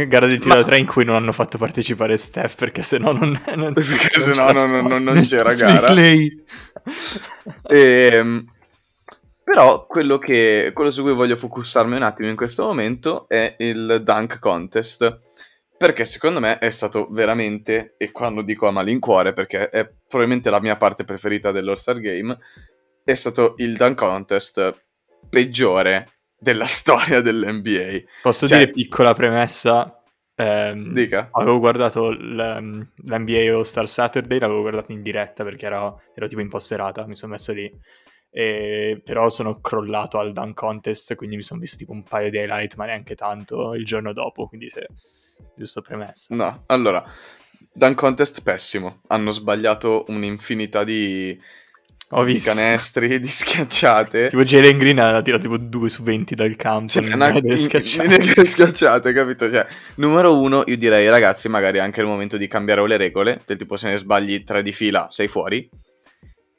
Gara 0.07 0.27
di 0.27 0.39
tiro 0.39 0.55
da 0.55 0.63
3 0.63 0.77
in 0.77 0.85
cui 0.85 1.05
non 1.05 1.15
hanno 1.15 1.31
fatto 1.31 1.57
partecipare 1.57 2.17
Steph 2.17 2.55
perché 2.55 2.83
sennò 2.83 3.11
non, 3.11 3.39
non, 3.55 3.73
perché 3.75 4.17
non, 4.17 4.33
sennò 4.33 4.51
non, 4.51 4.87
non, 4.87 5.03
non 5.03 5.21
c'era 5.21 5.53
gara. 5.53 5.93
e, 5.93 6.35
ehm, 7.63 8.45
però 9.43 9.85
quello, 9.85 10.17
che, 10.17 10.71
quello 10.73 10.91
su 10.91 11.01
cui 11.03 11.13
voglio 11.13 11.37
focusarmi 11.37 11.95
un 11.95 12.03
attimo 12.03 12.29
in 12.29 12.35
questo 12.35 12.65
momento 12.65 13.29
è 13.29 13.55
il 13.59 14.01
dunk 14.03 14.39
contest. 14.39 15.21
Perché 15.77 16.05
secondo 16.05 16.39
me 16.39 16.57
è 16.57 16.71
stato 16.71 17.07
veramente, 17.11 17.93
e 17.97 18.11
quando 18.11 18.41
dico 18.41 18.67
a 18.67 18.71
malincuore, 18.71 19.31
perché 19.33 19.69
è 19.69 19.87
probabilmente 20.07 20.49
la 20.49 20.59
mia 20.59 20.75
parte 20.75 21.03
preferita 21.03 21.51
dell'All-Star 21.51 21.99
Game, 21.99 22.35
è 23.03 23.13
stato 23.13 23.53
il 23.57 23.77
dunk 23.77 23.95
contest 23.95 24.85
peggiore 25.29 26.16
della 26.39 26.65
storia 26.67 27.21
dell'NBA. 27.21 28.03
Posso 28.21 28.47
cioè... 28.47 28.59
dire 28.59 28.71
piccola 28.71 29.13
premessa? 29.13 30.01
Eh, 30.39 30.73
Dica. 30.91 31.29
Avevo 31.31 31.57
guardato 31.57 32.11
l'NBA 32.11 33.55
All 33.55 33.63
Star 33.63 33.89
Saturday, 33.89 34.37
l'avevo 34.37 34.61
guardato 34.61 34.91
in 34.91 35.01
diretta 35.01 35.43
perché 35.43 35.65
ero, 35.65 36.01
ero 36.13 36.27
tipo 36.27 36.41
in 36.41 36.49
posterata, 36.49 37.07
mi 37.07 37.15
sono 37.15 37.31
messo 37.31 37.53
lì. 37.53 37.71
E, 38.29 39.01
però 39.03 39.29
sono 39.29 39.59
crollato 39.59 40.19
al 40.19 40.33
dunk 40.33 40.53
contest, 40.53 41.15
quindi 41.15 41.37
mi 41.37 41.41
sono 41.41 41.59
visto 41.59 41.75
tipo 41.75 41.91
un 41.91 42.03
paio 42.03 42.29
di 42.29 42.37
highlight, 42.37 42.75
ma 42.75 42.85
neanche 42.85 43.15
tanto 43.15 43.73
il 43.73 43.83
giorno 43.83 44.13
dopo, 44.13 44.47
quindi 44.47 44.69
se 44.69 44.85
giusto 45.55 45.81
premessa. 45.81 46.35
No, 46.35 46.63
allora, 46.67 47.03
dunk 47.73 47.95
contest 47.95 48.43
pessimo. 48.43 49.01
Hanno 49.07 49.31
sbagliato 49.31 50.05
un'infinità 50.09 50.83
di 50.83 51.35
ho 52.09 52.23
visto. 52.23 52.51
Canestri, 52.51 53.19
di 53.19 53.27
schiacciate. 53.27 54.29
Tipo 54.29 54.43
Jalen 54.43 54.77
Green 54.77 54.99
ha 54.99 55.21
tirato 55.21 55.43
tipo 55.43 55.57
2 55.57 55.89
su 55.89 56.03
20 56.03 56.35
dal 56.35 56.55
campo. 56.55 56.91
Cioè, 56.91 57.13
una, 57.13 57.29
nelle 57.29 57.57
schiacciate. 57.57 58.45
Schiacciate, 58.45 59.13
capito? 59.13 59.51
Cioè, 59.51 59.65
numero 59.95 60.39
uno, 60.39 60.63
io 60.65 60.77
direi, 60.77 61.09
ragazzi, 61.09 61.49
magari 61.49 61.79
è 61.79 61.81
anche 61.81 62.01
il 62.01 62.07
momento 62.07 62.37
di 62.37 62.47
cambiare 62.47 62.85
le 62.87 62.97
regole. 62.97 63.41
Del 63.45 63.57
tipo, 63.57 63.75
se 63.77 63.89
ne 63.89 63.97
sbagli 63.97 64.43
tre 64.43 64.63
di 64.63 64.73
fila, 64.73 65.07
sei 65.09 65.27
fuori. 65.27 65.69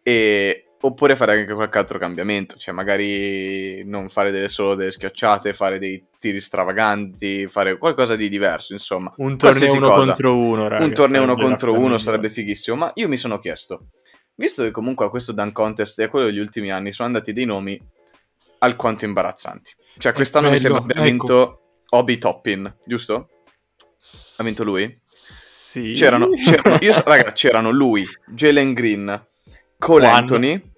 E 0.03 0.68
Oppure 0.80 1.16
fare 1.16 1.40
anche 1.40 1.55
qualche 1.55 1.76
altro 1.76 1.99
cambiamento, 1.99 2.55
cioè 2.57 2.72
magari 2.72 3.82
non 3.84 4.09
fare 4.09 4.30
delle, 4.30 4.46
solo 4.46 4.76
delle 4.76 4.92
schiacciate, 4.92 5.53
fare 5.53 5.80
dei 5.80 6.05
tiri 6.20 6.40
stravaganti, 6.40 7.49
fare 7.49 7.78
qualcosa 7.78 8.14
di 8.14 8.28
diverso, 8.28 8.74
insomma. 8.74 9.12
Un 9.16 9.36
torneo 9.36 9.72
uno 9.72 9.88
cosa. 9.88 10.07
contro 10.07 10.36
uno, 10.36 10.68
ragazzi. 10.68 10.88
Un 10.88 10.94
torneo 10.94 11.22
uno 11.24 11.34
contro 11.34 11.76
uno 11.76 11.99
sarebbe 11.99 12.30
fighissimo, 12.30 12.76
ma 12.76 12.92
io 12.94 13.09
mi 13.09 13.16
sono 13.16 13.40
chiesto, 13.40 13.86
visto 14.39 14.62
che 14.62 14.70
comunque 14.70 15.07
a 15.07 15.11
questo 15.11 15.32
Dunk 15.32 15.53
Contest 15.53 15.99
e 15.99 16.05
a 16.05 16.09
quello 16.09 16.26
degli 16.26 16.39
ultimi 16.39 16.70
anni 16.70 16.93
sono 16.93 17.09
andati 17.09 17.32
dei 17.32 17.45
nomi 17.45 17.80
alquanto 18.59 19.05
imbarazzanti. 19.05 19.74
Cioè 19.99 20.12
quest'anno 20.12 20.51
mi 20.51 20.59
sembra 20.59 20.80
abbia 20.80 20.95
ecco. 20.95 21.05
vinto 21.05 21.61
Obi 21.91 22.18
Toppin, 22.18 22.76
giusto? 22.84 23.28
Ha 24.36 24.45
vinto 24.45 24.62
lui? 24.62 25.01
Sì. 25.05 25.93
C'erano, 25.93 26.30
c'erano, 26.30 26.78
io, 26.80 26.93
raga, 27.05 27.32
c'erano 27.32 27.70
lui, 27.70 28.07
Jalen 28.26 28.72
Green, 28.72 29.26
Cole 29.76 30.07
Juan. 30.07 30.14
Anthony 30.14 30.72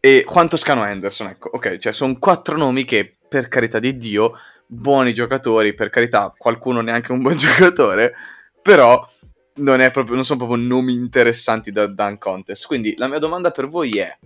e 0.00 0.24
Juan 0.28 0.48
Toscano 0.48 0.82
Anderson. 0.82 1.28
Ecco, 1.28 1.50
ok, 1.52 1.78
cioè 1.78 1.92
sono 1.92 2.18
quattro 2.18 2.56
nomi 2.56 2.84
che, 2.84 3.16
per 3.28 3.48
carità 3.48 3.78
di 3.78 3.96
Dio, 3.96 4.36
buoni 4.66 5.14
giocatori, 5.14 5.72
per 5.72 5.88
carità, 5.88 6.34
qualcuno 6.36 6.80
neanche 6.80 7.12
un 7.12 7.22
buon 7.22 7.36
giocatore, 7.38 8.14
però 8.60 9.06
non, 9.56 9.80
è 9.80 9.90
proprio, 9.90 10.14
non 10.14 10.24
sono 10.24 10.44
proprio 10.44 10.64
nomi 10.66 10.92
interessanti 10.92 11.70
da 11.70 11.86
Dunk 11.86 12.18
Contest. 12.18 12.66
Quindi 12.66 12.94
la 12.96 13.08
mia 13.08 13.18
domanda 13.18 13.50
per 13.50 13.68
voi 13.68 13.90
è: 13.98 14.16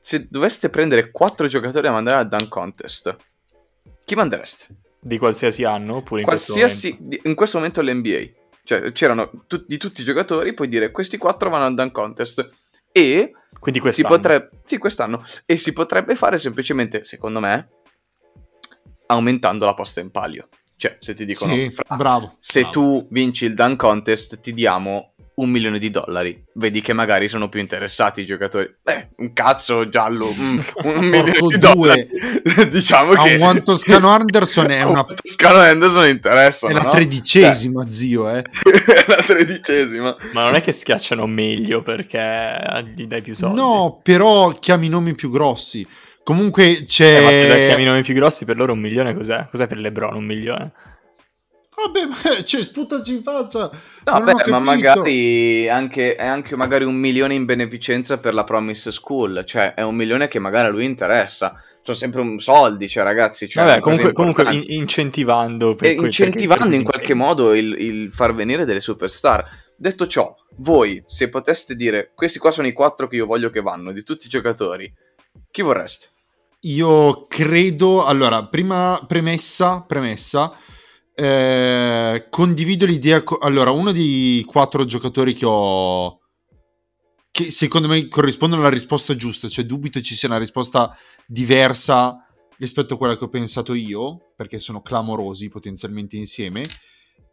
se 0.00 0.26
doveste 0.28 0.68
prendere 0.70 1.10
quattro 1.10 1.46
giocatori 1.46 1.86
da 1.86 1.92
mandare 1.92 2.18
al 2.18 2.28
Dunk 2.28 2.48
Contest, 2.48 3.16
chi 4.04 4.14
mandereste? 4.14 4.66
Di 5.00 5.18
qualsiasi 5.18 5.64
anno 5.64 5.96
oppure 5.96 6.20
in 6.20 6.26
Qualsiasi, 6.26 6.60
questo 6.62 6.88
momento? 7.02 7.08
di- 7.22 7.28
in 7.28 7.34
questo 7.34 7.58
momento 7.58 7.82
l'NBA. 7.82 8.42
Cioè, 8.64 8.92
c'erano 8.92 9.30
tu- 9.46 9.64
di 9.66 9.76
tutti 9.76 10.00
i 10.00 10.04
giocatori, 10.04 10.54
puoi 10.54 10.68
dire 10.68 10.90
questi 10.90 11.18
quattro 11.18 11.50
vanno 11.50 11.66
al 11.66 11.74
Dunk 11.74 11.92
Contest. 11.92 12.46
E 12.90 13.32
Quindi 13.58 13.80
si 13.80 13.80
quest'anno. 13.80 14.08
potrebbe. 14.16 14.50
Sì, 14.64 14.78
quest'anno. 14.78 15.22
E 15.44 15.56
si 15.58 15.72
potrebbe 15.74 16.14
fare 16.14 16.38
semplicemente, 16.38 17.04
secondo 17.04 17.40
me, 17.40 17.68
aumentando 19.06 19.66
la 19.66 19.74
posta 19.74 20.00
in 20.00 20.10
palio. 20.10 20.48
Cioè, 20.84 20.96
se 21.00 21.14
ti 21.14 21.24
dicono, 21.24 21.54
Sì, 21.54 21.70
"Fra, 21.70 21.96
bravo. 21.96 22.36
se 22.40 22.60
bravo. 22.60 22.72
tu 22.74 23.06
vinci 23.10 23.46
il 23.46 23.54
Dunk 23.54 23.78
Contest, 23.78 24.40
ti 24.40 24.52
diamo 24.52 25.12
un 25.36 25.48
milione 25.48 25.78
di 25.78 25.88
dollari. 25.90 26.44
Vedi 26.56 26.82
che 26.82 26.92
magari 26.92 27.26
sono 27.28 27.48
più 27.48 27.58
interessati 27.58 28.20
i 28.20 28.24
giocatori. 28.26 28.70
Beh, 28.82 29.08
un 29.16 29.32
cazzo 29.32 29.88
giallo, 29.88 30.28
mm, 30.38 30.58
un 30.82 31.04
milione 31.06 31.30
di 31.48 31.58
dollari. 31.58 32.06
diciamo 32.70 33.12
A 33.12 33.22
che 33.24 33.36
un 33.40 33.62
Toscano 33.64 34.08
Anderson 34.12 34.70
è 34.70 34.80
A 34.80 34.84
un 34.84 34.90
una 34.92 35.04
Toscano 35.04 35.58
Anderson 35.60 36.06
interessa. 36.06 36.68
è 36.68 36.72
la 36.74 36.82
no? 36.82 36.90
tredicesima, 36.90 37.88
zio, 37.88 38.28
eh. 38.28 38.42
Cioè, 38.62 39.04
la 39.08 39.22
tredicesima. 39.22 40.14
Ma 40.34 40.44
non 40.44 40.54
è 40.56 40.60
che 40.60 40.72
schiacciano 40.72 41.26
meglio 41.26 41.80
perché 41.82 42.92
gli 42.94 43.06
dai 43.06 43.22
più 43.22 43.32
soldi. 43.34 43.56
No, 43.56 44.00
però 44.02 44.50
chiami 44.50 44.90
nomi 44.90 45.14
più 45.14 45.30
grossi. 45.30 45.84
Comunque 46.24 46.84
c'è... 46.86 47.18
Eh, 47.18 47.22
ma 47.22 47.30
se 47.30 47.66
chiami 47.66 47.82
i 47.82 47.86
nomi 47.86 48.02
più 48.02 48.14
grossi, 48.14 48.46
per 48.46 48.56
loro 48.56 48.72
un 48.72 48.80
milione 48.80 49.14
cos'è? 49.14 49.46
Cos'è 49.50 49.66
per 49.66 49.76
LeBron 49.76 50.14
un 50.14 50.24
milione? 50.24 50.72
Vabbè, 51.76 52.06
ma 52.06 52.42
cioè, 52.44 52.62
sputaci 52.62 53.16
in 53.16 53.22
faccia. 53.22 53.70
No, 54.04 54.22
beh, 54.22 54.48
ma 54.48 54.58
magari 54.58 55.68
anche, 55.68 56.14
è 56.14 56.24
anche 56.24 56.56
magari 56.56 56.84
un 56.84 56.94
milione 56.94 57.34
in 57.34 57.44
beneficenza 57.44 58.18
per 58.18 58.32
la 58.32 58.44
Promise 58.44 58.90
School. 58.92 59.42
Cioè, 59.44 59.74
è 59.74 59.82
un 59.82 59.94
milione 59.94 60.28
che 60.28 60.38
magari 60.38 60.68
a 60.68 60.70
lui 60.70 60.84
interessa. 60.84 61.60
Sono 61.82 61.96
sempre 61.96 62.20
un 62.20 62.38
soldi, 62.38 62.88
cioè, 62.88 63.02
ragazzi. 63.02 63.48
Cioè, 63.48 63.64
Vabbè, 63.64 63.80
comunque, 63.80 64.12
comunque 64.12 64.44
in- 64.54 64.64
incentivando. 64.68 65.74
per 65.74 65.90
e 65.90 65.94
quel- 65.94 66.06
incentivando 66.06 66.74
in 66.74 66.84
qualche 66.84 67.14
modo 67.14 67.52
il, 67.52 67.74
il 67.78 68.12
far 68.12 68.34
venire 68.34 68.64
delle 68.64 68.80
superstar. 68.80 69.44
Detto 69.76 70.06
ciò, 70.06 70.34
voi, 70.58 71.02
se 71.06 71.28
poteste 71.28 71.74
dire 71.74 72.12
questi 72.14 72.38
qua 72.38 72.52
sono 72.52 72.68
i 72.68 72.72
quattro 72.72 73.08
che 73.08 73.16
io 73.16 73.26
voglio 73.26 73.50
che 73.50 73.60
vanno, 73.60 73.92
di 73.92 74.04
tutti 74.04 74.26
i 74.26 74.30
giocatori, 74.30 74.90
chi 75.50 75.62
vorreste? 75.62 76.12
Io 76.64 77.26
credo... 77.26 78.04
Allora, 78.04 78.46
prima 78.46 79.02
premessa, 79.06 79.82
premessa, 79.82 80.56
eh, 81.14 82.26
condivido 82.30 82.86
l'idea... 82.86 83.22
co- 83.22 83.38
allora, 83.38 83.70
uno 83.70 83.92
dei 83.92 84.42
quattro 84.46 84.84
giocatori 84.84 85.34
che 85.34 85.46
ho... 85.46 86.20
che 87.30 87.50
secondo 87.50 87.88
me 87.88 88.08
corrispondono 88.08 88.62
alla 88.62 88.70
risposta 88.70 89.14
giusta, 89.16 89.48
cioè 89.48 89.64
dubito 89.64 90.00
ci 90.00 90.14
sia 90.14 90.28
una 90.28 90.38
risposta 90.38 90.96
diversa 91.26 92.18
rispetto 92.56 92.94
a 92.94 92.96
quella 92.96 93.16
che 93.16 93.24
ho 93.24 93.28
pensato 93.28 93.74
io, 93.74 94.32
perché 94.36 94.58
sono 94.58 94.80
clamorosi 94.80 95.48
potenzialmente 95.48 96.16
insieme. 96.16 96.66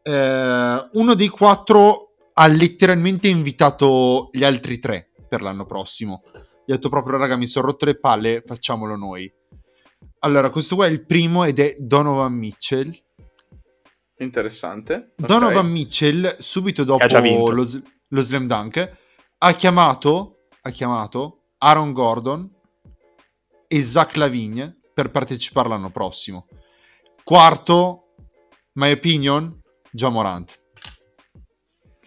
Eh, 0.04 0.90
uno 0.94 1.14
dei 1.14 1.28
quattro 1.30 2.16
ha 2.34 2.48
letteralmente 2.48 3.28
invitato 3.28 4.30
gli 4.32 4.44
altri 4.44 4.80
tre 4.80 5.12
per 5.30 5.42
l'anno 5.42 5.66
prossimo. 5.66 6.24
Gli 6.72 6.76
ha 6.76 6.78
detto 6.78 6.88
proprio, 6.88 7.18
raga, 7.18 7.36
mi 7.36 7.48
sono 7.48 7.66
rotto 7.66 7.84
le 7.84 8.00
palle, 8.00 8.44
facciamolo 8.46 8.96
noi. 8.96 9.30
Allora, 10.20 10.50
questo 10.50 10.76
qua 10.76 10.86
è 10.86 10.90
il 10.90 11.06
primo 11.06 11.44
ed 11.44 11.60
è 11.60 11.76
Donovan 11.78 12.32
Mitchell. 12.32 12.98
Interessante. 14.20 15.12
Donovan 15.18 15.70
Mitchell, 15.70 16.38
subito 16.40 16.86
dopo 16.86 17.06
lo, 17.52 17.68
lo 18.08 18.22
slam 18.22 18.48
dunk, 18.48 18.98
ha 19.38 19.54
chiamato, 19.54 20.48
ha 20.62 20.70
chiamato 20.70 21.48
Aaron 21.58 21.92
Gordon 21.92 22.50
e 23.68 23.82
Zach 23.82 24.16
Lavigne 24.16 24.80
per 24.94 25.12
partecipare 25.12 25.68
l'anno 25.68 25.90
prossimo. 25.90 26.48
Quarto, 27.22 28.14
my 28.76 28.94
opinion, 28.94 29.62
John 29.92 30.14
Morant. 30.14 30.58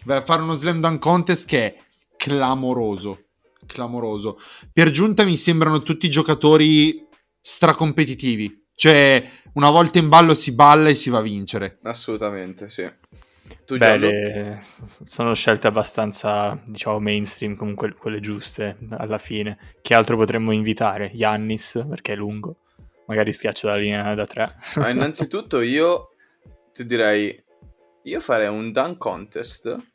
Vai 0.05 0.17
a 0.17 0.21
fare 0.21 0.41
uno 0.41 0.55
slam 0.55 0.79
dunk 0.79 0.99
contest 0.99 1.47
che 1.47 1.65
è 1.65 1.77
clamoroso. 2.17 3.24
Clamoroso. 3.65 4.39
Per 4.71 4.91
giunta 4.91 5.23
mi 5.23 5.37
sembrano 5.37 5.81
tutti 5.81 6.09
giocatori 6.09 7.07
stracompetitivi. 7.41 8.63
Cioè, 8.75 9.29
una 9.53 9.69
volta 9.69 9.99
in 9.99 10.09
ballo 10.09 10.33
si 10.33 10.53
balla 10.53 10.89
e 10.89 10.95
si 10.95 11.09
va 11.09 11.19
a 11.19 11.21
vincere. 11.21 11.79
Assolutamente, 11.83 12.69
sì. 12.69 12.91
Tu, 13.65 13.77
Beh, 13.77 13.97
le- 13.97 14.63
sono 15.03 15.33
scelte 15.33 15.67
abbastanza, 15.67 16.59
diciamo, 16.65 16.99
mainstream, 16.99 17.55
comunque 17.55 17.93
quelle 17.93 18.19
giuste 18.19 18.77
alla 18.91 19.17
fine. 19.17 19.75
Che 19.81 19.93
altro 19.93 20.17
potremmo 20.17 20.51
invitare? 20.51 21.11
Yannis, 21.13 21.85
perché 21.87 22.13
è 22.13 22.15
lungo. 22.15 22.57
Magari 23.07 23.31
schiaccia 23.31 23.69
la 23.69 23.75
linea 23.75 24.13
da 24.13 24.25
tre. 24.25 24.55
Ma 24.77 24.89
innanzitutto 24.89 25.61
io 25.61 26.09
ti 26.73 26.85
direi, 26.85 27.43
io 28.03 28.19
farei 28.19 28.47
un 28.47 28.71
dunk 28.71 28.97
contest 28.97 29.93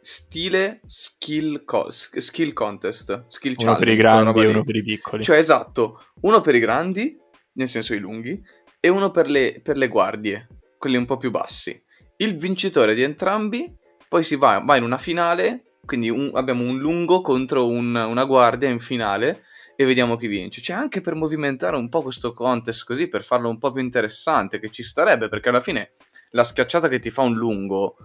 stile 0.00 0.80
skill, 0.86 1.64
co- 1.64 1.90
skill 1.90 2.52
contest, 2.52 3.24
skill 3.26 3.54
uno 3.58 3.76
per 3.76 3.88
i 3.88 3.96
grandi 3.96 4.40
e 4.40 4.46
uno 4.46 4.64
per 4.64 4.76
i 4.76 4.82
piccoli. 4.82 5.22
Cioè, 5.22 5.38
esatto, 5.38 6.04
uno 6.22 6.40
per 6.40 6.54
i 6.54 6.58
grandi, 6.58 7.18
nel 7.52 7.68
senso 7.68 7.94
i 7.94 7.98
lunghi, 7.98 8.40
e 8.80 8.88
uno 8.88 9.10
per 9.10 9.28
le, 9.28 9.60
per 9.62 9.76
le 9.76 9.88
guardie, 9.88 10.48
quelli 10.78 10.96
un 10.96 11.04
po' 11.06 11.16
più 11.16 11.30
bassi. 11.30 11.82
Il 12.16 12.36
vincitore 12.36 12.94
di 12.94 13.02
entrambi, 13.02 13.74
poi 14.08 14.24
si 14.24 14.36
va, 14.36 14.62
va 14.64 14.76
in 14.76 14.82
una 14.82 14.98
finale, 14.98 15.74
quindi 15.84 16.08
un- 16.08 16.30
abbiamo 16.34 16.64
un 16.64 16.78
lungo 16.78 17.20
contro 17.20 17.66
un- 17.66 17.94
una 17.94 18.24
guardia 18.24 18.68
in 18.68 18.80
finale, 18.80 19.44
e 19.76 19.84
vediamo 19.86 20.16
chi 20.16 20.26
vince. 20.26 20.60
Cioè, 20.60 20.76
anche 20.76 21.00
per 21.00 21.14
movimentare 21.14 21.74
un 21.76 21.88
po' 21.88 22.02
questo 22.02 22.34
contest 22.34 22.84
così, 22.84 23.08
per 23.08 23.24
farlo 23.24 23.48
un 23.48 23.56
po' 23.56 23.72
più 23.72 23.82
interessante, 23.82 24.58
che 24.60 24.68
ci 24.70 24.82
starebbe, 24.82 25.28
perché 25.28 25.48
alla 25.48 25.62
fine 25.62 25.92
la 26.32 26.44
schiacciata 26.44 26.86
che 26.88 26.98
ti 26.98 27.10
fa 27.10 27.22
un 27.22 27.34
lungo 27.34 27.96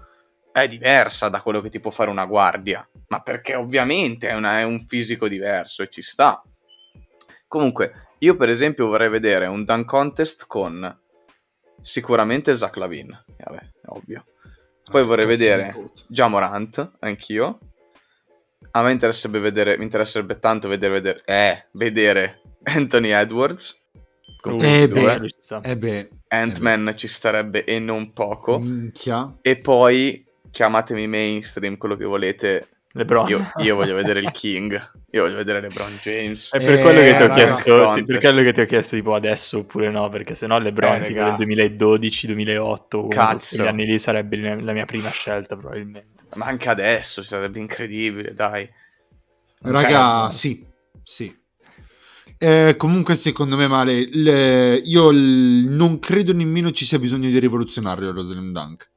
è 0.61 0.69
diversa 0.69 1.27
da 1.27 1.41
quello 1.41 1.59
che 1.59 1.69
ti 1.69 1.81
può 1.81 1.91
fare 1.91 2.09
una 2.09 2.25
guardia, 2.25 2.87
ma 3.07 3.19
perché 3.21 3.55
ovviamente 3.55 4.29
è, 4.29 4.33
una- 4.35 4.59
è 4.59 4.63
un 4.63 4.85
fisico 4.87 5.27
diverso 5.27 5.83
e 5.83 5.89
ci 5.89 6.01
sta. 6.01 6.41
Comunque, 7.45 8.07
io 8.19 8.37
per 8.37 8.47
esempio 8.47 8.87
vorrei 8.87 9.09
vedere 9.09 9.47
un 9.47 9.65
dunk 9.65 9.85
contest 9.85 10.45
con 10.47 10.97
sicuramente 11.81 12.55
Zach 12.55 12.77
Lavin, 12.77 13.09
vabbè, 13.37 13.57
è 13.57 13.87
ovvio. 13.87 14.23
Poi 14.89 15.03
vorrei 15.03 15.25
Cazzo 15.25 15.37
di 15.37 15.43
vedere 15.49 15.91
già 16.07 16.29
Morant, 16.29 16.91
anch'io. 16.99 17.59
A 18.71 18.81
me 18.81 18.93
interesserebbe 18.93 19.39
vedere, 19.39 19.77
mi 19.77 19.83
interesserebbe 19.83 20.39
tanto 20.39 20.69
vedere, 20.69 20.93
vedere, 20.93 21.21
eh, 21.25 21.65
vedere 21.71 22.41
Anthony 22.63 23.09
Edwards. 23.09 23.77
Eh, 24.41 24.55
questi 24.55 24.87
beh. 24.87 25.33
sta. 25.37 25.59
Eh 25.61 25.75
beh, 25.75 26.09
Ant-Man 26.29 26.93
ci 26.95 27.09
starebbe 27.09 27.65
e 27.65 27.77
non 27.79 28.13
poco. 28.13 28.59
minchia. 28.59 29.35
E 29.41 29.57
poi 29.57 30.24
chiamatemi 30.55 31.05
mainstream, 31.05 31.75
quello 31.77 31.97
che 31.97 32.05
volete. 32.05 32.69
LeBron. 32.93 33.27
Io, 33.27 33.51
io 33.57 33.75
voglio 33.75 33.93
vedere 33.95 34.21
il 34.21 34.31
King. 34.31 34.71
Io 35.11 35.23
voglio 35.23 35.35
vedere 35.35 35.59
LeBron 35.59 35.99
James. 36.01 36.53
È 36.53 36.59
per 36.59 36.79
Eh, 36.79 36.81
quello 36.81 36.99
che 37.01 37.15
ti 37.17 37.23
ho 37.23 37.27
raga. 37.27 37.33
chiesto, 37.33 37.91
ti- 37.93 38.03
per 38.05 38.19
quello 38.19 38.41
che 38.41 38.53
ti 38.53 38.61
ho 38.61 38.65
chiesto 38.65 38.95
tipo 38.95 39.13
adesso 39.13 39.57
oppure 39.59 39.89
no, 39.91 40.07
perché 40.07 40.33
sennò 40.33 40.57
LeBron 40.57 41.01
Eh, 41.01 41.03
tipo 41.07 41.19
raga. 41.19 41.27
del 41.35 41.35
2012, 41.45 42.27
2008, 42.27 42.87
comunque 42.97 43.17
Cazzo. 43.17 43.55
quegli 43.57 43.67
anni 43.67 43.85
lì 43.85 43.99
sarebbe 43.99 44.37
la 44.61 44.71
mia 44.71 44.85
prima 44.85 45.09
scelta 45.09 45.57
probabilmente. 45.57 46.23
Ma 46.35 46.45
anche 46.45 46.69
adesso 46.69 47.21
sarebbe 47.21 47.59
incredibile, 47.59 48.33
dai. 48.33 48.69
Raga, 49.59 50.23
Cioè, 50.29 50.31
sì, 50.31 50.65
sì. 51.03 51.37
Eh, 52.37 52.75
comunque, 52.77 53.15
secondo 53.17 53.57
me, 53.57 53.67
male. 53.67 53.93
il- 53.93 54.81
io 54.85 55.09
il- 55.09 55.65
non 55.67 55.99
credo 55.99 56.33
nemmeno 56.33 56.71
ci 56.71 56.85
sia 56.85 56.99
bisogno 56.99 57.29
di 57.29 57.39
rivoluzionarlo 57.39 58.11
lo 58.11 58.21
Slam 58.21 58.51
Dunk. 58.53 58.89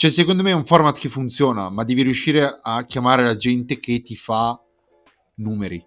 Cioè, 0.00 0.08
secondo 0.08 0.42
me 0.42 0.48
è 0.48 0.54
un 0.54 0.64
format 0.64 0.96
che 0.98 1.10
funziona, 1.10 1.68
ma 1.68 1.84
devi 1.84 2.00
riuscire 2.00 2.58
a 2.62 2.86
chiamare 2.86 3.22
la 3.22 3.36
gente 3.36 3.78
che 3.78 4.00
ti 4.00 4.16
fa 4.16 4.58
numeri. 5.34 5.84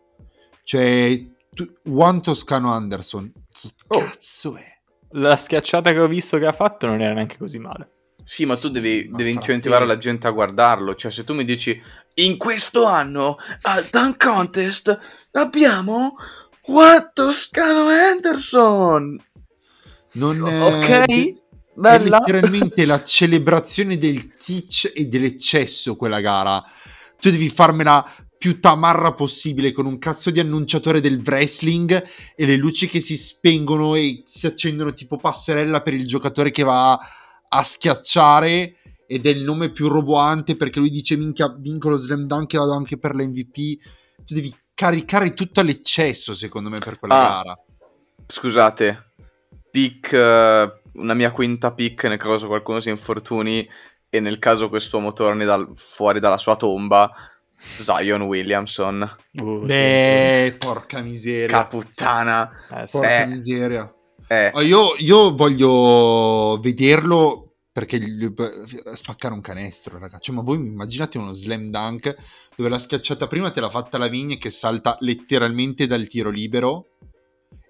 Cioè, 0.61 1.19
tu, 1.51 1.67
Juan 1.81 2.21
Toscano 2.21 2.71
Anderson, 2.71 3.31
chi 3.51 3.73
Oh. 3.87 3.97
cazzo 3.97 4.55
è? 4.55 4.63
La 5.13 5.35
schiacciata 5.35 5.91
che 5.93 5.99
ho 5.99 6.07
visto 6.07 6.37
che 6.37 6.45
ha 6.45 6.51
fatto 6.51 6.85
non 6.85 7.01
era 7.01 7.15
neanche 7.15 7.39
così 7.39 7.57
male. 7.57 7.89
Sì, 8.23 8.45
ma 8.45 8.53
tu 8.53 8.67
Sì, 8.67 8.71
devi, 8.71 9.07
ma 9.09 9.17
devi 9.17 9.31
incentivare 9.31 9.87
la 9.87 9.97
gente 9.97 10.27
a 10.27 10.29
guardarlo. 10.29 10.93
Cioè, 10.93 11.09
se 11.09 11.23
tu 11.23 11.33
mi 11.33 11.43
dici 11.43 11.81
in 12.13 12.37
questo 12.37 12.85
anno 12.85 13.37
al 13.63 13.87
Dunk 13.89 14.23
Contest 14.23 14.95
abbiamo 15.31 16.17
What 16.67 17.13
Toscano 17.13 17.87
Anderson. 17.87 19.19
Non 20.11 20.47
è, 20.47 20.61
Ok, 20.61 21.42
è 21.75 21.79
bella. 21.79 22.19
letteralmente 22.19 22.85
la 22.85 23.03
celebrazione 23.03 23.97
del 23.97 24.35
kitsch 24.35 24.91
e 24.95 25.05
dell'eccesso 25.05 25.95
quella 25.95 26.19
gara. 26.21 26.63
Tu 27.19 27.29
devi 27.31 27.49
farmela 27.49 28.05
più 28.37 28.59
tamarra 28.59 29.13
possibile 29.13 29.71
con 29.71 29.85
un 29.85 29.97
cazzo 29.97 30.29
di 30.29 30.39
annunciatore 30.41 30.99
del 30.99 31.21
wrestling 31.25 32.03
e 32.35 32.45
le 32.45 32.57
luci 32.57 32.89
che 32.89 32.99
si 32.99 33.15
spengono 33.15 33.95
e 33.95 34.23
si 34.27 34.45
accendono 34.47 34.93
tipo 34.93 35.15
passerella 35.17 35.81
per 35.81 35.93
il 35.93 36.05
giocatore 36.05 36.51
che 36.51 36.63
va 36.63 36.99
a 37.47 37.63
schiacciare 37.63 38.75
ed 39.07 39.25
è 39.25 39.29
il 39.29 39.43
nome 39.43 39.69
più 39.69 39.87
roboante 39.87 40.57
perché 40.57 40.79
lui 40.79 40.89
dice 40.89 41.15
minchia 41.15 41.55
vinco 41.57 41.87
lo 41.89 41.97
slam 41.97 42.25
dunk 42.25 42.53
e 42.53 42.57
vado 42.57 42.73
anche 42.73 42.97
per 42.97 43.15
l'MVP. 43.15 43.53
Tu 44.25 44.33
devi 44.33 44.53
caricare 44.73 45.33
tutto 45.33 45.61
all'eccesso 45.61 46.33
secondo 46.33 46.69
me 46.69 46.79
per 46.79 46.99
quella 46.99 47.15
Ah. 47.15 47.41
gara. 47.43 47.57
Scusate, 48.27 49.11
pick, 49.71 50.11
eh, 50.11 50.81
una 50.93 51.13
mia 51.13 51.31
quinta 51.31 51.73
pick 51.73 52.03
nel 52.05 52.17
caso 52.17 52.47
qualcuno 52.47 52.79
si 52.79 52.89
infortuni 52.89 53.67
e 54.09 54.19
nel 54.19 54.37
caso 54.39 54.69
quest'uomo 54.69 55.11
torni 55.13 55.43
dal- 55.45 55.71
fuori 55.75 56.19
dalla 56.19 56.37
sua 56.37 56.55
tomba, 56.55 57.11
Zion 57.57 58.21
Williamson. 58.23 59.01
Uh, 59.33 59.61
sì. 59.61 59.65
Beh, 59.67 60.55
porca 60.59 61.01
miseria. 61.01 61.47
Caputtana. 61.47 62.51
Eh, 62.71 62.87
sì. 62.87 62.97
Porca 62.97 63.21
Eh. 63.21 63.25
miseria. 63.27 63.93
Eh, 64.27 64.51
Oh, 64.53 64.61
io, 64.61 64.93
io 64.97 65.33
voglio 65.35 66.59
vederlo 66.61 67.55
perché 67.71 67.99
gli- 67.99 68.31
spaccare 68.93 69.33
un 69.33 69.41
canestro, 69.41 69.97
raga. 69.97 70.19
Cioè, 70.19 70.35
ma 70.35 70.41
voi 70.41 70.57
immaginate 70.57 71.17
uno 71.17 71.31
slam 71.31 71.69
dunk 71.71 72.15
dove 72.55 72.69
la 72.69 72.77
schiacciata 72.77 73.25
prima 73.27 73.49
te 73.49 73.61
l'ha 73.61 73.69
fatta 73.69 73.97
la 73.97 74.07
Vigne 74.07 74.37
che 74.37 74.51
salta 74.51 74.95
letteralmente 74.99 75.87
dal 75.87 76.07
tiro 76.07 76.29
libero 76.29 76.85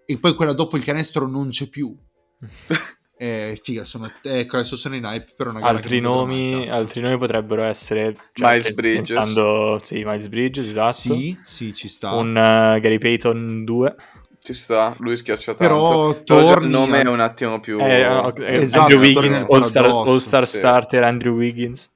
e 0.05 0.17
poi 0.17 0.35
quella 0.35 0.51
dopo 0.51 0.75
il 0.75 0.83
canestro 0.83 1.25
non 1.27 1.49
c'è 1.49 1.69
più. 1.69 1.95
Eh, 3.15 3.59
figa, 3.61 3.85
sono, 3.85 4.11
ecco, 4.21 4.57
adesso 4.57 4.75
sono 4.75 4.95
in 4.95 5.05
hype 5.05 5.33
per 5.37 5.47
una 5.47 5.59
gara 5.59 5.71
altri, 5.71 5.99
nomi, 5.99 6.67
altri 6.67 6.99
nomi 6.99 7.17
potrebbero 7.17 7.63
essere 7.63 8.15
cioè, 8.33 8.49
Miles 8.49 8.71
Bridges. 8.71 9.13
Pensando, 9.13 9.79
sì, 9.83 10.03
Miles 10.03 10.27
Bridges, 10.27 10.67
esatto. 10.67 10.93
Sì, 10.93 11.37
sì, 11.45 11.73
ci 11.73 11.87
sta. 11.87 12.15
Un 12.15 12.35
eh, 12.35 12.79
Gary 12.81 12.97
Payton 12.97 13.63
2. 13.63 13.95
ci 14.41 14.53
sta, 14.53 14.95
lui 14.97 15.15
schiaccia 15.15 15.53
tanto. 15.53 15.73
Però 15.73 16.13
Però 16.15 16.39
già 16.39 16.43
il 16.43 16.47
torni 16.47 16.69
nome 16.69 17.01
è 17.01 17.07
un 17.07 17.19
attimo 17.19 17.59
più... 17.59 17.79
Eh, 17.79 18.05
ok, 18.07 18.39
Esatto, 18.39 18.93
Andrew 18.93 19.13
torni 19.13 19.29
Wiggins, 19.29 19.45
All-Star, 19.47 19.85
All-Star 19.85 20.47
sì. 20.47 20.57
starter 20.57 21.03
Andrew 21.03 21.35
Wiggins. 21.35 21.92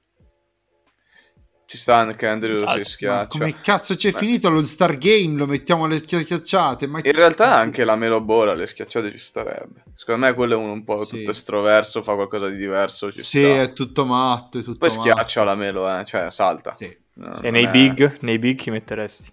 Ci 1.70 1.76
sta 1.76 1.96
anche 1.96 2.26
Andrew 2.26 2.52
Esatto, 2.52 2.72
si 2.72 2.78
Ma 2.78 2.84
schiaccia. 2.86 3.26
come 3.26 3.60
cazzo 3.60 3.94
c'è 3.94 4.10
Beh. 4.10 4.16
finito 4.16 4.48
lo 4.48 4.64
Star 4.64 4.96
Game? 4.96 5.36
Lo 5.36 5.44
mettiamo 5.46 5.84
alle 5.84 5.98
schia- 5.98 6.20
schiacciate? 6.20 6.86
Ma 6.86 7.00
In 7.02 7.12
realtà 7.12 7.56
anche 7.56 7.84
la 7.84 7.94
Melo 7.94 8.22
Ball 8.22 8.48
alle 8.48 8.66
schiacciate 8.66 9.10
ci 9.10 9.18
starebbe. 9.18 9.82
Secondo 9.94 10.24
me 10.24 10.32
quello 10.32 10.54
è 10.54 10.56
uno 10.56 10.72
un 10.72 10.82
po' 10.82 11.04
Sì. 11.04 11.18
tutto 11.18 11.32
estroverso, 11.32 12.02
fa 12.02 12.14
qualcosa 12.14 12.48
di 12.48 12.56
diverso, 12.56 13.12
ci 13.12 13.20
Sì, 13.22 13.40
sta. 13.42 13.60
è 13.64 13.72
tutto 13.74 14.06
matto, 14.06 14.58
è 14.60 14.62
tutto 14.62 14.78
Poi 14.78 14.88
matto. 14.88 15.00
schiaccia 15.02 15.44
la 15.44 15.54
Melo, 15.54 15.94
eh, 15.98 16.06
cioè 16.06 16.30
salta. 16.30 16.72
Sì. 16.72 16.96
No, 17.16 17.38
E 17.42 17.50
nei 17.50 17.64
è- 17.66 17.70
big, 17.70 18.16
nei 18.20 18.38
big 18.38 18.56
chi 18.56 18.70
metteresti? 18.70 19.30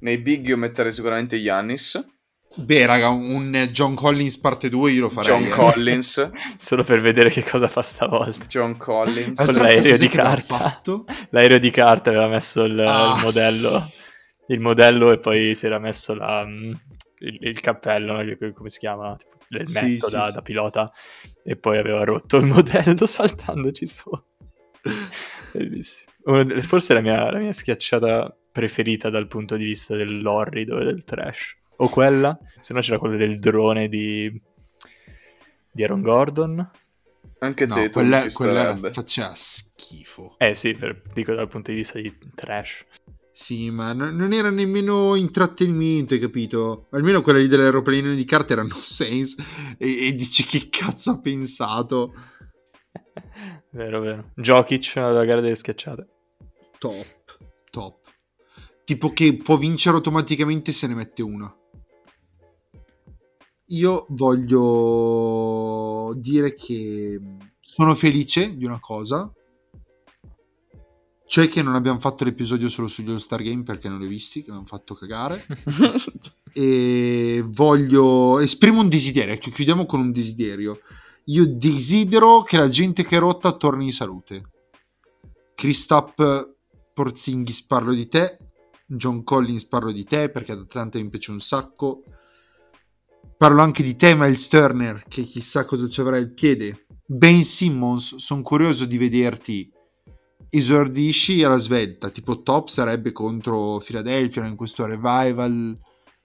Nei 0.00 0.18
big 0.18 0.46
io 0.48 0.58
metterei 0.58 0.92
sicuramente 0.92 1.40
Giannis, 1.42 2.04
Beh, 2.58 2.86
raga, 2.86 3.08
un 3.08 3.68
John 3.70 3.94
Collins 3.94 4.38
parte 4.38 4.68
2 4.70 4.90
io 4.92 5.02
lo 5.02 5.08
farei. 5.10 5.30
John 5.30 5.44
eh. 5.46 5.50
Collins, 5.50 6.30
Solo 6.56 6.84
per 6.84 7.00
vedere 7.00 7.28
che 7.30 7.44
cosa 7.44 7.68
fa 7.68 7.82
stavolta. 7.82 8.46
John 8.46 8.76
Collins. 8.76 9.44
Con 9.44 9.54
l'aereo 9.54 9.96
di 9.96 10.08
carta. 10.08 10.80
L'aereo 11.30 11.58
di 11.58 11.70
carta 11.70 12.10
aveva 12.10 12.28
messo 12.28 12.64
il, 12.64 12.78
Ah, 12.80 13.14
il 13.16 13.22
modello. 13.22 13.80
sì. 13.88 14.04
Il 14.48 14.60
modello 14.60 15.10
e 15.12 15.18
poi 15.18 15.54
si 15.56 15.66
era 15.66 15.78
messo 15.78 16.14
la, 16.14 16.44
mm, 16.46 16.72
il, 17.18 17.38
il 17.40 17.60
cappello, 17.60 18.12
no? 18.14 18.36
Che- 18.36 18.52
come 18.52 18.68
si 18.68 18.78
chiama? 18.78 19.16
Tipo, 19.16 19.36
l'elmetto 19.48 20.06
Sì, 20.08 20.12
da, 20.16 20.26
sì, 20.28 20.32
da 20.34 20.42
pilota 20.42 20.92
e 21.44 21.56
poi 21.56 21.78
aveva 21.78 22.04
rotto 22.04 22.36
il 22.38 22.46
modello 22.48 23.04
saltandoci 23.06 23.86
su. 23.86 24.10
Bellissimo. 25.52 26.10
Forse 26.62 26.94
la 26.94 27.00
mia, 27.00 27.30
la 27.30 27.38
mia 27.38 27.52
schiacciata 27.52 28.34
preferita 28.52 29.10
dal 29.10 29.26
punto 29.28 29.56
di 29.56 29.64
vista 29.64 29.94
dell'orrido 29.96 30.78
e 30.80 30.84
del 30.84 31.04
trash. 31.04 31.56
O 31.76 31.88
quella, 31.88 32.38
se 32.58 32.72
no 32.72 32.80
c'era 32.80 32.98
quella 32.98 33.16
del 33.16 33.38
drone 33.38 33.88
di, 33.88 34.40
di 35.70 35.82
Aaron 35.82 36.02
Gordon. 36.02 36.70
Anche 37.38 37.66
No, 37.66 37.74
te, 37.74 37.90
quella, 37.90 38.22
ci 38.22 38.32
quella 38.32 38.76
faceva 38.92 39.32
schifo. 39.34 40.36
Eh 40.38 40.54
sì, 40.54 40.74
per- 40.74 41.02
dico 41.12 41.34
dal 41.34 41.48
punto 41.48 41.70
di 41.70 41.76
vista 41.76 42.00
di 42.00 42.16
trash. 42.34 42.84
Sì, 43.30 43.70
ma 43.70 43.92
non, 43.92 44.16
non 44.16 44.32
era 44.32 44.48
nemmeno 44.48 45.14
intrattenimento, 45.14 46.14
hai 46.14 46.20
capito? 46.20 46.86
Almeno 46.92 47.20
quella 47.20 47.38
lì 47.38 47.48
dell'aeroplanino 47.48 48.14
di 48.14 48.24
carta 48.24 48.54
era 48.54 48.62
no 48.62 48.74
sense. 48.76 49.36
E, 49.76 50.06
e 50.06 50.14
dici 50.14 50.44
che 50.44 50.68
cazzo 50.70 51.10
ha 51.10 51.20
pensato? 51.20 52.14
Vero, 53.72 54.00
vero. 54.00 54.30
Jokic 54.36 54.96
alla 54.96 55.26
gara 55.26 55.42
delle 55.42 55.54
schiacciate. 55.54 56.06
Top, 56.78 57.38
top. 57.70 57.98
Tipo 58.84 59.12
che 59.12 59.36
può 59.36 59.58
vincere 59.58 59.96
automaticamente 59.96 60.72
se 60.72 60.86
ne 60.86 60.94
mette 60.94 61.20
una. 61.22 61.54
Io 63.70 64.06
voglio 64.10 66.14
dire 66.16 66.54
che 66.54 67.20
sono 67.60 67.94
felice 67.94 68.56
di 68.56 68.64
una 68.64 68.80
cosa. 68.80 69.30
Cioè 71.28 71.48
che 71.48 71.62
non 71.62 71.74
abbiamo 71.74 71.98
fatto 71.98 72.22
l'episodio 72.22 72.68
solo 72.68 72.86
sugli 72.86 73.10
All 73.10 73.16
Star 73.16 73.42
Game 73.42 73.64
perché 73.64 73.88
non 73.88 73.98
li 73.98 74.06
ho 74.06 74.08
visti, 74.08 74.44
che 74.44 74.50
mi 74.50 74.58
hanno 74.58 74.66
fatto 74.66 74.94
cagare. 74.94 75.44
e 76.54 77.42
voglio 77.44 78.38
esprimo 78.38 78.80
un 78.80 78.88
desiderio, 78.88 79.34
ecco, 79.34 79.50
chiudiamo 79.50 79.84
con 79.84 79.98
un 79.98 80.12
desiderio. 80.12 80.78
Io 81.24 81.46
desidero 81.46 82.42
che 82.42 82.56
la 82.56 82.68
gente 82.68 83.02
che 83.02 83.16
è 83.16 83.18
rotta 83.18 83.56
torni 83.56 83.86
in 83.86 83.92
salute. 83.92 84.50
Kristaps 85.56 86.48
Porzingis 86.94 87.62
parlo 87.62 87.92
di 87.92 88.06
te, 88.06 88.38
John 88.86 89.24
Collins 89.24 89.66
parlo 89.66 89.90
di 89.90 90.04
te 90.04 90.30
perché 90.30 90.52
ad 90.52 90.60
Atlanta 90.60 90.98
mi 90.98 91.08
piace 91.08 91.32
un 91.32 91.40
sacco. 91.40 92.04
Parlo 93.38 93.60
anche 93.60 93.82
di 93.82 93.96
te, 93.96 94.14
Miles 94.14 94.48
Turner, 94.48 95.04
che 95.06 95.22
chissà 95.22 95.66
cosa 95.66 95.88
ci 95.88 96.00
avrà 96.00 96.16
il 96.16 96.32
piede. 96.32 96.86
Ben 97.04 97.42
Simmons, 97.42 98.16
sono 98.16 98.40
curioso 98.40 98.86
di 98.86 98.96
vederti. 98.96 99.70
Esordisci 100.48 101.42
alla 101.44 101.58
svelta, 101.58 102.08
tipo 102.08 102.42
top 102.42 102.68
sarebbe 102.68 103.12
contro 103.12 103.78
Philadelphia 103.84 104.46
in 104.46 104.56
questo 104.56 104.86
revival 104.86 105.74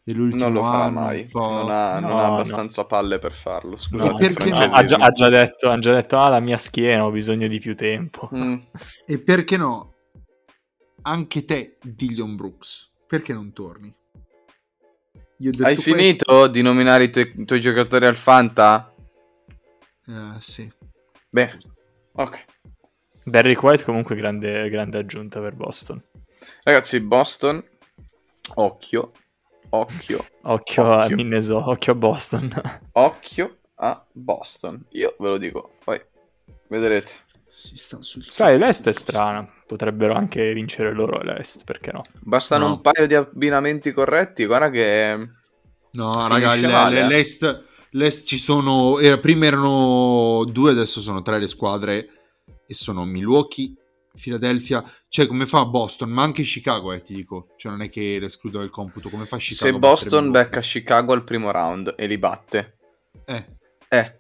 dell'ultimo 0.04 0.44
Non 0.44 0.54
lo 0.54 0.64
farà 0.64 0.84
anno, 0.86 1.00
mai. 1.02 1.28
Non 1.34 1.70
ha, 1.70 2.00
non 2.00 2.12
No, 2.12 2.18
ha 2.20 2.28
no. 2.28 2.34
abbastanza 2.36 2.86
palle 2.86 3.20
per 3.20 3.34
farlo. 3.34 3.72
No, 3.72 3.78
Scusate, 3.78 4.16
perché 4.16 4.44
il 4.44 4.50
no? 4.52 4.72
ha, 4.72 4.84
già, 4.86 4.96
ha 4.98 5.10
già 5.10 5.28
detto, 5.30 5.70
ha 5.70 5.80
già 5.80 5.94
detto, 5.94 6.18
ah, 6.18 6.30
la 6.30 6.40
mia 6.40 6.58
schiena, 6.58 7.04
ho 7.04 7.12
bisogno 7.12 7.48
di 7.50 7.60
più 7.60 7.76
tempo. 7.76 8.30
Mm. 8.34 8.56
E 9.06 9.20
perché 9.20 9.58
no? 9.58 9.96
Anche 11.02 11.44
te, 11.44 11.78
Dillion 11.82 12.36
Brooks, 12.38 12.92
perché 13.06 13.34
non 13.34 13.52
torni? 13.52 13.94
Io 15.42 15.50
ho 15.50 15.52
detto 15.52 15.66
Hai 15.66 15.74
questo- 15.76 15.94
finito 15.94 16.48
di 16.48 16.62
nominare 16.62 17.06
i 17.06 17.10
tuoi, 17.10 17.34
i 17.36 17.46
tuoi 17.46 17.60
giocatori 17.60 18.06
al 18.06 18.16
Fanta? 18.16 18.94
Eh, 20.08 20.36
sì. 20.40 20.72
Beh, 21.30 21.58
ok. 22.14 22.46
Derrick 23.24 23.62
White 23.64 23.84
comunque 23.84 24.16
grande, 24.16 24.70
grande 24.70 24.98
aggiunta 25.00 25.40
per 25.40 25.54
Boston. 25.56 26.02
Ragazzi, 26.64 27.00
Boston, 27.00 27.64
occhio, 28.56 29.12
occhio, 29.70 30.26
Occhio, 30.44 30.84
a 30.94 31.04
Occhio. 31.06 31.16
Minnesota, 31.16 31.70
occhio 31.70 31.92
a 31.94 31.96
Boston. 31.96 32.52
occhio 32.94 33.58
a 33.76 34.06
Boston. 34.12 34.86
Io 34.92 35.16
ve 35.20 35.28
lo 35.30 35.38
dico, 35.38 35.76
poi 35.84 36.00
vedrete. 36.68 37.12
Si 37.64 37.78
sta 37.78 38.02
sul 38.02 38.26
Sai, 38.28 38.58
l'Est 38.58 38.88
è 38.88 38.92
strana. 38.92 39.48
Potrebbero 39.68 40.16
anche 40.16 40.52
vincere 40.52 40.92
loro 40.94 41.22
l'Est, 41.22 41.64
perché 41.64 41.92
no? 41.92 42.02
Bastano 42.20 42.66
No. 42.68 42.74
un 42.74 42.82
paio 42.82 43.06
di 43.06 43.14
abbinamenti 43.14 43.92
corretti, 43.92 44.46
guarda 44.46 44.72
che... 44.72 45.30
No, 45.92 46.12
Finisce 46.14 46.28
raga, 46.30 46.56
le- 46.56 46.68
male, 46.68 46.96
le- 46.96 47.02
eh. 47.02 47.08
l'Est, 47.08 47.64
l'Est 47.92 48.26
ci 48.28 48.38
sono... 48.38 48.98
eh, 48.98 49.20
prima 49.20 49.46
erano 49.46 50.44
due, 50.46 50.72
adesso 50.72 51.02
sono 51.02 51.22
tre 51.22 51.38
le 51.38 51.48
squadre 51.48 52.10
e 52.66 52.74
sono 52.74 53.06
Milwaukee, 53.06 53.76
Philadelphia, 54.20 54.84
cioè 55.08 55.28
come 55.28 55.46
fa 55.46 55.64
Boston, 55.66 56.10
ma 56.10 56.24
anche 56.24 56.42
Chicago, 56.42 56.94
eh, 56.94 57.02
ti 57.04 57.14
dico. 57.14 57.50
Cioè 57.58 57.72
non 57.72 57.82
è 57.84 57.90
che 57.90 58.18
l'escludo 58.20 58.58
dal 58.58 58.72
computo, 58.72 59.10
come 59.10 59.26
fa 59.28 59.38
Chicago? 59.38 59.72
Se 59.72 59.78
Boston 59.78 60.32
becca 60.32 60.62
Chicago 60.62 61.14
al 61.14 61.24
primo 61.24 61.52
round 61.52 61.94
e 61.96 62.08
li 62.08 62.18
batte, 62.18 62.78
Eh, 63.26 63.46
eh, 63.88 64.20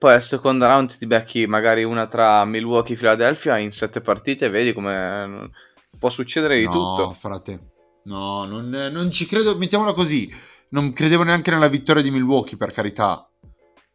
poi 0.00 0.14
al 0.14 0.22
secondo 0.22 0.64
round 0.64 0.96
ti 0.96 1.06
becchi 1.06 1.46
magari 1.46 1.84
una 1.84 2.06
tra 2.06 2.42
Milwaukee 2.46 2.94
e 2.94 2.96
Philadelphia 2.96 3.58
in 3.58 3.70
sette 3.70 4.00
partite 4.00 4.48
vedi 4.48 4.72
come 4.72 5.50
può 5.98 6.08
succedere 6.08 6.58
di 6.58 6.64
no, 6.64 6.70
tutto. 6.70 7.12
frate. 7.12 7.72
No, 8.04 8.46
non, 8.46 8.70
non 8.70 9.10
ci 9.10 9.26
credo, 9.26 9.58
mettiamola 9.58 9.92
così. 9.92 10.32
Non 10.70 10.94
credevo 10.94 11.22
neanche 11.22 11.50
nella 11.50 11.68
vittoria 11.68 12.02
di 12.02 12.10
Milwaukee, 12.10 12.56
per 12.56 12.72
carità. 12.72 13.28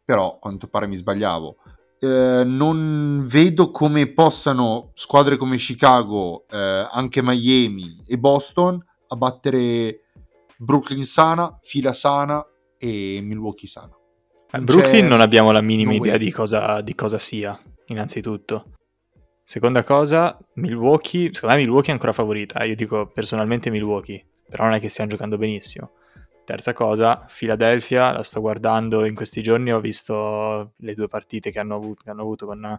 Però, 0.04 0.34
a 0.34 0.38
quanto 0.38 0.68
pare 0.68 0.86
mi 0.86 0.96
sbagliavo. 0.96 1.56
Eh, 1.98 2.42
non 2.44 3.24
vedo 3.26 3.72
come 3.72 4.06
possano 4.06 4.92
squadre 4.94 5.36
come 5.36 5.56
Chicago, 5.56 6.44
eh, 6.48 6.86
anche 6.88 7.20
Miami 7.20 8.00
e 8.06 8.16
Boston 8.16 8.80
abbattere 9.08 10.02
Brooklyn 10.56 11.02
sana, 11.02 11.58
fila 11.62 11.92
sana 11.92 12.46
e 12.78 13.18
Milwaukee 13.24 13.66
sana. 13.66 13.96
A 14.50 14.60
Brooklyn 14.60 15.06
non 15.06 15.20
abbiamo 15.20 15.50
la 15.50 15.60
minima 15.60 15.90
no 15.90 15.96
idea 15.96 16.16
di 16.16 16.30
cosa, 16.30 16.80
di 16.80 16.94
cosa, 16.94 17.18
sia, 17.18 17.60
innanzitutto. 17.86 18.74
Seconda 19.42 19.82
cosa, 19.82 20.38
Milwaukee, 20.54 21.32
secondo 21.32 21.56
me 21.56 21.62
Milwaukee 21.62 21.90
è 21.90 21.92
ancora 21.92 22.12
favorita, 22.12 22.62
io 22.62 22.76
dico 22.76 23.06
personalmente 23.08 23.70
Milwaukee, 23.70 24.24
però 24.48 24.64
non 24.64 24.74
è 24.74 24.80
che 24.80 24.88
stiano 24.88 25.10
giocando 25.10 25.36
benissimo. 25.36 25.92
Terza 26.44 26.72
cosa, 26.72 27.26
Philadelphia, 27.28 28.12
la 28.12 28.22
sto 28.22 28.40
guardando 28.40 29.04
in 29.04 29.16
questi 29.16 29.42
giorni, 29.42 29.72
ho 29.72 29.80
visto 29.80 30.74
le 30.76 30.94
due 30.94 31.08
partite 31.08 31.50
che 31.50 31.58
hanno 31.58 31.74
avuto, 31.74 32.04
che 32.04 32.10
hanno 32.10 32.22
avuto 32.22 32.46
con 32.46 32.78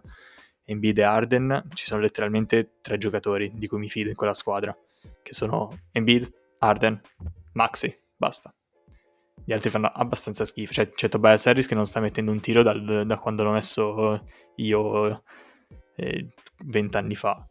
Embiid 0.64 0.98
e 0.98 1.02
Arden, 1.02 1.68
ci 1.74 1.84
sono 1.84 2.00
letteralmente 2.00 2.76
tre 2.80 2.96
giocatori 2.96 3.52
di 3.54 3.66
cui 3.66 3.78
mi 3.78 3.90
fido 3.90 4.08
in 4.08 4.16
quella 4.16 4.34
squadra, 4.34 4.74
che 5.22 5.34
sono 5.34 5.80
Embiid, 5.92 6.32
Arden, 6.58 6.98
Maxi, 7.52 7.94
basta 8.16 8.52
gli 9.44 9.52
altri 9.52 9.70
fanno 9.70 9.90
abbastanza 9.92 10.44
schifo. 10.44 10.72
Cioè, 10.72 10.90
c'è 10.90 11.08
Tobias 11.08 11.46
Harris 11.46 11.66
che 11.66 11.74
non 11.74 11.86
sta 11.86 12.00
mettendo 12.00 12.30
un 12.30 12.40
tiro 12.40 12.62
dal, 12.62 13.06
da 13.06 13.18
quando 13.18 13.44
l'ho 13.44 13.52
messo 13.52 14.26
io 14.56 15.22
eh, 15.96 16.28
vent'anni 16.64 17.12
eh, 17.12 17.16
fa. 17.16 17.46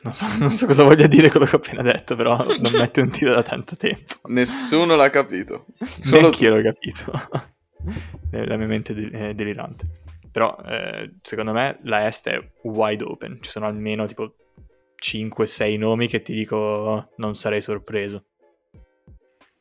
Non 0.00 0.12
so, 0.12 0.26
non 0.38 0.50
so, 0.50 0.66
cosa 0.66 0.84
voglia 0.84 1.08
dire 1.08 1.28
quello 1.28 1.44
che 1.44 1.56
ho 1.56 1.58
appena 1.58 1.82
detto, 1.82 2.14
però 2.14 2.36
non 2.36 2.72
mette 2.78 3.00
un 3.00 3.10
tiro 3.10 3.34
da 3.34 3.42
tanto 3.42 3.76
tempo. 3.76 4.14
Nessuno 4.26 4.94
l'ha 4.94 5.10
capito. 5.10 5.66
Solo 5.98 6.22
Neanche 6.22 6.44
io 6.44 6.56
l'ho 6.56 6.62
capito. 6.62 7.12
La 8.30 8.56
mia 8.56 8.66
mente 8.66 8.94
è 9.10 9.34
delirante. 9.34 10.02
Però, 10.30 10.56
eh, 10.64 11.14
secondo 11.22 11.52
me, 11.52 11.78
la 11.82 12.06
Est 12.06 12.28
è 12.28 12.52
wide 12.62 13.02
open. 13.02 13.38
Ci 13.40 13.50
sono 13.50 13.66
almeno 13.66 14.06
tipo 14.06 14.34
5-6 15.02 15.78
nomi 15.78 16.06
che 16.06 16.22
ti 16.22 16.32
dico 16.32 17.10
non 17.16 17.34
sarei 17.34 17.60
sorpreso 17.60 18.27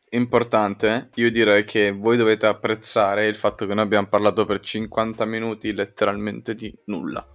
importante, 0.09 1.09
io 1.15 1.31
direi 1.31 1.65
che 1.65 1.91
voi 1.91 2.17
dovete 2.17 2.45
apprezzare 2.45 3.27
il 3.27 3.35
fatto 3.35 3.65
che 3.65 3.73
noi 3.73 3.83
abbiamo 3.83 4.07
parlato 4.07 4.45
per 4.45 4.59
50 4.59 5.25
minuti 5.25 5.73
letteralmente 5.73 6.55
di 6.55 6.73
nulla. 6.85 7.25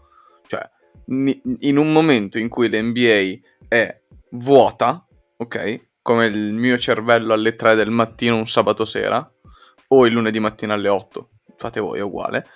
Cioè, 0.46 0.68
in 1.06 1.76
un 1.76 1.92
momento 1.92 2.38
in 2.38 2.48
cui 2.48 2.68
l'NBA 2.68 3.48
è 3.68 4.00
vuota, 4.30 5.06
ok? 5.36 5.88
Come 6.00 6.26
il 6.26 6.52
mio 6.52 6.78
cervello 6.78 7.32
alle 7.32 7.54
3 7.54 7.74
del 7.74 7.90
mattino 7.90 8.36
un 8.36 8.46
sabato 8.46 8.84
sera, 8.84 9.30
o 9.88 10.06
il 10.06 10.12
lunedì 10.12 10.40
mattina 10.40 10.74
alle 10.74 10.88
8, 10.88 11.30
fate 11.56 11.80
voi, 11.80 11.98
è 11.98 12.02
uguale, 12.02 12.46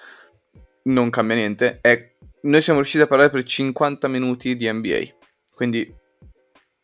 non 0.85 1.11
cambia 1.11 1.37
niente, 1.37 1.79
è... 1.81 2.17
noi 2.43 2.62
siamo 2.62 2.79
riusciti 2.79 3.05
a 3.05 3.07
parlare 3.07 3.31
per 3.31 3.43
50 3.43 4.09
minuti 4.09 4.57
di 4.57 4.71
NBA, 4.71 5.01
quindi 5.55 5.95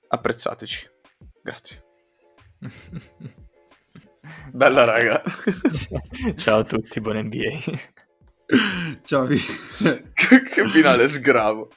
apprezzateci. 0.08 0.90
Grazie. 1.42 1.81
Bella 4.52 4.84
raga. 4.84 5.22
Ciao 6.36 6.60
a 6.60 6.64
tutti, 6.64 7.00
buon 7.00 7.18
NBA. 7.18 7.80
Ciao. 9.02 9.26
che 10.14 10.64
finale 10.66 11.08
sgravo. 11.08 11.70